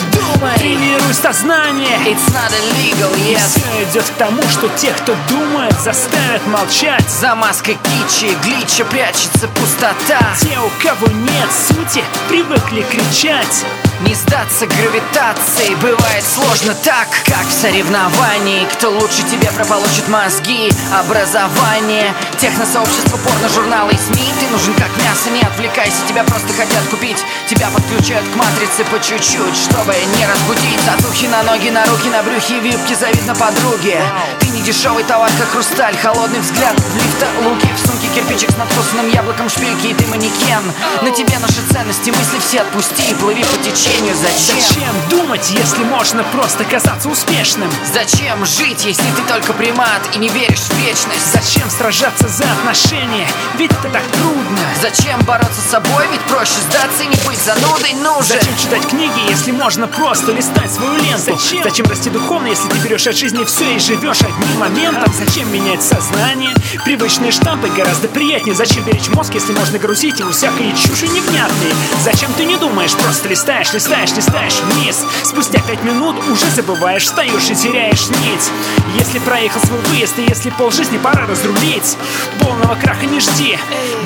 Тренируй 0.58 1.14
сознание. 1.14 1.98
It's 2.06 2.28
not 2.34 2.52
illegal 2.52 3.14
yet 3.28 3.38
Все 3.38 3.84
идет 3.92 4.06
к 4.06 4.14
тому, 4.18 4.42
что 4.50 4.68
тех, 4.70 4.96
кто 4.98 5.16
думает, 5.30 5.74
заставят 5.82 6.46
молчать. 6.48 7.10
За 7.10 7.36
маской 7.36 7.78
кичи, 7.84 8.36
глича 8.44 8.86
прячется 8.86 9.48
пустота 9.48 9.93
Те, 10.40 10.60
у 10.60 10.70
кого 10.82 11.08
нет 11.12 11.50
сути, 11.52 12.04
привыкли 12.28 12.82
кричать. 12.84 13.66
Не 14.02 14.16
сдаться 14.16 14.66
гравитации 14.66 15.76
Бывает 15.76 16.24
сложно 16.26 16.74
так, 16.84 17.08
как 17.26 17.46
в 17.48 17.52
соревновании. 17.52 18.66
Кто 18.74 18.90
лучше 18.90 19.24
тебе 19.24 19.50
прополучит 19.52 20.08
мозги? 20.10 20.72
Образование. 20.92 22.14
Техносообщество, 22.38 23.18
порно-журналы 23.18 23.94
и 23.94 23.98
СМИ. 23.98 24.26
Ты 24.40 24.48
нужен 24.52 24.74
как 24.74 24.90
мясо, 24.98 25.30
не 25.30 25.42
отвлекайся 25.42 26.06
Тебя 26.08 26.24
просто 26.24 26.52
хотят 26.54 26.84
купить. 26.90 27.24
Тебя 27.48 27.70
подключают 27.70 28.28
к 28.28 28.36
матрице 28.36 28.84
по 28.86 29.00
чуть-чуть 29.00 29.56
Чтобы 29.56 29.94
не 30.18 30.26
разбудить. 30.26 30.80
Татухи 30.86 31.28
на 31.28 31.44
ноги, 31.44 31.70
на 31.70 31.86
руки, 31.86 32.10
на 32.10 32.24
брюхе 32.24 32.60
в 32.60 32.66
юбке 32.66 32.96
Завидно 32.96 33.36
подруге. 33.36 34.02
Ты 34.40 34.48
не 34.50 34.62
дешевый 34.62 35.04
товар, 35.04 35.30
как 35.40 35.50
хрусталь 35.52 35.96
Холодный 35.98 36.40
взгляд 36.40 36.78
в 36.78 36.96
лифта, 36.96 37.28
луки. 37.44 37.70
В 37.76 37.88
сумке 37.88 38.08
кирпичик 38.16 38.52
с 38.52 38.58
надкусанным 38.58 39.08
яблоком 39.10 39.50
шпильки 39.50 39.83
И 39.84 39.94
ты 39.94 40.08
манекен 40.08 40.64
На 41.02 41.12
тебе 41.12 41.38
наши 41.40 41.62
ценности, 41.72 42.10
мысли 42.10 42.40
все 42.40 42.62
отпусти 42.62 43.14
Плыви 43.16 43.44
по 43.44 43.58
течению, 43.58 44.16
зачем? 44.16 44.62
Зачем 44.62 44.96
думать, 45.10 45.52
если 45.52 45.84
можно 45.84 46.24
просто 46.24 46.64
казаться 46.64 47.10
успешным? 47.10 47.70
Зачем 47.94 48.46
жить, 48.46 48.86
если 48.86 49.04
ты 49.04 49.22
только 49.28 49.52
примат 49.52 50.02
и 50.16 50.20
не 50.20 50.30
веришь 50.30 50.60
в 50.60 50.74
вечность? 50.78 51.34
Зачем 51.34 51.70
сражаться 51.70 52.30
за 52.30 52.46
отношения? 52.46 53.28
Ведь 53.58 53.72
это 53.72 53.90
так 53.90 54.04
трудно 54.14 54.60
Зачем 54.82 55.20
бороться 55.22 55.60
с 55.60 55.72
собой, 55.72 56.08
ведь 56.12 56.22
проще 56.22 56.54
сдаться 56.70 57.04
и 57.04 57.08
не 57.08 57.18
быть 57.28 57.40
занудой 57.40 57.94
нужен 57.94 58.40
Зачем 58.40 58.58
читать 58.58 58.88
книги, 58.88 59.30
если 59.30 59.52
можно 59.52 59.88
просто 59.88 60.32
листать 60.32 60.72
свою 60.72 60.96
ленту? 60.96 61.38
Зачем? 61.38 61.64
Зачем 61.64 61.86
расти 61.88 62.10
духовно, 62.10 62.48
если 62.48 62.70
ты 62.70 62.78
берешь 62.78 63.06
от 63.08 63.18
жизни 63.18 63.44
все 63.44 63.76
и 63.76 63.80
живешь 63.80 64.22
одним 64.22 64.60
моментом? 64.60 65.12
Зачем 65.14 65.52
менять 65.52 65.84
сознание? 65.84 66.54
Привычные 66.86 67.32
штампы 67.32 67.68
гораздо 67.68 68.08
приятнее 68.08 68.56
Зачем 68.56 68.84
беречь 68.86 69.10
мозг, 69.10 69.34
если 69.34 69.52
можно 69.52 69.73
грузить 69.80 70.20
его 70.20 70.32
всякой 70.32 70.74
чушью 70.76 71.10
невнятной? 71.12 71.74
Зачем 72.04 72.34
ты 72.34 72.46
не 72.46 72.58
думаешь, 72.58 72.94
просто 72.94 73.30
листаешь, 73.30 73.74
листаешь, 73.74 74.12
листаешь 74.12 74.60
вниз? 74.62 75.04
Спустя 75.24 75.60
пять 75.60 75.84
минут 75.84 76.16
уже 76.30 76.50
забываешь, 76.50 77.04
встаешь 77.04 77.50
и 77.50 77.56
теряешь 77.56 78.10
нить. 78.10 78.52
Если 78.98 79.20
проехал 79.20 79.62
свой 79.62 79.80
выезд 79.82 80.18
и 80.20 80.24
если 80.24 80.50
полжизни 80.52 80.98
пора 80.98 81.26
разрулить. 81.26 81.98
Полного 82.40 82.76
краха 82.76 83.06
не 83.06 83.20
жди, 83.20 83.58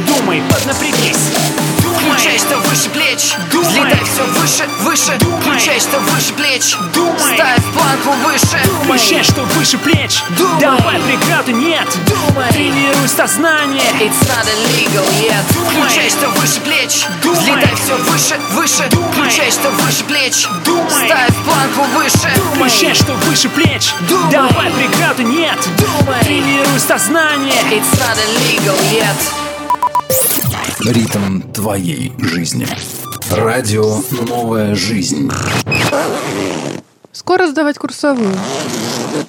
думай, 0.08 0.42
поднапрягись. 0.50 1.32
Включай, 1.98 2.38
что 2.38 2.58
выше 2.58 2.90
плеч. 2.90 3.36
Взлетай 3.52 4.02
все 4.04 4.24
выше, 4.24 4.68
выше. 4.82 5.18
Включай, 5.42 5.80
что 5.80 6.00
выше 6.00 6.34
плеч. 6.34 6.78
Ставь 7.18 7.64
планку 7.74 8.12
выше. 8.24 8.58
Включай, 8.84 9.24
что 9.24 9.44
выше 9.44 9.78
плеч. 9.78 10.24
Давай 10.60 11.00
преграды 11.02 11.54
нет. 11.54 11.88
Тренируй 12.52 13.08
сознание. 13.08 13.84
It's 14.00 14.22
not 14.28 14.46
illegal 14.46 15.06
yet 15.22 15.47
Включай, 15.50 16.10
что 16.10 16.30
выше 16.30 16.62
плеч. 16.62 17.06
Взлетай 17.24 17.76
все 17.76 17.98
выше, 17.98 18.36
выше. 18.52 18.90
Включай, 19.12 19.52
что 19.52 19.70
выше 19.70 20.04
плеч. 20.06 20.48
Ставь 20.90 21.36
планку 21.46 21.84
выше. 21.96 22.30
Включай, 22.54 22.94
что 22.94 23.14
выше 23.14 23.50
плеч. 23.50 23.94
Давай 24.32 24.72
преграды 24.72 25.24
нет. 25.24 25.58
Тренируй 26.22 26.80
сознание. 26.80 27.62
It's 27.72 27.92
not 28.00 28.18
illegal 28.28 28.78
yet. 28.92 29.16
Ритм 30.80 31.42
твоей 31.54 32.14
жизни. 32.20 32.68
Радио 33.32 34.02
«Новая 34.12 34.74
жизнь». 34.76 35.30
Скоро 37.12 37.48
сдавать 37.48 37.78
курсовую. 37.78 38.34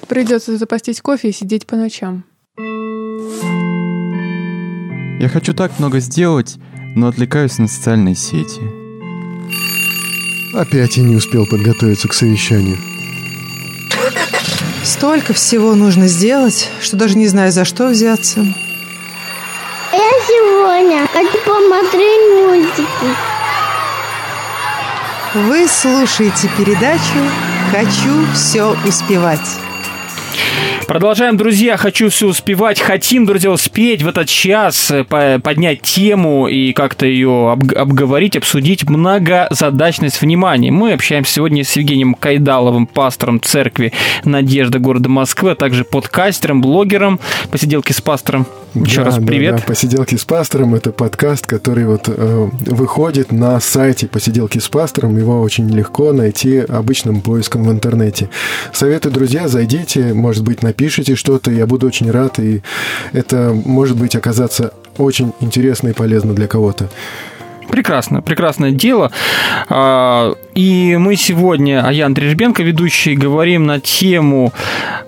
Придется 0.07 0.57
запастись 0.57 1.01
кофе 1.01 1.29
и 1.29 1.33
сидеть 1.33 1.67
по 1.67 1.75
ночам. 1.75 2.23
Я 5.19 5.27
хочу 5.27 5.53
так 5.53 5.77
много 5.79 5.99
сделать, 5.99 6.55
но 6.95 7.07
отвлекаюсь 7.07 7.57
на 7.57 7.67
социальные 7.67 8.15
сети. 8.15 8.61
Опять 10.53 10.95
я 10.95 11.03
не 11.03 11.17
успел 11.17 11.45
подготовиться 11.45 12.07
к 12.07 12.13
совещанию. 12.13 12.77
Столько 14.81 15.33
всего 15.33 15.75
нужно 15.75 16.07
сделать, 16.07 16.69
что 16.81 16.95
даже 16.95 17.17
не 17.17 17.27
знаю, 17.27 17.51
за 17.51 17.65
что 17.65 17.89
взяться. 17.89 18.39
Я 19.91 20.11
сегодня 20.25 21.05
хочу 21.07 21.37
посмотреть 21.45 22.21
мультики. 22.41 23.15
Вы 25.35 25.67
слушаете 25.67 26.49
передачу 26.57 27.19
«Хочу 27.71 28.25
все 28.33 28.73
успевать». 28.87 29.68
Продолжаем, 30.87 31.37
друзья. 31.37 31.77
Хочу 31.77 32.09
все 32.09 32.27
успевать. 32.27 32.79
Хотим, 32.79 33.25
друзья, 33.25 33.51
успеть 33.51 34.01
в 34.01 34.07
этот 34.07 34.27
час 34.27 34.89
э, 34.89 35.03
по- 35.03 35.39
поднять 35.39 35.81
тему 35.81 36.47
и 36.47 36.73
как-то 36.73 37.05
ее 37.05 37.51
об- 37.51 37.77
обговорить, 37.77 38.35
обсудить 38.35 38.89
многозадачность 38.89 40.21
внимания. 40.21 40.71
Мы 40.71 40.93
общаемся 40.93 41.33
сегодня 41.33 41.63
с 41.63 41.75
Евгением 41.75 42.15
Кайдаловым, 42.15 42.87
пастором 42.87 43.39
церкви 43.39 43.93
Надежда 44.25 44.79
города 44.79 45.09
Москвы, 45.09 45.51
а 45.51 45.55
также 45.55 45.83
подкастером, 45.83 46.61
блогером. 46.61 47.19
Посиделки 47.51 47.91
с 47.91 48.01
пастором. 48.01 48.47
Еще 48.75 48.97
Да, 48.97 49.05
раз 49.05 49.17
да, 49.17 49.25
привет. 49.25 49.55
да. 49.57 49.61
«Посиделки 49.65 50.15
с 50.15 50.25
пастором»— 50.25 50.75
это 50.75 50.91
подкаст, 50.91 51.47
который 51.47 51.85
вот 51.85 52.03
э, 52.07 52.49
выходит 52.67 53.31
на 53.31 53.59
сайте 53.59 54.07
«Посиделки 54.07 54.59
с 54.59 54.67
пастором». 54.69 55.17
Его 55.17 55.41
очень 55.41 55.69
легко 55.69 56.13
найти 56.13 56.59
обычным 56.59 57.21
поиском 57.21 57.63
в 57.63 57.71
интернете. 57.71 58.29
Советую, 58.71 59.13
друзья, 59.13 59.47
зайдите, 59.47 60.13
может 60.13 60.43
быть, 60.43 60.61
напишите 60.61 61.15
что-то, 61.15 61.51
я 61.51 61.65
буду 61.65 61.87
очень 61.87 62.11
рад, 62.11 62.39
и 62.39 62.61
это 63.11 63.53
может 63.65 63.97
быть 63.97 64.15
оказаться 64.15 64.73
очень 64.97 65.33
интересно 65.39 65.89
и 65.89 65.93
полезно 65.93 66.33
для 66.33 66.47
кого-то. 66.47 66.89
Прекрасно, 67.69 68.21
прекрасное 68.21 68.71
дело. 68.71 69.11
А, 69.69 70.33
И 70.55 70.97
мы 70.97 71.15
сегодня, 71.15 71.83
а 71.85 71.93
я 71.93 72.07
Андрей 72.07 72.31
Ребенко, 72.31 72.63
ведущий, 72.63 73.15
говорим 73.15 73.65
на 73.65 73.79
тему 73.79 74.51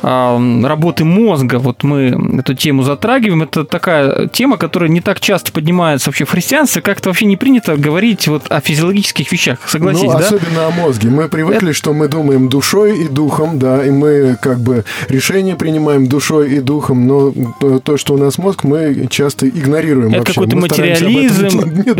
а, 0.01 0.39
работы 0.64 1.03
мозга. 1.03 1.59
Вот 1.59 1.84
мы 1.84 2.39
эту 2.39 2.53
тему 2.53 2.84
затрагиваем. 2.84 3.43
Это 3.43 3.66
такая 3.66 4.28
тема, 4.28 4.57
которая 4.57 4.89
не 4.89 5.01
так 5.01 5.20
часто 5.20 5.51
поднимается 5.51 6.09
вообще 6.09 6.26
в 6.26 6.30
христианстве. 6.30 6.82
Как-то 6.82 7.09
вообще 7.09 7.26
не 7.26 7.38
принято 7.38 7.76
говорить 7.76 8.28
вот 8.28 8.43
о 8.49 8.62
физиологических 8.62 9.32
вещах. 9.32 9.59
Согласись, 9.68 10.03
ну, 10.03 10.12
да? 10.12 10.20
особенно 10.20 10.68
о 10.68 10.72
мозге. 10.72 11.09
Мы 11.09 11.28
привыкли, 11.28 11.72
что 11.72 11.93
мы 11.93 12.07
думаем 12.07 12.47
душой 12.47 13.03
и 13.03 13.07
духом, 13.07 13.59
да, 13.59 13.86
и 13.86 13.89
мы 13.89 14.38
как 14.41 14.59
бы 14.59 14.86
решения 15.09 15.55
принимаем 15.55 16.07
душой 16.07 16.55
и 16.55 16.59
духом, 16.59 17.07
но 17.07 17.34
то, 17.80 17.97
что 17.97 18.14
у 18.14 18.18
нас 18.18 18.38
мозг, 18.38 18.64
мы 18.64 19.07
часто 19.09 19.47
игнорируем 19.49 20.14
Это 20.14 20.26
какой-то 20.26 20.55
материализм, 20.55 21.59
не 21.86 21.93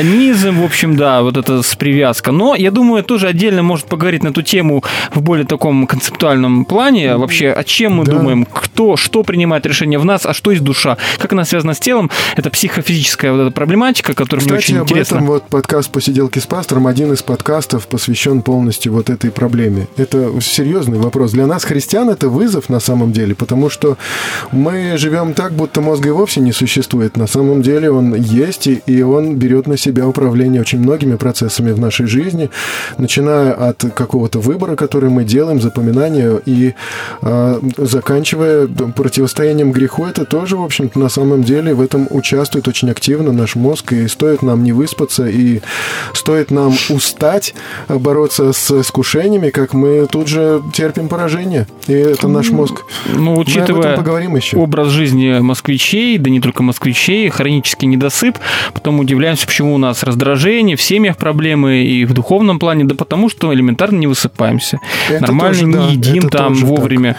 думать. 0.00 0.06
редукционизм, 0.06 0.60
в 0.60 0.64
общем, 0.64 0.96
да, 0.96 1.22
вот 1.22 1.36
это 1.36 1.62
с 1.62 1.74
привязка. 1.76 2.32
Но 2.32 2.54
я 2.54 2.70
думаю, 2.70 3.02
тоже 3.04 3.28
отдельно 3.28 3.62
может 3.62 3.86
поговорить 3.86 4.22
на 4.22 4.28
эту 4.28 4.42
тему 4.42 4.82
в 5.14 5.20
более 5.22 5.46
таком 5.46 5.86
концептуальном 5.86 6.64
плане. 6.64 7.16
Вообще, 7.16 7.50
о 7.50 7.64
чем 7.64 7.94
мы 7.94 8.04
Да. 8.04 8.12
думаем, 8.12 8.44
кто, 8.44 8.96
что 8.96 9.22
принимает 9.22 9.66
решение 9.66 9.98
в 9.98 10.04
нас, 10.04 10.26
а 10.26 10.32
что 10.34 10.50
есть 10.50 10.62
душа, 10.64 10.96
как 11.18 11.32
она 11.32 11.44
связана 11.44 11.74
с 11.74 11.78
телом. 11.80 12.10
Это 12.36 12.50
психофизическая 12.50 13.32
вот 13.32 13.40
эта 13.42 13.50
проблематика, 13.50 14.14
которая 14.14 14.44
мне 14.44 14.54
Кстати, 14.56 14.64
очень 14.72 14.78
об 14.78 14.84
интересна. 14.84 15.16
этом 15.16 15.26
вот 15.26 15.48
подкаст 15.48 15.90
«Посиделки 15.90 16.38
с 16.38 16.46
пастором», 16.46 16.86
один 16.86 17.12
из 17.12 17.22
подкастов 17.22 17.86
посвящен 17.86 18.42
полностью 18.42 18.92
вот 18.92 19.10
этой 19.10 19.30
проблеме. 19.30 19.86
Это 19.96 20.30
серьезный 20.40 20.98
вопрос. 20.98 21.32
Для 21.32 21.46
нас, 21.46 21.64
христиан, 21.64 22.08
это 22.10 22.28
вызов 22.28 22.68
на 22.68 22.80
самом 22.80 23.12
деле, 23.12 23.34
потому 23.34 23.70
что 23.70 23.96
мы 24.50 24.96
живем 24.96 25.34
так, 25.34 25.52
будто 25.52 25.80
мозга 25.80 26.08
и 26.08 26.12
вовсе 26.12 26.40
не 26.40 26.52
существует. 26.52 27.16
На 27.16 27.26
самом 27.26 27.62
деле 27.62 27.90
он 27.90 28.14
есть, 28.14 28.66
и, 28.66 28.82
и 28.86 29.02
он 29.02 29.36
берет 29.36 29.66
на 29.66 29.76
себя 29.82 30.06
управление 30.06 30.60
очень 30.60 30.78
многими 30.80 31.16
процессами 31.16 31.72
в 31.72 31.80
нашей 31.80 32.06
жизни, 32.06 32.50
начиная 32.98 33.52
от 33.52 33.84
какого-то 33.94 34.38
выбора, 34.38 34.76
который 34.76 35.10
мы 35.10 35.24
делаем, 35.24 35.60
запоминания, 35.60 36.40
и 36.46 36.74
а, 37.20 37.60
заканчивая 37.76 38.66
противостоянием 38.66 39.72
греху, 39.72 40.04
это 40.06 40.24
тоже, 40.24 40.56
в 40.56 40.62
общем-то, 40.62 40.98
на 40.98 41.08
самом 41.08 41.42
деле 41.42 41.74
в 41.74 41.80
этом 41.80 42.06
участвует 42.10 42.68
очень 42.68 42.90
активно 42.90 43.32
наш 43.32 43.56
мозг, 43.56 43.92
и 43.92 44.08
стоит 44.08 44.42
нам 44.42 44.62
не 44.62 44.72
выспаться, 44.72 45.26
и 45.26 45.60
стоит 46.14 46.50
нам 46.50 46.74
устать 46.88 47.54
бороться 47.88 48.52
с 48.52 48.70
искушениями, 48.70 49.50
как 49.50 49.74
мы 49.74 50.06
тут 50.06 50.28
же 50.28 50.62
терпим 50.72 51.08
поражение. 51.08 51.66
И 51.88 51.92
это 51.92 52.28
наш 52.28 52.50
мозг. 52.50 52.82
Ну, 53.12 53.20
Мы 53.22 53.32
об 53.32 53.38
учитывая 53.38 53.96
поговорим 53.96 54.36
еще. 54.36 54.56
образ 54.56 54.88
жизни 54.88 55.40
москвичей, 55.40 56.18
да 56.18 56.30
не 56.30 56.40
только 56.40 56.62
москвичей, 56.62 57.28
хронический 57.28 57.86
недосып, 57.86 58.38
потом 58.72 59.00
удивляемся, 59.00 59.46
почему 59.46 59.71
у 59.72 59.78
нас 59.78 60.02
раздражение, 60.02 60.76
в 60.76 60.82
семьях 60.82 61.16
проблемы 61.16 61.84
и 61.84 62.04
в 62.04 62.12
духовном 62.12 62.58
плане, 62.58 62.84
да 62.84 62.94
потому 62.94 63.28
что 63.28 63.52
элементарно 63.52 63.96
не 63.98 64.06
высыпаемся. 64.06 64.78
Это 65.08 65.22
Нормально 65.22 65.54
тоже, 65.54 65.66
не 65.66 65.72
да, 65.72 65.88
едим 65.88 66.28
там 66.28 66.54
так. 66.54 66.64
вовремя. 66.64 67.16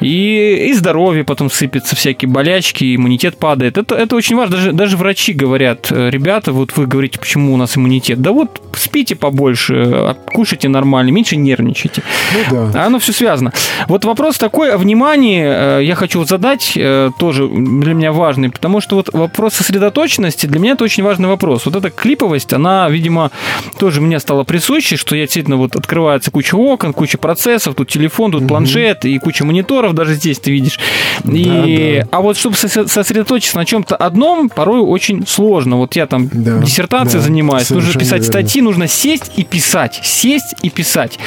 И, 0.00 0.68
и 0.68 0.72
здоровье 0.74 1.24
потом 1.24 1.50
сыпется, 1.50 1.96
всякие 1.96 2.28
болячки, 2.28 2.94
иммунитет 2.94 3.38
падает. 3.38 3.78
Это, 3.78 3.94
это 3.94 4.16
очень 4.16 4.36
важно. 4.36 4.56
Даже, 4.56 4.72
даже 4.72 4.96
врачи 4.96 5.32
говорят, 5.32 5.90
ребята, 5.90 6.52
вот 6.52 6.76
вы 6.76 6.86
говорите, 6.86 7.18
почему 7.18 7.54
у 7.54 7.56
нас 7.56 7.76
иммунитет. 7.76 8.20
Да 8.20 8.32
вот 8.32 8.60
спите 8.94 9.16
побольше, 9.16 9.74
а 9.92 10.14
кушайте 10.14 10.68
нормально, 10.68 11.10
меньше 11.10 11.34
нервничайте. 11.36 12.02
Ну 12.32 12.70
да. 12.72 12.82
А 12.82 12.86
оно 12.86 13.00
все 13.00 13.12
связано. 13.12 13.52
Вот 13.88 14.04
вопрос 14.04 14.38
такой 14.38 14.70
о 14.72 14.78
внимании 14.78 15.42
э, 15.44 15.80
я 15.84 15.96
хочу 15.96 16.24
задать, 16.24 16.74
э, 16.76 17.10
тоже 17.18 17.48
для 17.48 17.92
меня 17.94 18.12
важный, 18.12 18.50
потому 18.50 18.80
что 18.80 18.94
вот 18.94 19.12
вопрос 19.12 19.54
сосредоточенности 19.54 20.46
для 20.46 20.60
меня 20.60 20.74
это 20.74 20.84
очень 20.84 21.02
важный 21.02 21.26
вопрос. 21.26 21.66
Вот 21.66 21.74
эта 21.74 21.90
клиповость, 21.90 22.52
она, 22.52 22.88
видимо, 22.88 23.32
тоже 23.80 24.00
мне 24.00 24.20
стала 24.20 24.44
присущей, 24.44 24.94
что 24.96 25.16
я 25.16 25.22
действительно 25.24 25.56
вот 25.56 25.74
открывается 25.74 26.30
куча 26.30 26.54
окон, 26.54 26.92
куча 26.92 27.18
процессов, 27.18 27.74
тут 27.74 27.88
телефон, 27.88 28.30
тут 28.30 28.46
планшет 28.46 29.04
и 29.04 29.18
куча 29.18 29.44
мониторов, 29.44 29.94
даже 29.94 30.14
здесь 30.14 30.38
ты 30.38 30.52
видишь. 30.52 30.78
И, 31.24 32.00
Да, 32.04 32.18
А 32.18 32.20
вот 32.20 32.36
чтобы 32.36 32.54
сосредо- 32.54 32.86
сосредоточиться 32.86 33.56
на 33.56 33.64
чем-то 33.64 33.96
одном, 33.96 34.48
порой 34.48 34.78
очень 34.80 35.26
сложно. 35.26 35.78
Вот 35.78 35.96
я 35.96 36.06
там 36.06 36.28
Да, 36.32 36.58
диссертацией 36.58 37.18
да, 37.20 37.26
занимаюсь, 37.26 37.70
нужно 37.70 37.92
писать 37.98 38.20
верно. 38.20 38.26
статьи, 38.26 38.62
нужно 38.62 38.83
сесть 38.88 39.32
и 39.36 39.44
писать, 39.44 40.00
сесть 40.02 40.54
и 40.62 40.70
писать. 40.70 41.18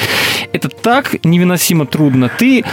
Это 0.53 0.69
так 0.69 1.15
невыносимо 1.25 1.85
трудно. 1.85 2.29
Ты, 2.37 2.63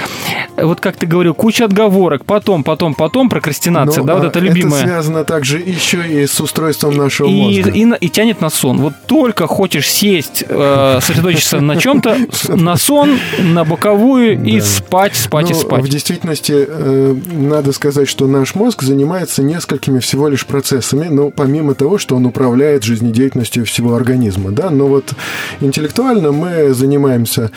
э, 0.57 0.65
вот 0.65 0.81
как 0.81 0.97
ты 0.97 1.07
говорил, 1.07 1.35
куча 1.35 1.65
отговорок, 1.65 2.25
потом, 2.25 2.63
потом, 2.65 2.95
потом, 2.95 3.29
прокрастинация, 3.29 4.01
Ну, 4.03 4.07
да, 4.07 4.15
вот 4.17 4.25
а 4.25 4.27
это 4.29 4.39
любимое. 4.39 4.81
Это 4.81 4.89
связано 4.89 5.25
также 5.25 5.59
еще 5.59 6.07
и 6.07 6.27
с 6.27 6.41
устройством 6.41 6.97
нашего 6.97 7.29
И, 7.29 7.33
мозга. 7.59 7.71
и, 7.71 7.85
на- 7.85 7.95
и 7.95 8.09
тянет 8.09 8.41
на 8.41 8.51
сон. 8.51 8.79
Вот 8.79 8.95
только 9.07 9.47
хочешь 9.47 9.89
сесть, 9.91 10.45
э, 10.49 10.99
сосредоточиться 11.01 11.61
на 11.61 11.77
чем-то, 11.77 12.17
на 12.49 12.77
сон, 12.77 13.19
на 13.41 13.65
боковую 13.65 14.43
и 14.45 14.61
спать, 14.61 15.17
спать 15.17 15.51
и 15.51 15.55
Ну, 15.55 15.61
спать. 15.61 15.83
В 15.85 15.89
действительности, 15.89 16.55
э, 16.67 17.17
надо 17.33 17.73
сказать, 17.73 18.09
что 18.09 18.27
наш 18.27 18.55
мозг 18.55 18.83
занимается 18.83 19.43
несколькими 19.43 19.99
всего 19.99 20.29
лишь 20.29 20.47
процессами, 20.47 21.09
ну, 21.11 21.31
помимо 21.31 21.75
того, 21.75 21.99
что 21.99 22.17
он 22.17 22.27
управляет 22.27 22.83
жизнедеятельностью 22.85 23.65
всего 23.65 23.95
организма, 23.95 24.51
да, 24.51 24.71
но 24.75 24.87
вот 24.87 25.15
интеллектуально 25.61 26.33
мы 26.33 26.75
занимаемся 26.75 27.51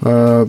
э, 0.00 0.46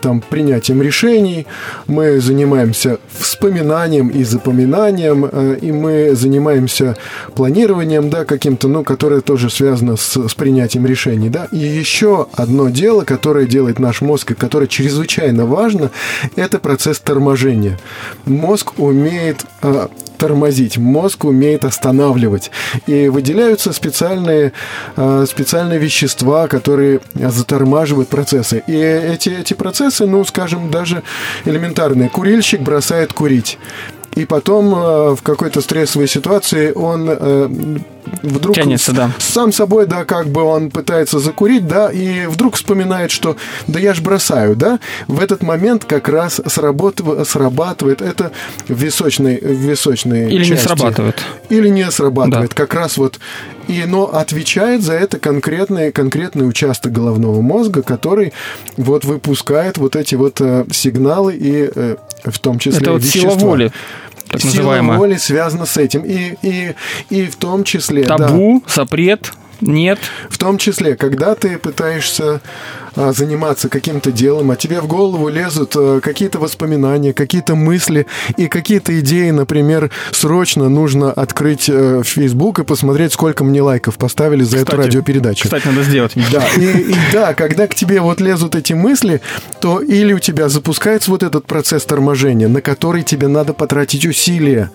там 0.00 0.20
принятием 0.20 0.82
решений, 0.82 1.46
мы 1.86 2.20
занимаемся 2.20 2.98
вспоминанием 3.18 4.08
и 4.08 4.24
запоминанием, 4.24 5.28
э, 5.30 5.58
и 5.60 5.72
мы 5.72 6.14
занимаемся 6.14 6.96
планированием, 7.34 8.10
да, 8.10 8.24
каким-то, 8.24 8.68
ну, 8.68 8.84
которое 8.84 9.20
тоже 9.20 9.50
связано 9.50 9.96
с, 9.96 10.28
с 10.28 10.34
принятием 10.34 10.86
решений, 10.86 11.28
да, 11.28 11.46
и 11.52 11.58
еще 11.58 12.26
одно 12.34 12.68
дело, 12.68 13.04
которое 13.04 13.46
делает 13.46 13.78
наш 13.78 14.00
мозг 14.00 14.32
и 14.32 14.34
которое 14.34 14.66
чрезвычайно 14.66 15.46
важно, 15.46 15.90
это 16.36 16.58
процесс 16.58 17.00
торможения. 17.00 17.78
Мозг 18.26 18.78
умеет 18.78 19.44
э, 19.62 19.88
тормозить, 20.20 20.78
мозг 20.78 21.24
умеет 21.24 21.64
останавливать. 21.64 22.50
И 22.86 23.08
выделяются 23.08 23.72
специальные, 23.72 24.52
э, 24.96 25.24
специальные 25.26 25.78
вещества, 25.78 26.46
которые 26.46 27.00
затормаживают 27.14 28.08
процессы. 28.08 28.62
И 28.66 28.76
эти, 28.76 29.30
эти 29.30 29.54
процессы, 29.54 30.06
ну, 30.06 30.24
скажем, 30.24 30.70
даже 30.70 31.02
элементарные. 31.46 32.08
Курильщик 32.08 32.60
бросает 32.60 33.12
курить. 33.12 33.58
И 34.20 34.26
потом 34.26 34.74
э, 34.74 35.14
в 35.14 35.22
какой-то 35.22 35.62
стрессовой 35.62 36.06
ситуации 36.06 36.72
он 36.72 37.06
э, 37.08 37.48
вдруг 38.22 38.54
Тянется, 38.54 38.92
да. 38.92 39.12
сам 39.18 39.50
собой, 39.50 39.86
да, 39.86 40.04
как 40.04 40.26
бы 40.28 40.42
он 40.42 40.70
пытается 40.70 41.18
закурить, 41.20 41.66
да, 41.66 41.90
и 41.90 42.26
вдруг 42.26 42.56
вспоминает, 42.56 43.10
что 43.10 43.36
да 43.66 43.80
я 43.80 43.94
ж 43.94 44.02
бросаю, 44.02 44.56
да, 44.56 44.78
в 45.08 45.22
этот 45.22 45.42
момент 45.42 45.86
как 45.86 46.06
раз 46.08 46.38
сработав- 46.38 47.24
срабатывает 47.24 48.02
это 48.02 48.30
в 48.68 48.74
височной, 48.74 49.38
в 49.40 49.52
височной 49.52 50.30
Или 50.30 50.40
не 50.44 50.50
части. 50.50 50.66
срабатывает. 50.66 51.18
Или 51.48 51.68
не 51.68 51.90
срабатывает, 51.90 52.52
как 52.52 52.74
раз 52.74 52.98
вот. 52.98 53.18
И, 53.70 53.84
но 53.86 54.06
отвечает 54.12 54.82
за 54.82 54.94
это 54.94 55.18
конкретный, 55.18 55.92
конкретный 55.92 56.48
участок 56.48 56.92
головного 56.92 57.40
мозга, 57.40 57.82
который 57.82 58.32
вот 58.76 59.04
выпускает 59.04 59.78
вот 59.78 59.96
эти 59.96 60.16
вот 60.16 60.40
э, 60.40 60.64
сигналы 60.72 61.34
и 61.36 61.70
э, 61.74 61.96
в 62.24 62.38
том 62.40 62.58
числе 62.58 62.80
Это 62.80 62.92
вот 62.92 63.02
вещества. 63.02 63.30
сила 63.30 63.38
воли, 63.38 63.72
так 64.28 64.40
Сила 64.40 64.50
называемая. 64.50 64.98
воли 64.98 65.16
связана 65.16 65.66
с 65.66 65.76
этим. 65.76 66.02
И, 66.02 66.36
и, 66.42 66.74
и 67.10 67.26
в 67.26 67.36
том 67.36 67.64
числе... 67.64 68.04
да, 68.04 68.16
Табу, 68.16 68.62
запрет, 68.66 69.32
нет. 69.60 69.98
в 70.28 70.38
том 70.38 70.58
числе, 70.58 70.96
когда 70.96 71.34
ты 71.34 71.58
пытаешься 71.58 72.40
заниматься 72.94 73.68
каким-то 73.68 74.12
делом, 74.12 74.50
а 74.50 74.56
тебе 74.56 74.80
в 74.80 74.86
голову 74.86 75.28
лезут 75.28 75.74
а, 75.76 76.00
какие-то 76.00 76.38
воспоминания, 76.38 77.12
какие-то 77.12 77.54
мысли 77.54 78.06
и 78.36 78.48
какие-то 78.48 78.98
идеи, 79.00 79.30
например, 79.30 79.90
срочно 80.12 80.68
нужно 80.68 81.12
открыть 81.12 81.68
э, 81.68 82.02
Facebook 82.04 82.60
и 82.60 82.64
посмотреть, 82.64 83.12
сколько 83.12 83.44
мне 83.44 83.62
лайков 83.62 83.96
поставили 83.96 84.42
за 84.42 84.58
эту 84.58 84.66
Кстати, 84.66 84.80
радиопередачу. 84.86 85.44
Кстати, 85.44 85.66
надо 85.66 85.82
сделать. 85.82 86.12
Да, 86.32 86.46
и, 86.56 86.92
и 86.92 86.94
да, 87.12 87.34
когда 87.34 87.66
к 87.66 87.74
тебе 87.74 88.00
вот 88.00 88.20
лезут 88.20 88.54
эти 88.54 88.72
мысли, 88.72 89.20
то 89.60 89.80
или 89.80 90.12
у 90.12 90.18
тебя 90.18 90.48
запускается 90.48 91.10
вот 91.10 91.22
этот 91.22 91.46
процесс 91.46 91.84
торможения, 91.84 92.48
на 92.48 92.60
который 92.60 93.02
тебе 93.02 93.28
надо 93.28 93.52
потратить 93.52 94.06
усилия. 94.06 94.70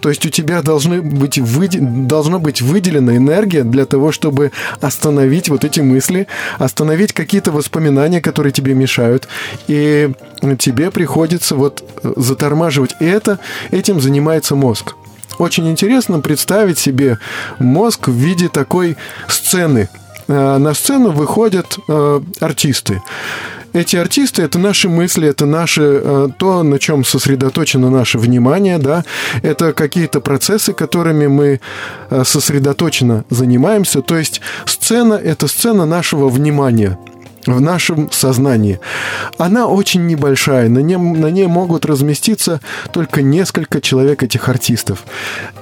То 0.00 0.08
есть 0.08 0.24
у 0.26 0.30
тебя 0.30 0.62
должны 0.62 1.02
быть 1.02 1.38
выде- 1.38 1.80
должна 1.80 2.38
быть 2.38 2.60
выделена 2.62 3.16
энергия 3.16 3.64
для 3.64 3.86
того, 3.86 4.12
чтобы 4.12 4.52
остановить 4.80 5.48
вот 5.48 5.64
эти 5.64 5.80
мысли, 5.80 6.26
остановить 6.58 7.12
какие-то 7.12 7.52
воспоминания, 7.60 8.20
которые 8.20 8.52
тебе 8.52 8.74
мешают. 8.74 9.28
И 9.68 10.10
тебе 10.58 10.90
приходится 10.90 11.54
вот 11.54 11.84
э, 12.02 12.12
затормаживать 12.16 12.96
это, 13.00 13.38
этим 13.70 14.00
занимается 14.00 14.54
мозг. 14.54 14.94
Очень 15.38 15.68
интересно 15.68 16.20
представить 16.20 16.78
себе 16.78 17.18
мозг 17.58 18.08
в 18.08 18.12
виде 18.12 18.48
такой 18.48 18.96
сцены. 19.28 19.88
Э, 20.28 20.58
На 20.58 20.74
сцену 20.74 21.10
выходят 21.10 21.78
э, 21.88 22.20
артисты. 22.40 23.02
Эти 23.72 23.94
артисты 23.96 24.42
это 24.42 24.58
наши 24.58 24.88
мысли, 24.88 25.28
это 25.28 25.46
наши 25.46 26.02
то, 26.38 26.64
на 26.64 26.80
чем 26.80 27.04
сосредоточено 27.04 27.88
наше 27.88 28.18
внимание, 28.18 28.78
да, 28.78 29.04
это 29.42 29.72
какие-то 29.72 30.20
процессы, 30.20 30.72
которыми 30.72 31.28
мы 31.28 31.60
сосредоточенно 32.24 33.24
занимаемся. 33.30 34.02
То 34.02 34.18
есть 34.18 34.40
сцена 34.66 35.14
это 35.14 35.46
сцена 35.46 35.86
нашего 35.86 36.28
внимания 36.28 36.98
в 37.46 37.60
нашем 37.60 38.10
сознании. 38.10 38.80
Она 39.38 39.66
очень 39.66 40.06
небольшая, 40.06 40.68
на, 40.68 40.80
нем, 40.80 41.20
на 41.20 41.30
ней 41.30 41.46
могут 41.46 41.86
разместиться 41.86 42.60
только 42.92 43.22
несколько 43.22 43.80
человек 43.80 44.22
этих 44.22 44.48
артистов. 44.48 45.04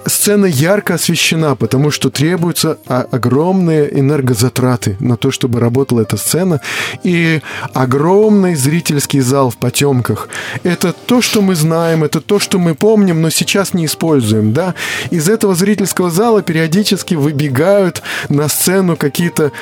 Сцена 0.06 0.46
ярко 0.46 0.94
освещена, 0.94 1.54
потому 1.54 1.90
что 1.90 2.10
требуются 2.10 2.78
огромные 2.86 3.98
энергозатраты 3.98 4.96
на 5.00 5.16
то, 5.16 5.30
чтобы 5.30 5.60
работала 5.60 6.00
эта 6.00 6.16
сцена, 6.16 6.60
и 7.04 7.40
огромный 7.74 8.54
зрительский 8.54 9.20
зал 9.20 9.50
в 9.50 9.56
потемках. 9.56 10.28
Это 10.62 10.92
то, 10.92 11.22
что 11.22 11.42
мы 11.42 11.54
знаем, 11.54 12.04
это 12.04 12.20
то, 12.20 12.38
что 12.38 12.58
мы 12.58 12.74
помним, 12.74 13.22
но 13.22 13.30
сейчас 13.30 13.74
не 13.74 13.86
используем, 13.86 14.52
да. 14.52 14.74
Из 15.10 15.28
этого 15.28 15.54
зрительского 15.54 16.10
зала 16.10 16.42
периодически 16.42 17.14
выбегают 17.14 18.02
на 18.28 18.48
сцену 18.48 18.96
какие-то 18.96 19.52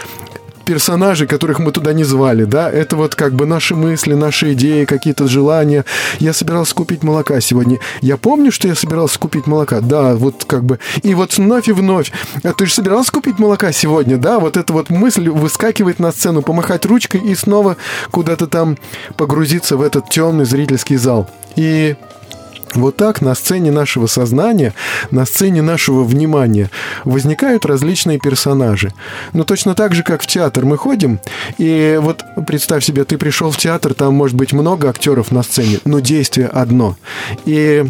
персонажей, 0.67 1.27
которых 1.27 1.61
мы 1.61 1.73
туда 1.73 1.93
не 1.93 2.05
звали, 2.05 2.45
да, 2.45 2.71
это 2.71 2.97
вот 2.97 3.15
как 3.15 3.35
бы 3.35 3.47
наши 3.47 3.75
мысли, 3.75 4.13
наши 4.15 4.53
идеи, 4.53 4.85
какие-то 4.85 5.29
желания. 5.29 5.85
Я 6.19 6.35
собирался 6.35 6.75
купить 6.75 7.03
молока 7.03 7.41
сегодня. 7.41 7.79
Я 8.03 8.17
помню, 8.17 8.53
что 8.53 8.69
я 8.69 8.75
собирался 8.75 9.19
купить 9.19 9.47
молока, 9.47 9.81
да, 9.81 10.17
вот 10.17 10.45
как 10.45 10.65
бы. 10.65 10.79
И 11.03 11.15
вот 11.15 11.39
вновь 11.39 11.69
и 11.69 11.73
вновь. 11.73 12.13
А 12.43 12.53
ты 12.53 12.67
же 12.67 12.75
собирался 12.75 13.13
купить 13.13 13.39
молока 13.39 13.73
сегодня, 13.73 14.19
да? 14.19 14.41
Вот 14.41 14.57
эта 14.57 14.73
вот 14.73 14.91
мысль 14.91 15.29
выскакивает 15.29 16.01
на 16.01 16.11
сцену, 16.11 16.43
помахать 16.43 16.85
ручкой 16.85 17.21
и 17.21 17.35
снова 17.35 17.77
куда-то 18.11 18.47
там 18.49 18.77
погрузиться 19.17 19.77
в 19.77 19.83
этот 19.83 20.11
темный 20.11 20.45
зрительский 20.45 20.97
зал. 20.97 21.31
И 21.55 21.97
вот 22.75 22.97
так 22.97 23.23
на 23.23 23.35
сцене 23.35 23.71
нашего 23.71 24.07
сознания, 24.07 24.75
на 25.11 25.25
сцене 25.25 25.63
нашего 25.63 26.05
внимания 26.05 26.71
возникают 27.05 27.65
различные 27.65 28.19
персонажи. 28.19 28.93
Но 29.33 29.45
точно 29.45 29.75
так 29.75 29.95
же, 29.95 30.03
как 30.03 30.23
в 30.23 30.27
театр 30.27 30.65
мы 30.65 30.77
ходим, 30.77 31.21
и 31.59 31.99
вот 32.01 32.25
представь 32.47 32.85
себе, 32.85 33.05
ты 33.05 33.19
пришел 33.19 33.51
в 33.51 33.57
театр, 33.57 33.95
там 33.95 34.15
может 34.15 34.37
быть 34.37 34.53
много 34.53 34.89
актеров 34.89 35.31
на 35.31 35.43
сцене, 35.43 35.79
но 35.85 36.01
действие 36.01 36.49
одно. 36.49 36.97
И 37.45 37.85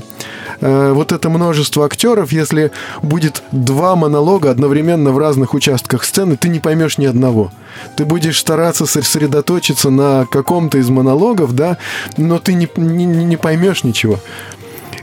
э, 0.61 0.93
вот 0.93 1.13
это 1.13 1.29
множество 1.31 1.85
актеров, 1.85 2.33
если 2.33 2.71
будет 3.03 3.43
два 3.53 3.97
монолога 3.97 4.51
одновременно 4.51 5.11
в 5.11 5.19
разных 5.19 5.55
участках 5.55 6.05
сцены, 6.05 6.37
ты 6.37 6.49
не 6.49 6.61
поймешь 6.61 6.99
ни 6.99 7.07
одного. 7.07 7.51
Ты 7.97 8.05
будешь 8.05 8.39
стараться 8.39 8.87
сосредоточиться 8.87 9.91
на 9.91 10.27
каком-то 10.31 10.79
из 10.79 10.89
монологов, 10.89 11.55
да, 11.55 11.79
но 12.17 12.39
ты 12.39 12.55
не, 12.55 12.69
не, 12.77 13.05
не 13.05 13.37
поймешь 13.37 13.85
ничего 13.85 14.19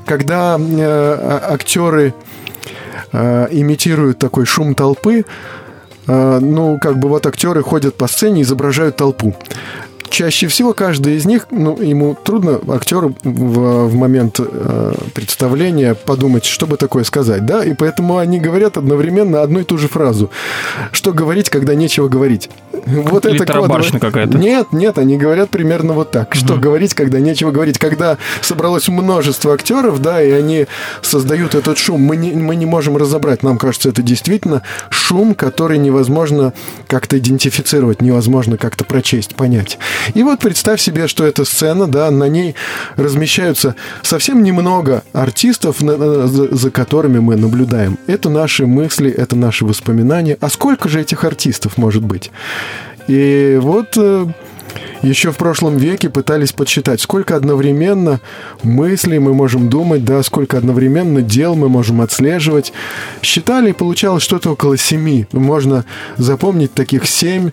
когда 0.05 0.57
э, 0.57 0.81
а- 0.81 1.53
актеры 1.53 2.13
э, 3.11 3.47
имитируют 3.51 4.19
такой 4.19 4.45
шум 4.45 4.75
толпы, 4.75 5.25
э, 6.07 6.39
ну, 6.39 6.79
как 6.79 6.97
бы 6.97 7.09
вот 7.09 7.25
актеры 7.25 7.63
ходят 7.63 7.95
по 7.95 8.07
сцене, 8.07 8.41
изображают 8.41 8.97
толпу. 8.97 9.35
Чаще 10.13 10.45
всего 10.45 10.73
каждый 10.75 11.15
из 11.15 11.25
них, 11.25 11.47
ну, 11.49 11.75
ему 11.81 12.13
трудно 12.13 12.59
актеру 12.67 13.15
в, 13.23 13.87
в 13.87 13.95
момент 13.95 14.39
э, 14.39 14.93
представления 15.15 15.95
подумать, 15.95 16.45
что 16.45 16.67
бы 16.67 16.77
такое 16.77 17.03
сказать, 17.03 17.47
да, 17.47 17.65
и 17.65 17.73
поэтому 17.73 18.19
они 18.19 18.39
говорят 18.39 18.77
одновременно 18.77 19.41
одну 19.41 19.61
и 19.61 19.63
ту 19.63 19.79
же 19.79 19.87
фразу. 19.87 20.29
Что 20.91 21.13
говорить, 21.13 21.49
когда 21.49 21.73
нечего 21.73 22.09
говорить? 22.09 22.51
Вот 22.85 23.25
Или 23.25 23.41
это 23.41 23.53
кодовое- 23.53 23.99
какая-то. 23.99 24.37
Нет, 24.37 24.67
нет, 24.71 24.99
они 24.99 25.17
говорят 25.17 25.49
примерно 25.49 25.93
вот 25.93 26.11
так. 26.11 26.35
Что 26.35 26.57
говорить, 26.57 26.93
когда 26.93 27.19
нечего 27.19 27.49
говорить? 27.49 27.79
Когда 27.79 28.17
собралось 28.41 28.87
множество 28.89 29.53
актеров, 29.53 29.99
да, 29.99 30.21
и 30.21 30.29
они 30.29 30.67
создают 31.01 31.55
этот 31.55 31.79
шум, 31.79 32.01
мы 32.01 32.17
не, 32.17 32.33
мы 32.33 32.55
не 32.55 32.67
можем 32.67 32.97
разобрать. 32.97 33.41
Нам 33.41 33.57
кажется, 33.57 33.89
это 33.89 34.03
действительно 34.03 34.61
шум, 34.91 35.33
который 35.33 35.79
невозможно 35.79 36.53
как-то 36.87 37.17
идентифицировать, 37.17 38.01
невозможно 38.01 38.57
как-то 38.57 38.83
прочесть, 38.83 39.33
понять. 39.33 39.79
И 40.13 40.23
вот 40.23 40.39
представь 40.39 40.81
себе, 40.81 41.07
что 41.07 41.25
эта 41.25 41.45
сцена, 41.45 41.87
да, 41.87 42.11
на 42.11 42.27
ней 42.27 42.55
размещаются 42.95 43.75
совсем 44.01 44.43
немного 44.43 45.03
артистов, 45.13 45.77
за 45.79 46.71
которыми 46.71 47.19
мы 47.19 47.35
наблюдаем. 47.35 47.97
Это 48.07 48.29
наши 48.29 48.65
мысли, 48.65 49.11
это 49.11 49.35
наши 49.35 49.65
воспоминания. 49.65 50.37
А 50.41 50.49
сколько 50.49 50.89
же 50.89 51.01
этих 51.01 51.23
артистов 51.23 51.77
может 51.77 52.03
быть? 52.03 52.31
И 53.07 53.59
вот 53.61 53.97
э, 53.97 54.27
еще 55.01 55.31
в 55.33 55.37
прошлом 55.37 55.75
веке 55.75 56.09
пытались 56.09 56.53
подсчитать, 56.53 57.01
сколько 57.01 57.35
одновременно 57.35 58.21
мыслей 58.63 59.19
мы 59.19 59.33
можем 59.33 59.69
думать, 59.69 60.05
да, 60.05 60.23
сколько 60.23 60.57
одновременно 60.57 61.21
дел 61.21 61.55
мы 61.55 61.67
можем 61.67 61.99
отслеживать. 61.99 62.71
Считали, 63.21 63.71
и 63.71 63.73
получалось 63.73 64.23
что-то 64.23 64.51
около 64.51 64.77
семи. 64.77 65.27
Можно 65.33 65.83
запомнить 66.17 66.73
таких 66.73 67.05
семь 67.05 67.51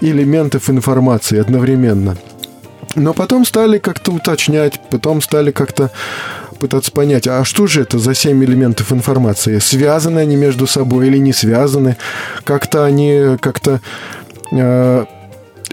элементов 0.00 0.70
информации 0.70 1.38
одновременно. 1.38 2.16
Но 2.94 3.12
потом 3.14 3.44
стали 3.44 3.78
как-то 3.78 4.12
уточнять, 4.12 4.80
потом 4.90 5.20
стали 5.22 5.50
как-то 5.50 5.90
пытаться 6.58 6.90
понять, 6.90 7.26
а 7.28 7.44
что 7.44 7.66
же 7.66 7.82
это 7.82 7.98
за 7.98 8.14
семь 8.14 8.44
элементов 8.44 8.92
информации? 8.92 9.58
Связаны 9.58 10.18
они 10.18 10.36
между 10.36 10.66
собой 10.66 11.06
или 11.06 11.18
не 11.18 11.32
связаны? 11.32 11.96
Как-то 12.44 12.84
они 12.84 13.36
как-то 13.40 13.80
э, 14.50 15.04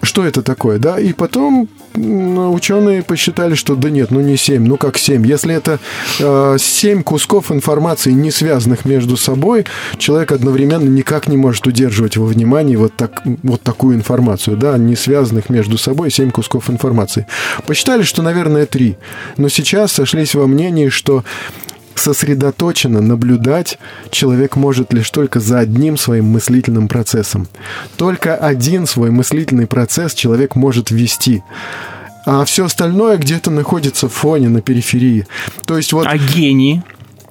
что 0.04 0.26
это 0.26 0.44
такое, 0.44 0.78
да? 0.78 1.00
И 1.00 1.14
потом 1.14 1.68
ученые 1.96 3.04
посчитали, 3.04 3.56
что 3.56 3.76
да 3.76 3.90
нет, 3.90 4.12
ну 4.12 4.20
не 4.20 4.38
7, 4.38 4.66
ну 4.66 4.78
как 4.78 4.98
7. 4.98 5.26
Если 5.26 5.54
это 5.54 5.80
э, 6.20 6.58
7 6.60 7.04
кусков 7.04 7.52
информации, 7.52 8.12
не 8.12 8.32
связанных 8.32 8.86
между 8.86 9.18
собой, 9.18 9.66
человек 9.98 10.32
одновременно 10.32 10.88
никак 10.90 11.28
не 11.28 11.38
может 11.38 11.68
удерживать 11.68 12.18
во 12.18 12.26
внимании 12.26 12.76
вот, 12.76 12.96
так, 12.96 13.22
вот 13.44 13.62
такую 13.62 13.96
информацию, 13.96 14.58
да, 14.58 14.78
не 14.78 14.96
связанных 14.96 15.50
между 15.50 15.78
собой 15.78 16.12
7 16.12 16.32
кусков 16.32 16.70
информации. 16.70 17.28
Посчитали, 17.66 18.04
что, 18.04 18.22
наверное, 18.22 18.66
3. 18.66 18.98
Но 19.38 19.50
сейчас 19.50 19.92
сошлись 19.92 20.36
во 20.36 20.48
мнении, 20.48 20.90
что 20.90 21.24
сосредоточенно 21.96 23.02
наблюдать 23.02 23.80
человек 24.12 24.56
может 24.56 24.94
лишь 24.94 25.10
только 25.10 25.40
за 25.40 25.60
одним 25.60 25.98
своим 25.98 26.26
мыслительным 26.26 26.88
процессом. 26.88 27.48
Только 27.98 28.36
один 28.36 28.86
свой 28.86 29.12
мыслительный 29.12 29.68
процесс 29.68 30.14
человек 30.14 30.56
может 30.56 30.92
вести. 30.92 31.44
А 32.26 32.44
все 32.46 32.66
остальное 32.66 33.18
где-то 33.18 33.52
находится 33.52 34.10
в 34.10 34.14
фоне, 34.14 34.50
на 34.50 34.62
периферии. 34.62 35.28
То 35.66 35.78
есть 35.78 35.94
вот... 35.94 36.08
А 36.08 36.18
гении? 36.18 36.84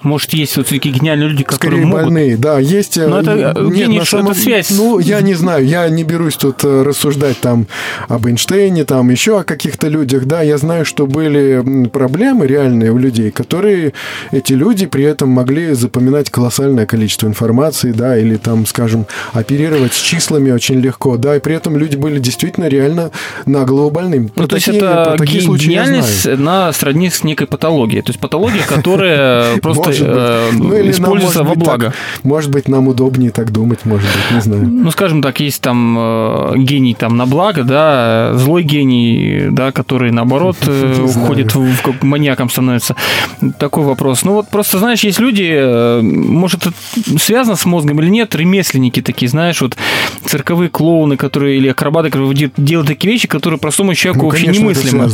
Может, 0.04 0.34
есть 0.34 0.56
вот 0.56 0.68
такие 0.68 0.94
гениальные 0.94 1.28
люди, 1.30 1.44
которые 1.44 1.80
Скорее 1.80 1.86
могут... 1.86 2.04
больные, 2.04 2.36
да, 2.36 2.58
есть... 2.58 2.98
э, 2.98 3.06
Но 3.08 3.20
это, 3.20 3.32
э, 3.32 3.62
нет, 3.62 3.74
гений, 3.74 3.98
на 3.98 4.04
что 4.04 4.20
это 4.20 4.34
связь. 4.34 4.70
Ну, 4.70 4.98
я 4.98 5.20
не 5.22 5.34
знаю, 5.34 5.66
я 5.66 5.88
не 5.88 6.04
берусь 6.04 6.36
тут 6.36 6.62
э, 6.62 6.82
рассуждать 6.82 7.40
там 7.40 7.66
об 8.08 8.26
Эйнштейне, 8.26 8.84
там 8.84 9.10
еще 9.10 9.40
о 9.40 9.44
каких-то 9.44 9.88
людях, 9.88 10.26
да, 10.26 10.42
я 10.42 10.58
знаю, 10.58 10.84
что 10.84 11.06
были 11.06 11.88
проблемы 11.88 12.46
реальные 12.46 12.92
у 12.92 12.98
людей, 12.98 13.30
которые, 13.30 13.94
эти 14.30 14.52
люди 14.52 14.86
при 14.86 15.04
этом 15.04 15.30
могли 15.30 15.72
запоминать 15.72 16.30
колоссальное 16.30 16.86
количество 16.86 17.26
информации, 17.26 17.92
да, 17.92 18.16
или 18.18 18.36
там, 18.36 18.66
скажем, 18.66 19.06
оперировать 19.32 19.94
с 19.94 20.00
числами 20.00 20.50
очень 20.50 20.80
легко, 20.80 21.16
да, 21.16 21.36
и 21.36 21.40
при 21.40 21.54
этом 21.54 21.78
люди 21.78 21.96
были 21.96 22.18
действительно 22.18 22.68
реально 22.68 23.10
на 23.46 23.64
голову 23.64 23.90
больными. 23.90 24.24
Ну, 24.36 24.42
Про 24.42 24.46
то 24.48 24.56
есть 24.56 24.68
это 24.68 25.16
гениальность 25.18 26.26
на 26.26 26.72
сродни 26.72 27.08
с 27.10 27.24
некой 27.24 27.46
патологией. 27.46 28.02
То 28.02 28.10
есть 28.10 28.20
патология, 28.20 28.62
которая 28.66 29.56
просто 29.62 29.93
Может 30.00 30.14
быть. 30.14 30.18
э, 30.18 30.48
Ну, 30.52 30.74
или 30.74 30.82
нам, 30.82 30.90
используется 30.90 31.38
может 31.44 31.48
во 31.48 31.54
быть, 31.54 31.64
благо. 31.64 31.86
так- 31.86 31.94
может 32.24 32.50
быть, 32.50 32.68
нам 32.68 32.88
удобнее 32.88 33.30
так 33.30 33.50
думать, 33.52 33.80
может 33.84 34.06
быть, 34.08 34.34
не 34.34 34.40
знаю. 34.40 34.66
Ну, 34.68 34.90
скажем 34.90 35.22
так, 35.22 35.40
есть 35.40 35.60
там 35.62 35.96
э, 35.98 36.52
гений 36.58 36.94
там 36.94 37.16
на 37.16 37.26
благо, 37.26 37.62
да, 37.64 38.32
злой 38.34 38.62
гений, 38.62 39.48
да, 39.50 39.72
который 39.72 40.10
наоборот 40.10 40.56
э, 40.66 41.02
уходит 41.04 41.54
в, 41.54 41.60
в 41.60 42.02
маньяком 42.02 42.48
становится. 42.50 42.96
Такой 43.58 43.84
вопрос. 43.84 44.24
Ну 44.24 44.32
вот 44.34 44.48
просто, 44.48 44.78
знаешь, 44.78 45.00
есть 45.00 45.18
люди, 45.20 45.48
э, 45.54 46.00
может, 46.02 46.66
это 46.66 46.72
связано 47.18 47.56
с 47.56 47.64
мозгом 47.64 48.00
или 48.00 48.08
нет, 48.08 48.34
ремесленники 48.34 49.02
такие, 49.02 49.28
знаешь, 49.28 49.60
вот 49.60 49.76
цирковые 50.24 50.68
клоуны, 50.70 51.16
которые 51.16 51.56
или 51.58 51.68
акробаты, 51.68 52.10
которые 52.10 52.34
де- 52.34 52.50
делают 52.56 52.88
такие 52.88 53.12
вещи, 53.12 53.28
которые 53.28 53.58
простому 53.58 53.94
человеку 53.94 54.24
Ну, 54.26 54.30
вообще 54.30 54.46
немыслимы. 54.48 55.08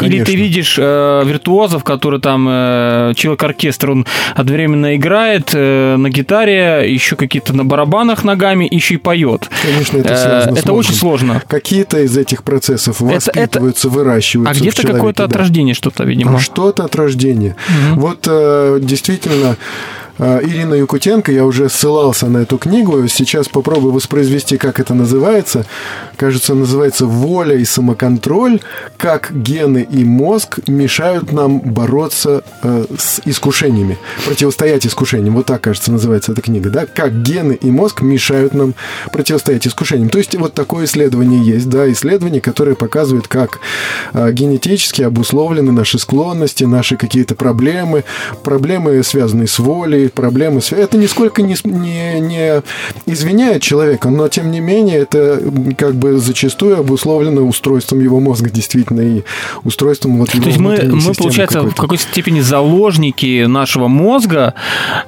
Или 0.00 0.22
ты 0.24 0.34
видишь 0.36 0.76
э, 0.78 1.22
виртуозов, 1.24 1.84
которые 1.84 2.20
там 2.20 2.46
э, 2.48 3.12
человек-оркестр, 3.16 3.90
он 3.90 4.06
одновременно 4.34 4.96
играет 4.96 5.50
э, 5.54 5.96
на 5.96 6.08
гитаре, 6.10 6.84
еще 6.92 7.16
какие-то 7.16 7.52
на 7.52 7.64
барабанах 7.64 8.24
ногами, 8.24 8.66
еще 8.70 8.94
и 8.94 8.98
поет. 8.98 9.48
Конечно, 9.62 9.98
это 9.98 10.14
Э, 10.14 10.16
связано 10.16 10.56
с 10.56 10.58
это 10.60 10.72
очень 10.72 10.90
мозгом. 10.90 10.98
сложно. 11.00 11.42
Какие-то 11.46 12.00
из 12.00 12.16
этих 12.16 12.42
процессов 12.42 13.00
Это- 13.02 13.14
воспитываются, 13.14 13.88
выращиваются 13.88 14.52
А 14.52 14.60
где-то 14.60 14.86
какое-то 14.86 15.24
от 15.24 15.30
да. 15.30 15.38
рождения 15.38 15.74
что-то, 15.74 16.04
видимо. 16.04 16.32
Ну, 16.32 16.38
Что-то 16.38 16.84
от 16.84 16.94
рождения. 16.96 17.56
Вот 17.94 18.26
э, 18.28 18.78
действительно 18.80 19.52
э, 19.52 19.56
Ирина 20.18 20.74
Якутенко, 20.74 21.32
я 21.32 21.44
уже 21.44 21.68
ссылался 21.68 22.26
на 22.26 22.38
эту 22.38 22.56
книгу, 22.58 23.06
сейчас 23.08 23.48
попробую 23.48 23.92
воспроизвести, 23.92 24.58
как 24.58 24.78
это 24.78 24.94
называется. 24.94 25.66
Кажется, 26.16 26.54
называется 26.54 27.06
«Воля 27.06 27.56
и 27.56 27.64
самоконтроль. 27.64 28.60
Как 28.96 29.32
гены 29.34 29.86
и 29.90 30.04
мозг 30.04 30.60
мешают 30.68 31.32
нам 31.32 31.58
бороться 31.60 32.44
э, 32.62 32.84
с 32.96 33.20
искушениями, 33.24 33.98
противостоять 34.24 34.86
искушениям». 34.86 35.34
Вот 35.34 35.46
так, 35.46 35.60
кажется, 35.62 35.90
называется 35.90 36.32
эта 36.32 36.42
книга, 36.42 36.70
да? 36.70 36.86
«Как 36.86 37.22
гены 37.22 37.58
и 37.60 37.70
мозг 37.70 38.02
мешают 38.02 38.54
нам 38.54 38.74
противостоять 39.10 39.66
искушениям». 39.66 40.10
То 40.10 40.18
есть 40.18 40.34
вот 40.36 40.54
такое 40.54 40.84
исследование 40.84 41.42
есть, 41.44 41.68
да, 41.68 41.90
исследование, 41.90 42.40
которое 42.40 42.76
показывает, 42.76 43.26
как 43.26 43.58
э, 44.12 44.30
генетически 44.30 45.02
обусловлены 45.02 45.72
наши 45.72 45.98
склонности, 45.98 46.62
наши 46.64 46.96
какие-то 46.96 47.34
проблемы, 47.34 48.04
проблемы, 48.44 49.02
связанные 49.02 49.48
с 49.48 49.58
волей, 49.58 50.03
проблемы. 50.12 50.60
Это 50.70 50.96
нисколько 50.96 51.42
не, 51.42 51.56
не, 51.64 52.20
не 52.20 52.62
извиняет 53.06 53.62
человека, 53.62 54.10
но 54.10 54.28
тем 54.28 54.50
не 54.50 54.60
менее 54.60 54.98
это 54.98 55.40
как 55.76 55.94
бы 55.94 56.18
зачастую 56.18 56.80
обусловлено 56.80 57.42
устройством 57.42 58.00
его 58.00 58.20
мозга 58.20 58.50
действительно 58.50 59.00
и 59.00 59.22
устройством 59.64 60.18
вот 60.18 60.32
его 60.34 60.42
То 60.42 60.48
есть 60.48 60.60
мы, 60.60 60.78
мы 60.82 61.14
получается, 61.14 61.58
в 61.58 61.62
какой-то. 61.62 61.82
какой-то 61.82 62.02
степени 62.02 62.40
заложники 62.40 63.44
нашего 63.46 63.88
мозга, 63.88 64.54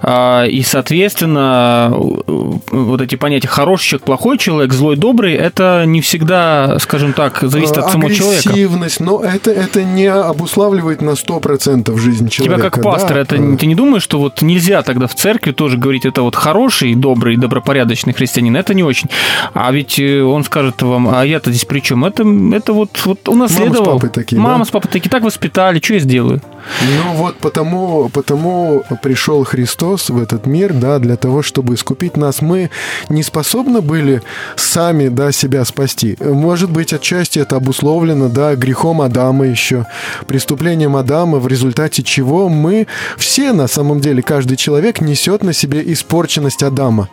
а, 0.03 0.45
и, 0.45 0.63
соответственно, 0.63 1.93
вот 1.97 3.01
эти 3.01 3.17
понятия 3.17 3.49
хороший 3.49 3.87
человек, 3.87 4.05
плохой 4.05 4.39
человек, 4.39 4.73
злой, 4.73 4.97
добрый, 4.97 5.35
это 5.35 5.85
не 5.87 6.01
всегда, 6.01 6.79
скажем 6.81 7.13
так, 7.13 7.39
зависит 7.43 7.79
от 7.79 7.91
самого 7.91 8.13
человека. 8.13 8.51
Агрессивность, 8.51 9.01
но 9.01 9.23
это, 9.23 9.51
это 9.51 9.83
не 9.83 10.07
обуславливает 10.07 11.03
на 11.03 11.11
100% 11.11 11.97
жизнь 11.99 12.29
Тебя 12.29 12.47
человека. 12.47 12.71
как 12.71 12.83
пастора, 12.83 13.15
да. 13.15 13.21
это 13.21 13.57
ты 13.57 13.67
не 13.67 13.75
думаешь, 13.75 14.03
что 14.03 14.19
вот 14.19 14.43
нельзя 14.43 14.83
тогда 14.87 15.07
в 15.07 15.15
церкви 15.15 15.53
тоже 15.53 15.77
говорить, 15.77 16.07
это 16.07 16.23
вот 16.23 16.35
хороший, 16.35 16.95
добрый, 16.95 17.37
добропорядочный 17.37 18.15
христианин, 18.15 18.57
это 18.57 18.73
не 18.73 18.83
очень. 18.83 19.11
А 19.53 19.71
ведь 19.73 19.99
э, 19.99 20.23
он 20.23 20.45
скажет 20.45 20.81
вам, 20.81 21.09
а 21.09 21.27
я-то 21.27 21.51
здесь 21.51 21.67
при 21.67 21.81
чем? 21.81 22.05
Это, 22.05 22.25
это 22.55 22.73
вот, 22.73 22.91
вот 23.05 23.29
унаследовал. 23.29 23.85
Мама 23.85 23.99
с 23.99 24.01
папой 24.01 24.11
такие, 24.11 24.41
Мама 24.41 24.59
да? 24.61 24.65
с 24.65 24.71
папой 24.71 24.89
такие, 24.91 25.11
так 25.11 25.23
воспитали, 25.23 25.81
что 25.83 25.95
я 25.95 26.01
сделаю? 26.01 26.41
Ну 26.83 27.13
вот 27.15 27.37
потому, 27.37 28.09
потому 28.09 28.85
пришел 29.03 29.45
Христос 29.45 30.11
в 30.11 30.21
этот 30.21 30.47
мир, 30.47 30.73
да, 30.73 30.99
для 30.99 31.17
того, 31.17 31.43
чтобы 31.43 31.75
искупить 31.75 32.17
нас. 32.17 32.43
Мы 32.43 32.71
не 33.09 33.23
способны 33.23 33.81
были 33.81 34.23
сами, 34.57 35.09
да, 35.09 35.33
себя 35.33 35.65
спасти. 35.65 36.17
Может 36.21 36.71
быть, 36.71 36.93
отчасти 36.93 37.39
это 37.39 37.57
обусловлено, 37.57 38.29
да, 38.29 38.55
грехом 38.55 39.01
Адама 39.01 39.47
еще, 39.47 39.87
преступлением 40.27 40.97
Адама, 40.97 41.39
в 41.39 41.49
результате 41.49 42.03
чего 42.03 42.49
мы 42.49 42.87
все, 43.17 43.53
на 43.53 43.69
самом 43.69 44.01
деле, 44.01 44.23
каждый 44.23 44.57
человек 44.57 45.01
несет 45.01 45.43
на 45.43 45.53
себе 45.53 45.83
испорченность 45.93 46.63
Адама. 46.63 47.09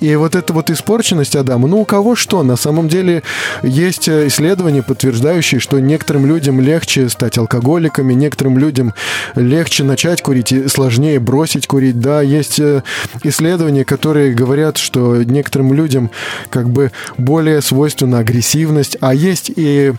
И 0.00 0.14
вот 0.16 0.34
эта 0.34 0.52
вот 0.52 0.70
испорченность 0.70 1.36
Адама, 1.36 1.68
ну 1.68 1.80
у 1.80 1.84
кого 1.84 2.14
что, 2.14 2.42
на 2.42 2.56
самом 2.56 2.88
деле 2.88 3.22
есть 3.62 4.08
э, 4.08 4.26
исследования, 4.26 4.82
подтверждающие, 4.82 5.60
что 5.60 5.78
некоторым 5.80 6.26
людям 6.26 6.60
легче 6.60 7.08
стать 7.08 7.38
алкоголиками, 7.38 8.14
некоторым 8.14 8.58
людям 8.58 8.94
легче 9.34 9.84
начать 9.84 10.22
курить 10.22 10.52
и 10.52 10.68
сложнее 10.68 11.20
бросить 11.20 11.66
курить. 11.66 12.00
Да, 12.00 12.22
есть 12.22 12.58
э, 12.60 12.82
исследования, 13.22 13.84
которые 13.84 14.34
говорят, 14.34 14.78
что 14.78 15.22
некоторым 15.22 15.72
людям 15.72 16.10
как 16.50 16.68
бы 16.70 16.92
более 17.16 17.62
свойственна 17.62 18.18
агрессивность, 18.18 18.96
а 19.00 19.14
есть 19.14 19.50
и 19.54 19.92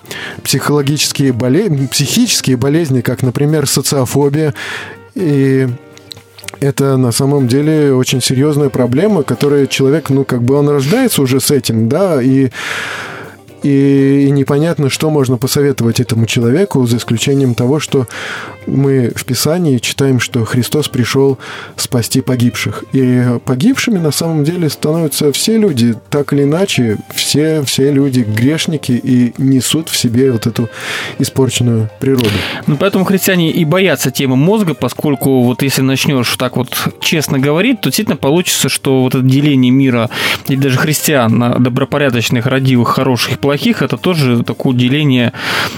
психологические 0.43 1.34
болезни, 1.34 1.88
психические 1.88 2.58
болезни, 2.58 3.02
как, 3.02 3.24
например, 3.24 3.68
социофобия 3.68 4.54
и 5.16 5.68
это 6.60 6.97
на 6.97 7.12
самом 7.12 7.47
деле 7.47 7.93
очень 7.93 8.22
серьезная 8.22 8.70
проблема, 8.70 9.24
которая 9.24 9.68
человек, 9.68 10.10
ну, 10.10 10.26
как 10.26 10.41
бы 10.41 10.56
он 10.56 10.70
рождается 10.70 11.22
уже 11.22 11.39
с 11.39 11.52
этим, 11.52 11.88
да, 11.88 12.22
и 12.22 12.50
и, 13.64 14.26
и 14.28 14.32
непонятно, 14.32 14.89
что 14.89 15.10
можно 15.10 15.38
посоветовать 15.38 15.99
этому 15.99 16.26
человеку, 16.26 16.86
за 16.86 16.97
исключением 16.97 17.55
того, 17.55 17.80
что 17.80 18.07
мы 18.68 19.12
в 19.16 19.26
Писании 19.26 19.78
читаем, 19.80 20.20
что 20.20 20.45
Христос 20.45 20.88
пришел 20.88 21.38
спасти 21.76 22.22
погибших. 22.22 22.84
И 22.93 23.24
погибшими 23.45 23.97
на 23.97 24.12
самом 24.12 24.43
деле 24.43 24.70
становятся 24.70 25.32
все 25.32 25.57
люди, 25.57 25.95
так 26.10 26.34
или 26.34 26.43
иначе, 26.43 26.97
все, 27.14 27.64
все 27.64 27.91
люди 27.91 28.22
грешники 28.22 28.91
и 28.91 29.34
несут 29.38 29.89
в 29.89 29.97
себе 29.97 30.32
вот 30.32 30.47
эту 30.47 30.70
испорченную 31.20 31.89
природу. 31.99 32.30
Ну, 32.68 32.78
поэтому 32.78 33.05
христиане 33.05 33.51
и 33.51 33.66
боятся 33.66 34.12
темы 34.12 34.36
мозга, 34.36 34.74
поскольку 34.74 35.43
вот 35.43 35.62
если 35.64 35.82
начнешь 35.82 36.36
так 36.38 36.57
вот 36.57 36.70
честно 37.01 37.39
говорить, 37.39 37.82
то 37.82 37.89
действительно 37.89 38.18
получится, 38.18 38.70
что 38.70 39.01
вот 39.01 39.16
это 39.16 39.24
деление 39.24 39.72
мира 39.72 40.10
или 40.47 40.60
даже 40.60 40.78
христиан 40.78 41.38
на 41.38 41.55
добропорядочных, 41.55 42.45
родивых, 42.45 42.89
хороших 42.89 43.39
плохих, 43.50 43.82
это 43.82 43.97
тоже 43.97 44.43
такое 44.43 44.76
деление 44.76 45.34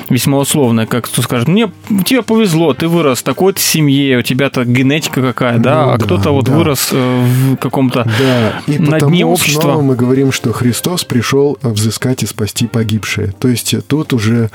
весьма 0.10 0.40
условное, 0.40 0.86
как 0.88 1.06
кто 1.06 1.22
скажет, 1.22 1.48
мне 1.48 1.72
тебе 2.06 2.22
повезло, 2.22 2.74
ты 2.74 2.90
вырос 2.90 3.20
в 3.20 3.24
такой-то 3.24 3.62
семье, 3.62 4.18
у 4.18 4.22
тебя-то 4.24 4.66
генетика 4.66 5.22
какая, 5.22 5.58
да, 5.58 5.86
Ну 5.86 5.92
а 5.92 5.98
да, 5.98 6.04
кто-то 6.04 6.32
вот 6.32 6.48
да. 6.48 6.58
вырос 6.58 6.90
э, 6.92 7.26
в 7.54 7.56
каком-то 7.56 8.04
Да, 8.20 8.62
и 8.68 8.78
на 8.78 9.00
дне 9.00 9.26
общества. 9.26 9.62
снова 9.62 9.82
мы 9.82 9.96
говорим, 9.96 10.34
что 10.34 10.52
Христос 10.52 11.06
пришел 11.06 11.58
взыскать 11.62 12.24
и 12.24 12.26
спасти 12.26 12.68
погибшие. 12.68 13.34
То 13.40 13.48
есть 13.48 13.74
тут 13.88 14.12
уже 14.12 14.50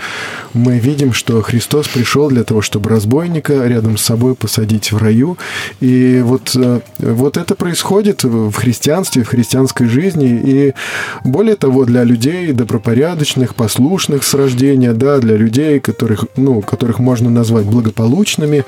мы 0.53 0.79
видим, 0.79 1.15
что 1.15 1.41
Христос 1.41 1.89
пришел 1.89 2.29
для 2.29 2.45
того, 2.45 2.61
чтобы 2.61 2.91
разбойника 2.91 3.67
рядом 3.67 3.97
с 3.97 4.03
собой 4.03 4.35
посадить 4.35 4.93
в 4.93 4.99
раю. 4.99 5.39
И 5.81 6.21
вот, 6.23 6.55
э, 6.55 6.81
вот 6.99 7.39
это 7.39 7.55
происходит 7.55 8.25
в 8.25 8.53
христианстве, 8.53 9.23
в 9.23 9.29
христианской 9.29 9.87
жизни. 9.89 10.39
И 10.45 10.75
более 11.25 11.57
того, 11.57 11.87
для 11.87 12.05
людей 12.05 12.53
добропорядочных, 12.53 13.06
послушных 13.55 14.25
с 14.25 14.35
рождения, 14.35 14.93
да, 14.93 15.19
для 15.19 15.37
людей, 15.37 15.81
которых, 15.81 16.27
ну, 16.37 16.61
которых 16.63 16.99
можно 16.99 17.31
назвать 17.31 17.67
благополучными, 17.67 18.65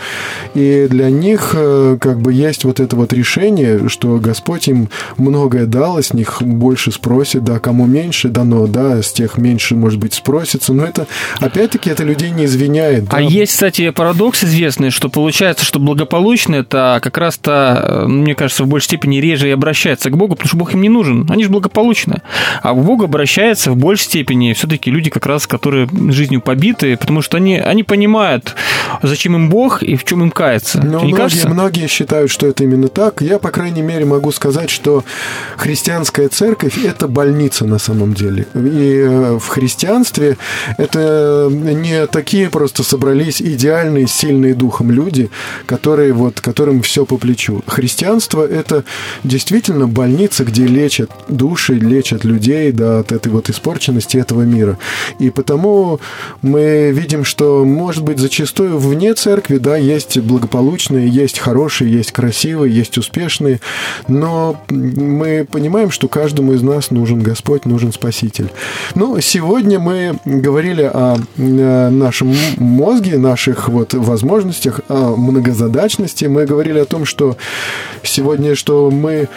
и 0.54 0.86
для 0.88 1.10
них 1.10 1.52
э, 1.54 1.96
как 2.00 2.20
бы 2.20 2.32
есть 2.32 2.64
вот 2.64 2.80
это 2.80 2.94
вот 2.94 3.12
решение, 3.12 3.88
что 3.88 4.18
Господь 4.18 4.68
им 4.68 4.90
многое 5.16 5.66
дал, 5.66 5.96
а 5.96 6.02
с 6.02 6.12
них 6.12 6.42
больше 6.42 6.92
спросит, 6.92 7.44
да, 7.44 7.58
кому 7.58 7.86
меньше 7.86 8.28
дано, 8.28 8.66
да, 8.66 9.02
с 9.02 9.12
тех 9.12 9.38
меньше, 9.38 9.74
может 9.74 9.98
быть, 9.98 10.14
спросится, 10.14 10.72
но 10.72 10.84
это, 10.84 11.06
опять-таки, 11.40 11.90
это 11.90 12.04
людей 12.04 12.30
не 12.30 12.44
извиняет. 12.44 13.04
А 13.08 13.16
да. 13.16 13.20
есть, 13.20 13.52
кстати, 13.52 13.90
парадокс 13.90 14.44
известный, 14.44 14.90
что 14.90 15.08
получается, 15.08 15.64
что 15.64 15.78
благополучные 15.78 16.60
это 16.60 17.00
как 17.02 17.16
раз-то, 17.16 18.04
э, 18.04 18.06
мне 18.06 18.34
кажется, 18.34 18.64
в 18.64 18.68
большей 18.68 18.86
степени 18.86 19.16
реже 19.16 19.48
и 19.48 19.52
обращаются 19.52 20.10
к 20.10 20.16
Богу, 20.16 20.34
потому 20.34 20.48
что 20.48 20.56
Бог 20.56 20.74
им 20.74 20.82
не 20.82 20.88
нужен. 20.88 21.26
Они 21.30 21.44
же 21.44 21.50
благополучные. 21.50 22.22
А 22.62 22.74
к 22.74 22.76
Богу 22.76 23.04
обращаются 23.04 23.72
в 23.72 23.76
большей 23.76 24.04
степени 24.04 24.27
все-таки 24.54 24.90
люди, 24.90 25.10
как 25.10 25.26
раз, 25.26 25.46
которые 25.46 25.88
жизнью 26.10 26.40
побиты, 26.40 26.96
потому 26.96 27.22
что 27.22 27.36
они, 27.36 27.58
они 27.58 27.82
понимают, 27.82 28.54
зачем 29.02 29.36
им 29.36 29.48
Бог 29.48 29.82
и 29.82 29.96
в 29.96 30.04
чем 30.04 30.22
им 30.22 30.30
каяться. 30.30 30.78
Но 30.78 30.82
Тебе 30.82 31.08
многие, 31.08 31.16
кажется? 31.16 31.48
многие 31.48 31.86
считают, 31.86 32.30
что 32.30 32.46
это 32.46 32.64
именно 32.64 32.88
так. 32.88 33.20
Я, 33.20 33.38
по 33.38 33.50
крайней 33.50 33.82
мере, 33.82 34.04
могу 34.04 34.32
сказать, 34.32 34.70
что 34.70 35.04
христианская 35.56 36.28
церковь– 36.28 36.78
это 36.84 37.08
больница 37.08 37.64
на 37.64 37.78
самом 37.78 38.14
деле. 38.14 38.46
И 38.54 38.98
э, 38.98 39.38
в 39.38 39.46
христианстве 39.48 40.36
это 40.76 41.48
не 41.50 42.06
такие 42.06 42.50
просто 42.50 42.82
собрались 42.82 43.40
идеальные, 43.40 44.06
сильные 44.06 44.54
духом 44.54 44.90
люди, 44.90 45.30
которые 45.66 46.12
вот, 46.12 46.40
которым 46.40 46.82
все 46.82 47.04
по 47.04 47.16
плечу. 47.16 47.62
Христианство– 47.66 48.46
это 48.48 48.84
действительно 49.24 49.86
больница, 49.86 50.44
где 50.44 50.66
лечат 50.66 51.10
души, 51.28 51.74
лечат 51.74 52.24
людей 52.24 52.72
да, 52.72 53.00
от 53.00 53.12
этой 53.12 53.32
вот 53.32 53.48
испорченности 53.50 54.17
этого 54.18 54.42
мира. 54.42 54.78
И 55.18 55.30
потому 55.30 56.00
мы 56.42 56.90
видим, 56.92 57.24
что, 57.24 57.64
может 57.64 58.04
быть, 58.04 58.18
зачастую 58.18 58.78
вне 58.78 59.14
церкви, 59.14 59.58
да, 59.58 59.76
есть 59.76 60.18
благополучные, 60.18 61.08
есть 61.08 61.38
хорошие, 61.38 61.92
есть 61.92 62.12
красивые, 62.12 62.74
есть 62.74 62.98
успешные, 62.98 63.60
но 64.08 64.60
мы 64.68 65.46
понимаем, 65.50 65.90
что 65.90 66.08
каждому 66.08 66.52
из 66.52 66.62
нас 66.62 66.90
нужен 66.90 67.20
Господь, 67.20 67.64
нужен 67.64 67.92
Спаситель. 67.92 68.50
Но 68.94 69.20
сегодня 69.20 69.78
мы 69.78 70.18
говорили 70.24 70.82
о 70.82 71.16
э, 71.36 71.88
нашем 71.90 72.34
мозге, 72.56 73.18
наших 73.18 73.68
вот 73.68 73.94
возможностях, 73.94 74.80
о 74.88 75.16
многозадачности. 75.16 76.26
Мы 76.26 76.46
говорили 76.46 76.78
о 76.78 76.84
том, 76.84 77.04
что 77.04 77.36
сегодня, 78.02 78.54
что 78.54 78.90
мы 78.90 79.28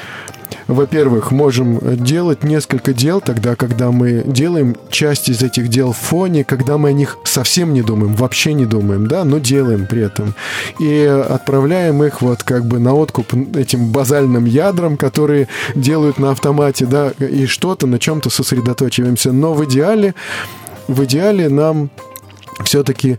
во-первых, 0.67 1.31
можем 1.31 1.79
делать 2.03 2.43
несколько 2.43 2.93
дел 2.93 3.21
тогда, 3.21 3.55
когда 3.55 3.91
мы 3.91 4.23
делаем 4.25 4.75
часть 4.89 5.29
из 5.29 5.41
этих 5.41 5.67
дел 5.67 5.91
в 5.91 5.97
фоне, 5.97 6.43
когда 6.43 6.77
мы 6.77 6.89
о 6.89 6.93
них 6.93 7.17
совсем 7.23 7.73
не 7.73 7.81
думаем, 7.81 8.15
вообще 8.15 8.53
не 8.53 8.65
думаем, 8.65 9.07
да, 9.07 9.23
но 9.23 9.39
делаем 9.39 9.87
при 9.87 10.03
этом. 10.03 10.33
И 10.79 11.03
отправляем 11.03 12.03
их 12.03 12.21
вот 12.21 12.43
как 12.43 12.65
бы 12.65 12.79
на 12.79 12.93
откуп 12.93 13.33
этим 13.55 13.91
базальным 13.91 14.45
ядрам, 14.45 14.97
которые 14.97 15.47
делают 15.75 16.19
на 16.19 16.31
автомате, 16.31 16.85
да, 16.85 17.11
и 17.19 17.45
что-то, 17.45 17.87
на 17.87 17.99
чем-то 17.99 18.29
сосредоточиваемся. 18.29 19.31
Но 19.31 19.53
в 19.53 19.65
идеале, 19.65 20.15
в 20.87 21.03
идеале 21.03 21.49
нам 21.49 21.89
все-таки 22.63 23.17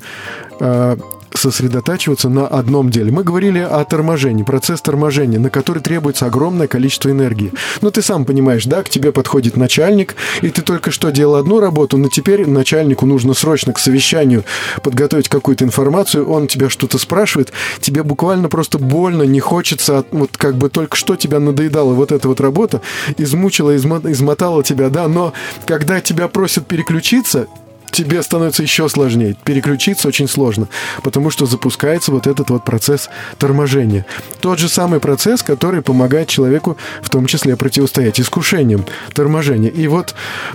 э, 0.61 0.97
сосредотачиваться 1.43 2.29
на 2.29 2.47
одном 2.47 2.91
деле. 2.91 3.11
Мы 3.11 3.25
говорили 3.25 3.59
о 3.59 3.85
торможении, 3.85 4.43
процесс 4.45 4.81
торможения, 4.81 5.39
на 5.41 5.51
который 5.51 5.83
требуется 5.83 6.27
огромное 6.27 6.69
количество 6.69 7.11
энергии. 7.11 7.53
Ну, 7.81 7.91
ты 7.91 8.01
сам 8.03 8.25
понимаешь, 8.25 8.65
да, 8.65 8.83
к 8.83 8.89
тебе 8.89 9.11
подходит 9.13 9.57
начальник, 9.57 10.15
и 10.41 10.51
ты 10.51 10.63
только 10.63 10.91
что 10.91 11.11
делал 11.11 11.35
одну 11.37 11.61
работу, 11.61 11.99
но 11.99 12.09
теперь 12.09 12.47
начальнику 12.49 13.07
нужно 13.07 13.35
срочно 13.35 13.73
к 13.73 13.79
совещанию 13.79 14.45
подготовить 14.83 15.29
какую-то 15.29 15.65
информацию, 15.65 16.29
он 16.31 16.47
тебя 16.47 16.71
что-то 16.71 16.99
спрашивает, 16.99 17.53
тебе 17.81 18.03
буквально 18.03 18.49
просто 18.49 18.79
больно, 18.79 19.25
не 19.25 19.41
хочется, 19.41 19.99
от- 19.99 20.07
вот 20.13 20.31
как 20.37 20.57
бы 20.57 20.69
только 20.69 20.97
что 20.97 21.17
тебя 21.17 21.41
надоедала 21.41 21.93
вот 21.93 22.13
эта 22.13 22.29
вот 22.29 22.41
работа, 22.41 22.81
измучила, 23.19 23.75
измо- 23.75 24.11
измотала 24.11 24.63
тебя, 24.63 24.89
да, 24.89 25.09
но 25.09 25.33
когда 25.67 26.01
тебя 26.01 26.29
просят 26.29 26.67
переключиться, 26.67 27.47
тебе 27.93 28.23
становится 28.23 28.63
еще 28.63 28.89
сложнее. 28.89 29.37
Переключиться 29.45 30.09
очень 30.09 30.29
сложно, 30.29 30.69
потому 31.03 31.31
что 31.31 31.47
запускается 31.47 32.11
вот 32.11 32.27
этот 32.27 32.51
вот 32.51 32.65
процесс 32.65 33.09
торможения. 33.39 34.07
Тот 34.41 34.59
же 34.59 34.69
самый 34.69 35.01
процесс, 35.01 35.43
который 35.43 35.83
помогает 35.83 36.29
человеку 36.29 36.77
в 37.03 37.11
том 37.11 37.27
числе 37.27 37.57
противостоять 37.57 38.21
искушениям 38.21 38.85
торможения. 39.15 39.71
И 39.71 39.87
вот 39.89 40.15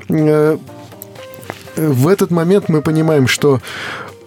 э, 0.09 0.57
в 1.75 2.07
этот 2.07 2.31
момент 2.31 2.69
мы 2.69 2.81
понимаем, 2.81 3.27
что 3.27 3.61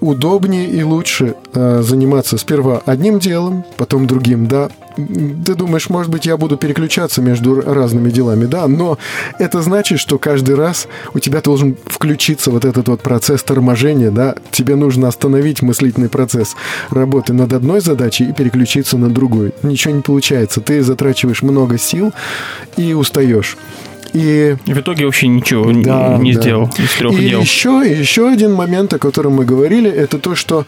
удобнее 0.00 0.68
и 0.68 0.82
лучше 0.82 1.34
э, 1.54 1.82
заниматься 1.82 2.38
сперва 2.38 2.82
одним 2.86 3.18
делом, 3.18 3.64
потом 3.76 4.06
другим, 4.06 4.46
да. 4.46 4.70
Ты 4.96 5.54
думаешь, 5.54 5.88
может 5.88 6.10
быть, 6.10 6.26
я 6.26 6.36
буду 6.36 6.56
переключаться 6.56 7.22
между 7.22 7.60
разными 7.60 8.10
делами, 8.10 8.46
да, 8.46 8.66
но 8.66 8.98
это 9.38 9.62
значит, 9.62 10.00
что 10.00 10.18
каждый 10.18 10.56
раз 10.56 10.88
у 11.14 11.18
тебя 11.18 11.40
должен 11.40 11.76
включиться 11.86 12.50
вот 12.50 12.64
этот 12.64 12.88
вот 12.88 13.00
процесс 13.00 13.42
торможения, 13.42 14.10
да, 14.10 14.34
тебе 14.50 14.76
нужно 14.76 15.08
остановить 15.08 15.62
мыслительный 15.62 16.08
процесс 16.08 16.56
работы 16.90 17.32
над 17.32 17.52
одной 17.52 17.80
задачей 17.80 18.30
и 18.30 18.32
переключиться 18.32 18.98
на 18.98 19.08
другую. 19.08 19.52
Ничего 19.62 19.94
не 19.94 20.02
получается, 20.02 20.60
ты 20.60 20.82
затрачиваешь 20.82 21.42
много 21.42 21.78
сил 21.78 22.12
и 22.76 22.92
устаешь. 22.92 23.56
И 24.12 24.56
И 24.66 24.72
в 24.72 24.78
итоге 24.80 25.04
вообще 25.06 25.28
ничего 25.28 25.70
не- 25.70 25.84
да, 25.84 26.16
не 26.18 26.34
да. 26.34 26.40
сделал 26.40 26.70
из 26.78 26.90
трех 26.98 27.12
и 27.14 27.28
дел. 27.28 27.40
Еще, 27.40 27.82
еще 27.98 28.28
один 28.28 28.52
момент, 28.54 28.92
о 28.94 28.98
котором 28.98 29.34
мы 29.34 29.44
говорили, 29.44 29.90
это 29.90 30.18
то, 30.18 30.34
что 30.34 30.66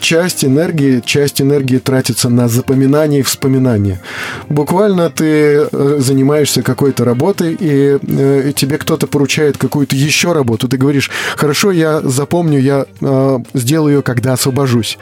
часть 0.00 0.44
энергии, 0.44 1.02
часть 1.04 1.40
энергии 1.40 1.78
тратится 1.78 2.28
на 2.28 2.48
запоминание 2.48 3.20
и 3.20 3.22
вспоминание. 3.22 4.00
Буквально 4.48 5.10
ты 5.10 5.24
э, 5.70 5.96
занимаешься 5.98 6.62
какой-то 6.62 7.04
работой, 7.04 7.56
и, 7.58 7.98
э, 8.00 8.48
и 8.50 8.52
тебе 8.52 8.78
кто-то 8.78 9.06
поручает 9.06 9.56
какую-то 9.58 9.96
еще 9.96 10.32
работу. 10.32 10.68
Ты 10.68 10.76
говоришь, 10.76 11.10
хорошо, 11.36 11.72
я 11.72 12.00
запомню, 12.00 12.60
я 12.60 12.86
э, 13.00 13.38
сделаю 13.54 13.96
ее, 13.96 14.02
когда 14.02 14.32
освобожусь. 14.34 14.98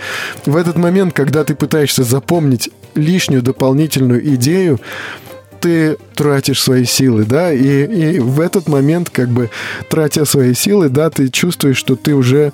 В 0.46 0.56
этот 0.56 0.76
момент, 0.76 1.12
когда 1.14 1.44
ты 1.44 1.54
пытаешься 1.54 2.02
запомнить 2.04 2.70
лишнюю 2.94 3.42
дополнительную 3.42 4.24
идею, 4.34 4.80
ты 5.64 5.96
тратишь 6.14 6.62
свои 6.62 6.84
силы, 6.84 7.24
да, 7.24 7.50
и, 7.50 8.16
и 8.16 8.18
в 8.18 8.38
этот 8.40 8.68
момент, 8.68 9.08
как 9.08 9.30
бы, 9.30 9.48
тратя 9.88 10.26
свои 10.26 10.52
силы, 10.52 10.90
да, 10.90 11.08
ты 11.08 11.28
чувствуешь, 11.28 11.78
что 11.78 11.96
ты 11.96 12.14
уже 12.14 12.52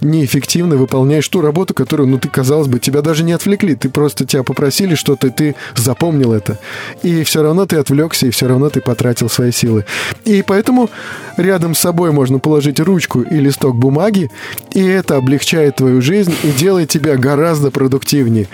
неэффективно 0.00 0.76
выполняешь 0.76 1.28
ту 1.28 1.42
работу, 1.42 1.74
которую, 1.74 2.08
ну, 2.08 2.18
ты, 2.18 2.28
казалось 2.30 2.66
бы, 2.66 2.78
тебя 2.78 3.02
даже 3.02 3.22
не 3.22 3.32
отвлекли, 3.32 3.74
ты 3.74 3.90
просто 3.90 4.24
тебя 4.24 4.44
попросили 4.44 4.94
что-то, 4.94 5.28
ты 5.28 5.56
запомнил 5.76 6.32
это. 6.32 6.58
И 7.02 7.22
все 7.22 7.42
равно 7.42 7.66
ты 7.66 7.76
отвлекся, 7.76 8.26
и 8.26 8.30
все 8.30 8.48
равно 8.48 8.70
ты 8.70 8.80
потратил 8.80 9.28
свои 9.28 9.52
силы. 9.52 9.84
И 10.24 10.40
поэтому 10.40 10.88
рядом 11.36 11.74
с 11.74 11.80
собой 11.80 12.12
можно 12.12 12.38
положить 12.38 12.80
ручку 12.80 13.20
и 13.20 13.36
листок 13.36 13.76
бумаги, 13.76 14.30
и 14.72 14.82
это 14.82 15.16
облегчает 15.16 15.76
твою 15.76 16.00
жизнь 16.00 16.34
и 16.42 16.50
делает 16.52 16.88
тебя 16.88 17.18
гораздо 17.18 17.70
продуктивнее. 17.70 18.48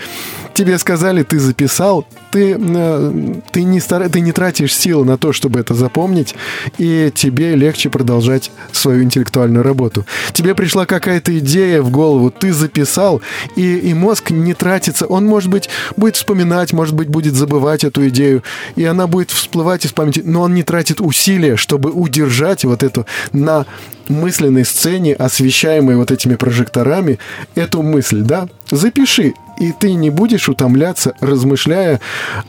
Тебе 0.55 0.77
сказали, 0.77 1.23
ты 1.23 1.37
записал, 1.37 2.07
ты, 2.31 2.57
э, 2.57 3.33
ты, 3.51 3.63
не 3.63 3.81
стар... 3.81 4.07
ты 4.07 4.21
не 4.21 4.31
тратишь 4.31 4.73
силы 4.73 5.03
на 5.03 5.17
то, 5.17 5.33
чтобы 5.33 5.59
это 5.59 5.73
запомнить, 5.73 6.33
и 6.77 7.11
тебе 7.13 7.55
легче 7.55 7.89
продолжать 7.89 8.51
свою 8.71 9.03
интеллектуальную 9.03 9.63
работу. 9.63 10.05
Тебе 10.31 10.55
пришла 10.55 10.85
какая-то 10.85 11.37
идея 11.39 11.81
в 11.81 11.89
голову, 11.89 12.31
ты 12.31 12.53
записал, 12.53 13.21
и, 13.57 13.79
и 13.79 13.93
мозг 13.93 14.31
не 14.31 14.53
тратится. 14.53 15.05
Он, 15.07 15.25
может 15.25 15.49
быть, 15.49 15.67
будет 15.97 16.15
вспоминать, 16.15 16.71
может 16.71 16.95
быть, 16.95 17.09
будет 17.09 17.35
забывать 17.35 17.83
эту 17.83 18.07
идею, 18.07 18.41
и 18.77 18.85
она 18.85 19.07
будет 19.07 19.31
всплывать 19.31 19.85
из 19.85 19.91
памяти, 19.91 20.21
но 20.23 20.43
он 20.43 20.53
не 20.53 20.63
тратит 20.63 21.01
усилия, 21.01 21.57
чтобы 21.57 21.91
удержать 21.91 22.63
вот 22.63 22.81
эту 22.81 23.05
на 23.33 23.65
мысленной 24.07 24.63
сцене, 24.63 25.15
освещаемой 25.15 25.97
вот 25.97 26.11
этими 26.11 26.35
прожекторами, 26.35 27.19
эту 27.55 27.81
мысль, 27.81 28.21
да? 28.21 28.47
Запиши, 28.71 29.33
и 29.57 29.71
ты 29.71 29.93
не 29.93 30.09
будешь 30.09 30.49
утомляться, 30.49 31.15
размышляя 31.19 31.99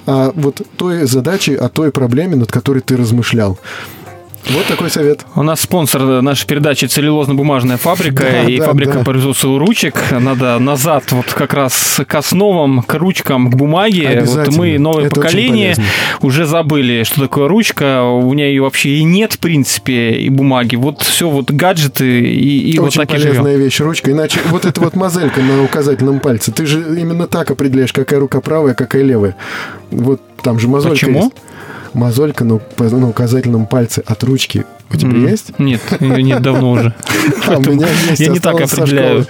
о 0.07 0.33
вот 0.35 0.63
той 0.77 1.07
задаче, 1.07 1.57
о 1.57 1.69
той 1.69 1.91
проблеме, 1.91 2.37
над 2.37 2.51
которой 2.51 2.81
ты 2.81 2.97
размышлял. 2.97 3.59
Вот 4.49 4.65
такой 4.67 4.91
совет. 4.91 5.27
У 5.35 5.43
нас 5.43 5.61
спонсор 5.61 6.23
нашей 6.23 6.47
передачи 6.47 6.85
целлюлозно-бумажная 6.85 7.79
фабрика 7.79 8.23
Да, 8.23 8.43
и 8.45 8.59
да, 8.59 8.67
фабрика 8.67 8.93
да. 8.93 8.99
по 9.01 9.05
производству 9.07 9.59
ручек. 9.59 10.01
Надо 10.13 10.59
назад 10.61 11.11
вот 11.11 11.27
как 11.27 11.53
раз 11.53 12.01
к 12.07 12.15
основам, 12.15 12.83
к 12.83 12.95
ручкам, 12.95 13.51
к 13.51 13.57
бумаге. 13.57 14.23
Вот 14.25 14.49
мы, 14.57 14.79
новое 14.79 15.07
Это 15.07 15.17
поколение, 15.17 15.75
уже 16.21 16.47
забыли, 16.47 17.03
что 17.03 17.23
такое 17.23 17.49
ручка. 17.49 18.05
У 18.05 18.33
меня 18.33 18.47
ее 18.47 18.63
вообще 18.63 18.91
и 18.91 19.03
нет, 19.03 19.33
в 19.33 19.39
принципе, 19.41 20.13
и 20.13 20.29
бумаги. 20.29 20.77
Вот 20.77 21.03
все 21.03 21.29
вот 21.29 21.51
гаджеты 21.51 22.21
и, 22.21 22.71
и 22.73 22.79
вот 22.79 22.89
Очень 22.89 23.01
так 23.03 23.15
и 23.15 23.19
живем. 23.19 23.31
полезная 23.43 23.57
вещь, 23.57 23.81
ручка. 23.81 24.13
Иначе 24.13 24.39
вот 24.49 24.65
эта 24.65 24.81
вот 24.81 24.95
мозелька 24.95 25.41
на 25.41 25.65
указательном 25.65 26.21
пальце, 26.21 26.53
ты 26.53 26.67
же 26.67 27.01
именно 27.01 27.27
так 27.27 27.51
определяешь, 27.51 27.93
какая 27.93 28.21
рука 28.21 28.41
правая, 28.41 28.75
какая 28.75 29.03
левая. 29.03 29.35
Вот 29.91 30.21
там 30.43 30.61
же 30.61 30.69
мозолька 30.69 30.95
Почему? 30.95 31.25
есть. 31.25 31.33
Мозолька 31.97 32.45
на, 32.45 32.61
на 32.79 33.09
указательном 33.09 33.65
пальце 33.65 34.03
от 34.07 34.23
ручки 34.23 34.67
у 34.93 34.97
тебя 34.97 35.13
М, 35.13 35.27
есть? 35.27 35.59
Нет, 35.59 35.81
ее 35.99 36.23
нет 36.23 36.43
давно 36.43 36.73
уже. 36.73 36.95
А 37.49 37.57
у 37.57 37.61
меня 37.63 37.89
есть, 38.11 38.21
Я 38.21 38.29
не 38.29 38.39
так 38.39 38.61
определяю. 38.61 39.27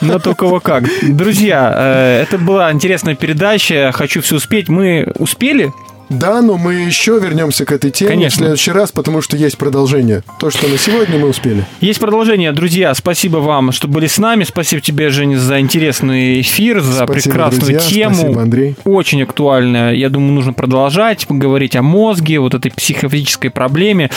Но 0.00 0.18
только 0.18 0.46
кого 0.46 0.58
как. 0.60 0.84
Друзья, 1.02 1.70
э, 1.76 2.22
это 2.22 2.38
была 2.38 2.72
интересная 2.72 3.14
передача. 3.14 3.90
Хочу 3.92 4.22
все 4.22 4.36
успеть. 4.36 4.70
Мы 4.70 5.12
успели? 5.18 5.70
Да, 6.08 6.42
но 6.42 6.56
мы 6.56 6.74
еще 6.74 7.18
вернемся 7.18 7.64
к 7.64 7.72
этой 7.72 7.90
теме 7.90 8.10
Конечно. 8.10 8.36
в 8.36 8.38
следующий 8.40 8.72
раз, 8.72 8.92
потому 8.92 9.22
что 9.22 9.36
есть 9.36 9.58
продолжение. 9.58 10.22
То, 10.38 10.50
что 10.50 10.66
на 10.68 10.78
сегодня 10.78 11.18
мы 11.18 11.28
успели. 11.28 11.64
Есть 11.80 12.00
продолжение, 12.00 12.52
друзья. 12.52 12.94
Спасибо 12.94 13.38
вам, 13.38 13.72
что 13.72 13.88
были 13.88 14.06
с 14.06 14.18
нами. 14.18 14.44
Спасибо 14.44 14.80
тебе, 14.80 15.10
Женя, 15.10 15.38
за 15.38 15.60
интересный 15.60 16.40
эфир, 16.40 16.80
за 16.80 17.04
Спасибо, 17.04 17.12
прекрасную 17.12 17.60
друзья. 17.60 17.78
тему. 17.78 18.14
Спасибо, 18.14 18.42
Андрей. 18.42 18.76
Очень 18.84 19.22
актуально. 19.22 19.94
Я 19.94 20.08
думаю, 20.08 20.32
нужно 20.32 20.52
продолжать 20.52 21.26
говорить 21.28 21.76
о 21.76 21.82
мозге, 21.82 22.38
вот 22.40 22.54
этой 22.54 22.70
психофизической 22.70 23.50
проблеме. 23.50 24.10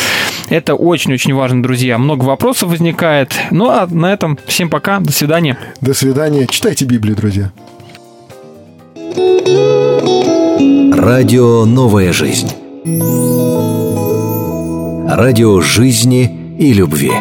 Это 0.50 0.76
очень-очень 0.76 1.34
важно, 1.34 1.64
друзья. 1.64 1.98
Много 1.98 2.24
вопросов 2.24 2.70
возникает. 2.70 3.34
Ну, 3.52 3.70
а 3.70 3.88
на 3.90 4.14
этом 4.14 4.38
всем 4.48 4.70
пока. 4.70 5.00
До 5.00 5.12
свидания. 5.12 5.58
До 5.82 5.94
свидания. 5.94 6.48
Читайте 6.48 6.86
Библию, 6.86 7.16
друзья. 7.16 7.52
Радио 10.62 11.66
«Новая 11.66 12.14
жизнь». 12.14 12.50
Радио 15.08 15.60
жизни 15.60 16.56
и 16.60 16.74
любви. 16.74 17.12